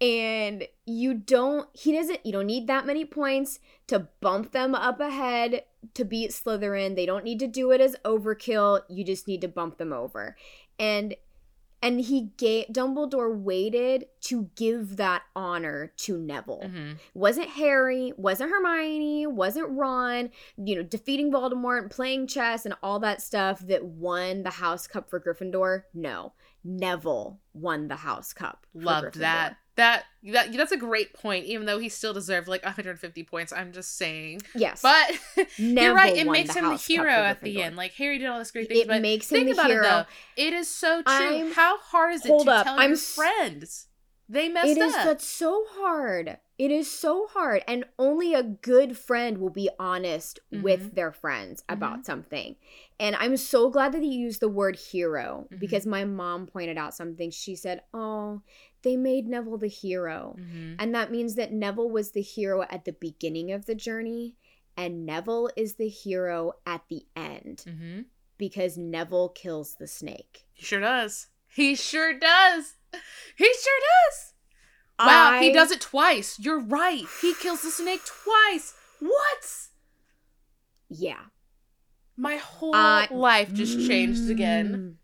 and 0.00 0.64
you 0.84 1.14
don't. 1.14 1.68
He 1.72 1.92
doesn't. 1.92 2.24
You 2.26 2.32
don't 2.32 2.46
need 2.46 2.66
that 2.66 2.86
many 2.86 3.04
points 3.04 3.58
to 3.86 4.08
bump 4.20 4.52
them 4.52 4.74
up 4.74 5.00
ahead 5.00 5.62
to 5.94 6.04
beat 6.04 6.30
Slytherin. 6.30 6.94
They 6.94 7.06
don't 7.06 7.24
need 7.24 7.38
to 7.38 7.46
do 7.46 7.70
it 7.70 7.80
as 7.80 7.96
overkill. 8.04 8.82
You 8.88 9.04
just 9.04 9.26
need 9.28 9.40
to 9.42 9.48
bump 9.48 9.78
them 9.78 9.92
over, 9.92 10.36
and 10.78 11.14
and 11.82 12.00
he 12.00 12.30
gave 12.36 12.66
Dumbledore 12.66 13.36
waited 13.36 14.06
to 14.22 14.50
give 14.56 14.96
that 14.96 15.22
honor 15.36 15.92
to 15.98 16.18
Neville. 16.18 16.62
Mm-hmm. 16.64 16.92
Wasn't 17.14 17.50
Harry, 17.50 18.12
wasn't 18.16 18.50
Hermione, 18.50 19.26
wasn't 19.26 19.70
Ron, 19.70 20.30
you 20.56 20.76
know, 20.76 20.82
defeating 20.82 21.32
Voldemort 21.32 21.82
and 21.82 21.90
playing 21.90 22.26
chess 22.26 22.64
and 22.64 22.74
all 22.82 22.98
that 23.00 23.22
stuff 23.22 23.60
that 23.60 23.84
won 23.84 24.42
the 24.42 24.50
House 24.50 24.86
Cup 24.86 25.08
for 25.08 25.20
Gryffindor. 25.20 25.84
No. 25.94 26.32
Neville 26.64 27.38
won 27.54 27.88
the 27.88 27.96
House 27.96 28.32
Cup. 28.32 28.66
Loved 28.74 29.20
that. 29.20 29.56
That 29.78 30.04
that 30.24 30.52
that's 30.52 30.72
a 30.72 30.76
great 30.76 31.14
point. 31.14 31.46
Even 31.46 31.64
though 31.66 31.78
he 31.78 31.88
still 31.88 32.12
deserved 32.12 32.48
like 32.48 32.64
150 32.64 33.22
points, 33.24 33.52
I'm 33.52 33.72
just 33.72 33.96
saying. 33.96 34.42
Yes. 34.54 34.82
But 34.82 35.12
you're 35.56 35.94
right. 35.94 36.16
It 36.16 36.26
makes 36.26 36.52
the 36.52 36.58
him 36.60 36.68
the 36.70 36.76
hero 36.76 37.10
at 37.10 37.40
the 37.40 37.62
end. 37.62 37.76
Like 37.76 37.92
Harry 37.94 38.18
did 38.18 38.26
all 38.26 38.38
this 38.40 38.50
great 38.50 38.68
things, 38.68 38.80
It 38.80 38.88
but 38.88 39.00
makes 39.00 39.30
him 39.30 39.36
think 39.44 39.46
the 39.48 39.52
about 39.54 39.70
hero. 39.70 39.86
it 39.86 39.88
though. 39.88 40.04
It 40.44 40.52
is 40.52 40.68
so 40.68 41.02
true. 41.02 41.14
I'm- 41.14 41.52
How 41.52 41.78
hard 41.78 42.14
is 42.14 42.24
it 42.26 42.28
Hold 42.28 42.46
to 42.46 42.52
up, 42.52 42.64
tell 42.66 42.78
I'm 42.78 42.90
your 42.90 42.98
friends 42.98 43.86
they 44.30 44.50
messed 44.50 44.68
It 44.68 44.76
is 44.76 44.94
up? 44.94 45.04
that's 45.06 45.24
so 45.26 45.64
hard. 45.70 46.36
It 46.58 46.70
is 46.70 46.90
so 46.90 47.28
hard. 47.28 47.62
And 47.66 47.84
only 47.98 48.34
a 48.34 48.42
good 48.42 48.98
friend 48.98 49.38
will 49.38 49.48
be 49.48 49.70
honest 49.78 50.40
Mm-hmm. 50.52 50.62
with 50.64 50.94
their 50.94 51.12
friends 51.12 51.62
about 51.68 52.04
something. 52.04 52.56
And 53.00 53.16
I'm 53.16 53.36
so 53.38 53.70
glad 53.70 53.92
that 53.92 54.02
you 54.02 54.10
used 54.10 54.40
the 54.40 54.48
word 54.48 54.76
hero 54.76 55.46
Mhm. 55.50 55.60
because 55.60 55.86
my 55.86 56.04
mom 56.04 56.46
pointed 56.46 56.76
out 56.76 56.94
something. 56.94 57.30
She 57.30 57.54
said, 57.56 57.82
Oh, 57.94 58.42
they 58.82 58.96
made 58.96 59.26
Neville 59.26 59.58
the 59.58 59.66
hero. 59.68 60.36
Mhm. 60.38 60.76
And 60.78 60.94
that 60.94 61.10
means 61.10 61.34
that 61.34 61.52
Neville 61.52 61.90
was 61.90 62.12
the 62.12 62.22
hero 62.22 62.62
at 62.70 62.84
the 62.84 62.92
beginning 62.92 63.50
of 63.52 63.66
the 63.66 63.74
journey, 63.74 64.36
and 64.76 65.04
Neville 65.04 65.50
is 65.56 65.74
the 65.74 65.88
hero 65.88 66.52
at 66.64 66.82
the 66.88 67.04
end 67.16 67.64
Mhm. 67.66 68.04
because 68.36 68.78
Neville 68.78 69.30
kills 69.30 69.74
the 69.74 69.88
snake. 69.88 70.46
He 70.54 70.64
sure 70.64 70.80
does. 70.80 71.28
He 71.48 71.74
sure 71.74 72.12
does. 72.14 72.74
He 73.36 73.44
sure 73.44 73.80
does. 74.10 74.34
Wow, 75.00 75.38
he 75.40 75.52
does 75.52 75.70
it 75.70 75.80
twice. 75.80 76.38
You're 76.40 76.58
right. 76.60 77.04
He 77.20 77.34
kills 77.34 77.62
the 77.62 77.70
snake 77.70 78.00
twice. 78.24 78.74
What? 79.00 79.68
Yeah. 80.88 81.26
My 82.16 82.36
whole 82.36 82.74
I- 82.74 83.08
life 83.10 83.52
just 83.52 83.86
changed 83.86 84.28
again. 84.30 84.74
Mm. 84.74 84.94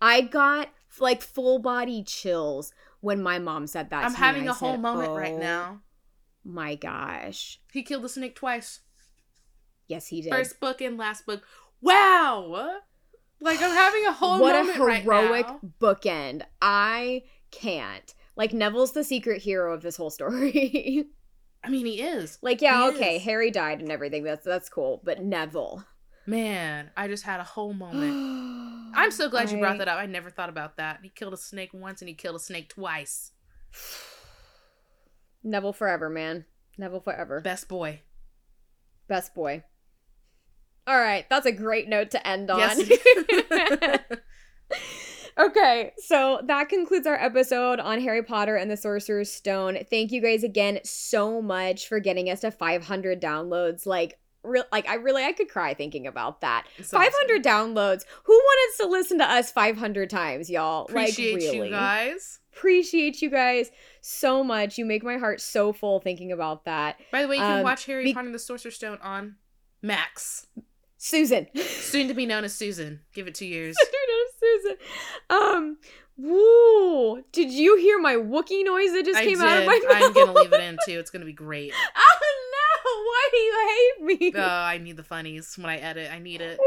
I 0.00 0.20
got 0.20 0.68
like 1.00 1.22
full 1.22 1.58
body 1.58 2.02
chills 2.04 2.72
when 3.00 3.22
my 3.22 3.38
mom 3.38 3.66
said 3.66 3.90
that. 3.90 4.04
I'm 4.04 4.12
me. 4.12 4.18
having 4.18 4.48
I 4.48 4.52
a 4.52 4.54
whole 4.54 4.72
said, 4.74 4.80
moment 4.80 5.12
right 5.12 5.34
"Oh 5.34 5.38
now. 5.38 5.80
My 6.44 6.74
gosh. 6.74 7.60
He 7.72 7.82
killed 7.82 8.02
the 8.04 8.08
snake 8.08 8.34
twice. 8.36 8.80
Yes, 9.86 10.08
he 10.08 10.20
did. 10.22 10.30
First 10.32 10.60
book 10.60 10.80
and 10.80 10.96
last 10.98 11.26
book. 11.26 11.42
Wow. 11.80 12.78
Like 13.40 13.62
I'm 13.62 13.70
having 13.74 14.04
a 14.06 14.12
whole 14.12 14.38
moment. 14.38 14.68
what 14.68 14.76
a 14.76 14.84
right 14.84 15.02
heroic 15.02 15.46
now. 15.46 15.60
bookend. 15.80 16.42
I 16.60 17.22
can't. 17.50 18.14
Like 18.36 18.52
Neville's 18.52 18.92
the 18.92 19.04
secret 19.04 19.42
hero 19.42 19.72
of 19.74 19.82
this 19.82 19.96
whole 19.96 20.10
story. 20.10 21.04
I 21.64 21.70
mean, 21.70 21.86
he 21.86 22.00
is. 22.00 22.38
like, 22.40 22.60
yeah, 22.62 22.90
He 22.90 22.96
okay, 22.96 23.16
is. 23.16 23.22
Harry 23.24 23.50
died 23.50 23.80
and 23.80 23.90
everything. 23.90 24.22
That's 24.24 24.44
that's 24.44 24.68
cool. 24.68 25.00
But 25.04 25.22
Neville. 25.22 25.84
Man, 26.28 26.90
I 26.94 27.08
just 27.08 27.24
had 27.24 27.40
a 27.40 27.44
whole 27.44 27.72
moment. 27.72 28.92
I'm 28.94 29.10
so 29.10 29.30
glad 29.30 29.50
you 29.50 29.58
brought 29.58 29.78
that 29.78 29.88
up. 29.88 29.98
I 29.98 30.04
never 30.04 30.28
thought 30.28 30.50
about 30.50 30.76
that. 30.76 31.00
He 31.02 31.08
killed 31.08 31.32
a 31.32 31.38
snake 31.38 31.70
once 31.72 32.02
and 32.02 32.08
he 32.08 32.14
killed 32.14 32.36
a 32.36 32.38
snake 32.38 32.68
twice. 32.68 33.32
Neville 35.42 35.72
forever, 35.72 36.10
man. 36.10 36.44
Neville 36.76 37.00
forever. 37.00 37.40
Best 37.40 37.66
boy. 37.66 38.02
Best 39.08 39.34
boy. 39.34 39.64
All 40.86 41.00
right, 41.00 41.24
that's 41.30 41.46
a 41.46 41.52
great 41.52 41.88
note 41.88 42.10
to 42.10 42.26
end 42.26 42.50
on. 42.50 42.58
Yes. 42.58 42.90
okay, 45.38 45.92
so 45.96 46.42
that 46.46 46.68
concludes 46.68 47.06
our 47.06 47.16
episode 47.16 47.80
on 47.80 48.02
Harry 48.02 48.22
Potter 48.22 48.56
and 48.56 48.70
the 48.70 48.76
Sorcerer's 48.76 49.32
Stone. 49.32 49.78
Thank 49.88 50.12
you 50.12 50.20
guys 50.20 50.44
again 50.44 50.80
so 50.84 51.40
much 51.40 51.88
for 51.88 52.00
getting 52.00 52.28
us 52.28 52.40
to 52.40 52.50
500 52.50 53.18
downloads. 53.18 53.86
Like, 53.86 54.18
real, 54.48 54.64
like 54.72 54.88
I 54.88 54.94
really 54.94 55.24
I 55.24 55.32
could 55.32 55.48
cry 55.48 55.74
thinking 55.74 56.06
about 56.06 56.40
that. 56.40 56.66
It's 56.76 56.90
500 56.90 57.42
downloads. 57.44 58.04
Who 58.24 58.32
wanted 58.32 58.82
to 58.84 58.88
listen 58.90 59.18
to 59.18 59.24
us 59.30 59.52
500 59.52 60.08
times, 60.10 60.48
y'all? 60.50 60.86
Appreciate 60.86 61.34
like 61.34 61.42
really. 61.52 61.66
you 61.68 61.70
guys. 61.70 62.40
Appreciate 62.56 63.22
you 63.22 63.30
guys 63.30 63.70
so 64.00 64.42
much. 64.42 64.78
You 64.78 64.84
make 64.84 65.04
my 65.04 65.16
heart 65.18 65.40
so 65.40 65.72
full 65.72 66.00
thinking 66.00 66.32
about 66.32 66.64
that. 66.64 66.96
By 67.12 67.22
the 67.22 67.28
way, 67.28 67.36
you 67.36 67.42
can 67.42 67.58
Um, 67.58 67.62
watch 67.62 67.84
Harry 67.86 68.02
be- 68.04 68.14
Potter 68.14 68.26
and 68.26 68.34
the 68.34 68.38
Sorcerer's 68.40 68.74
Stone 68.74 68.98
on 69.02 69.36
Max. 69.82 70.46
Susan. 70.96 71.46
Soon 71.54 72.08
to 72.08 72.14
be 72.14 72.26
known 72.26 72.42
as 72.42 72.52
Susan. 72.54 73.00
Give 73.14 73.28
it 73.28 73.34
two 73.36 73.46
years. 73.46 73.76
Susan. 74.40 74.76
Um, 75.30 75.78
woo. 76.16 77.22
Did 77.32 77.52
you 77.52 77.76
hear 77.76 77.98
my 78.00 78.14
Wookiee 78.14 78.64
noise 78.64 78.92
that 78.92 79.04
just 79.04 79.18
I 79.18 79.24
came 79.24 79.38
did. 79.38 79.46
out 79.46 79.58
of 79.58 79.66
my 79.66 79.80
mouth? 79.88 80.02
I'm 80.02 80.12
gonna 80.12 80.32
leave 80.32 80.52
it 80.52 80.60
in 80.60 80.76
too. 80.84 80.98
It's 80.98 81.10
gonna 81.10 81.24
be 81.24 81.32
great. 81.32 81.72
Oh 81.96 82.20
no! 82.20 82.47
Why 83.04 83.28
do 83.30 83.38
you 83.38 83.68
hate 83.68 84.20
me? 84.20 84.32
Oh, 84.34 84.42
I 84.42 84.78
need 84.78 84.96
the 84.96 85.02
funnies 85.02 85.54
when 85.56 85.66
I 85.66 85.76
edit. 85.76 86.10
I 86.12 86.18
need 86.18 86.40
it. 86.40 86.58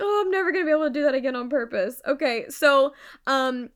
oh, 0.00 0.22
I'm 0.24 0.30
never 0.30 0.52
gonna 0.52 0.64
be 0.64 0.70
able 0.70 0.84
to 0.84 0.90
do 0.90 1.04
that 1.04 1.14
again 1.14 1.36
on 1.36 1.48
purpose. 1.48 2.00
Okay, 2.06 2.46
so 2.48 2.94
um 3.26 3.70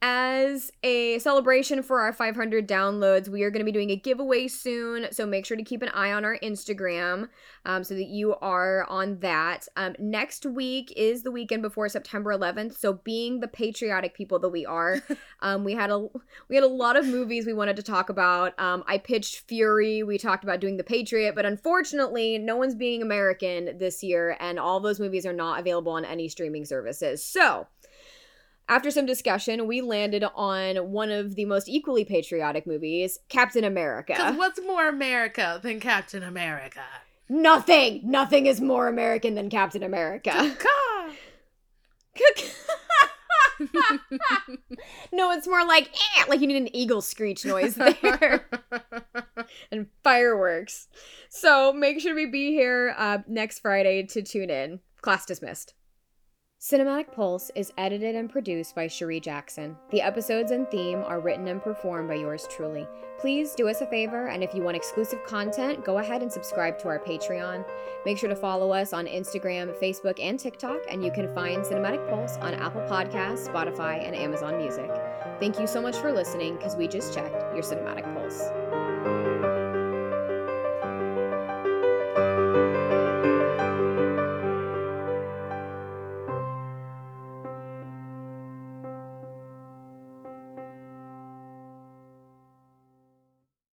as 0.00 0.70
a 0.84 1.18
celebration 1.18 1.82
for 1.82 2.00
our 2.00 2.12
500 2.12 2.68
downloads, 2.68 3.28
we 3.28 3.42
are 3.42 3.50
going 3.50 3.60
to 3.60 3.64
be 3.64 3.72
doing 3.72 3.90
a 3.90 3.96
giveaway 3.96 4.46
soon. 4.46 5.08
So 5.10 5.26
make 5.26 5.44
sure 5.44 5.56
to 5.56 5.62
keep 5.64 5.82
an 5.82 5.88
eye 5.88 6.12
on 6.12 6.24
our 6.24 6.38
Instagram 6.38 7.28
um, 7.64 7.82
so 7.82 7.94
that 7.94 8.06
you 8.06 8.36
are 8.36 8.84
on 8.88 9.18
that. 9.20 9.66
Um, 9.76 9.96
next 9.98 10.46
week 10.46 10.92
is 10.96 11.22
the 11.22 11.32
weekend 11.32 11.62
before 11.62 11.88
September 11.88 12.36
11th. 12.36 12.78
So 12.78 12.92
being 12.92 13.40
the 13.40 13.48
patriotic 13.48 14.14
people 14.14 14.38
that 14.38 14.50
we 14.50 14.64
are, 14.64 15.02
um, 15.40 15.64
we 15.64 15.72
had 15.72 15.90
a 15.90 16.06
we 16.48 16.54
had 16.54 16.64
a 16.64 16.68
lot 16.68 16.96
of 16.96 17.06
movies 17.06 17.44
we 17.44 17.52
wanted 17.52 17.76
to 17.76 17.82
talk 17.82 18.08
about. 18.08 18.58
Um, 18.60 18.84
I 18.86 18.98
pitched 18.98 19.40
Fury. 19.48 20.04
We 20.04 20.16
talked 20.16 20.44
about 20.44 20.60
doing 20.60 20.76
The 20.76 20.84
Patriot, 20.84 21.34
but 21.34 21.44
unfortunately, 21.44 22.38
no 22.38 22.56
one's 22.56 22.76
being 22.76 23.02
American 23.02 23.76
this 23.78 24.02
year, 24.04 24.36
and 24.38 24.60
all 24.60 24.78
those 24.78 25.00
movies 25.00 25.26
are 25.26 25.32
not 25.32 25.58
available 25.58 25.92
on 25.92 26.04
any 26.04 26.28
streaming 26.28 26.64
services. 26.64 27.24
So 27.24 27.66
after 28.68 28.90
some 28.90 29.06
discussion, 29.06 29.66
we 29.66 29.80
landed 29.80 30.24
on 30.34 30.76
one 30.90 31.10
of 31.10 31.34
the 31.34 31.46
most 31.46 31.68
equally 31.68 32.04
patriotic 32.04 32.66
movies, 32.66 33.18
Captain 33.28 33.64
America. 33.64 34.14
Because 34.14 34.36
what's 34.36 34.60
more 34.60 34.88
America 34.88 35.58
than 35.62 35.80
Captain 35.80 36.22
America? 36.22 36.82
Nothing, 37.28 38.02
nothing 38.04 38.46
is 38.46 38.60
more 38.60 38.88
American 38.88 39.34
than 39.34 39.50
Captain 39.50 39.82
America. 39.82 40.56
No, 45.12 45.32
it's 45.32 45.48
more 45.48 45.66
like 45.66 45.88
eh, 45.88 46.24
like 46.28 46.40
you 46.40 46.46
need 46.46 46.62
an 46.62 46.74
eagle 46.74 47.00
screech 47.00 47.44
noise 47.44 47.74
there 47.74 48.46
and 49.72 49.86
fireworks. 50.04 50.86
So 51.28 51.72
make 51.72 52.00
sure 52.00 52.14
we 52.14 52.26
be 52.26 52.52
here 52.52 52.94
uh, 52.96 53.18
next 53.26 53.60
Friday 53.60 54.04
to 54.04 54.22
tune 54.22 54.50
in. 54.50 54.80
Class 55.00 55.26
dismissed. 55.26 55.74
Cinematic 56.60 57.12
Pulse 57.12 57.52
is 57.54 57.72
edited 57.78 58.16
and 58.16 58.28
produced 58.28 58.74
by 58.74 58.88
Sharee 58.88 59.22
Jackson. 59.22 59.76
The 59.90 60.00
episodes 60.00 60.50
and 60.50 60.68
theme 60.68 61.04
are 61.06 61.20
written 61.20 61.46
and 61.46 61.62
performed 61.62 62.08
by 62.08 62.16
yours 62.16 62.48
truly. 62.50 62.84
Please 63.20 63.54
do 63.54 63.68
us 63.68 63.80
a 63.80 63.86
favor, 63.86 64.26
and 64.26 64.42
if 64.42 64.52
you 64.52 64.62
want 64.62 64.76
exclusive 64.76 65.24
content, 65.24 65.84
go 65.84 65.98
ahead 65.98 66.20
and 66.20 66.32
subscribe 66.32 66.76
to 66.80 66.88
our 66.88 66.98
Patreon. 66.98 67.64
Make 68.04 68.18
sure 68.18 68.28
to 68.28 68.34
follow 68.34 68.72
us 68.72 68.92
on 68.92 69.06
Instagram, 69.06 69.72
Facebook, 69.80 70.18
and 70.20 70.36
TikTok, 70.36 70.80
and 70.90 71.04
you 71.04 71.12
can 71.12 71.32
find 71.32 71.62
Cinematic 71.62 72.08
Pulse 72.10 72.36
on 72.38 72.54
Apple 72.54 72.82
Podcasts, 72.82 73.46
Spotify, 73.46 74.04
and 74.04 74.16
Amazon 74.16 74.58
Music. 74.58 74.90
Thank 75.38 75.60
you 75.60 75.68
so 75.68 75.80
much 75.80 75.96
for 75.98 76.12
listening, 76.12 76.56
because 76.56 76.74
we 76.74 76.88
just 76.88 77.14
checked 77.14 77.40
your 77.54 77.62
Cinematic 77.62 78.12
Pulse. 78.14 78.87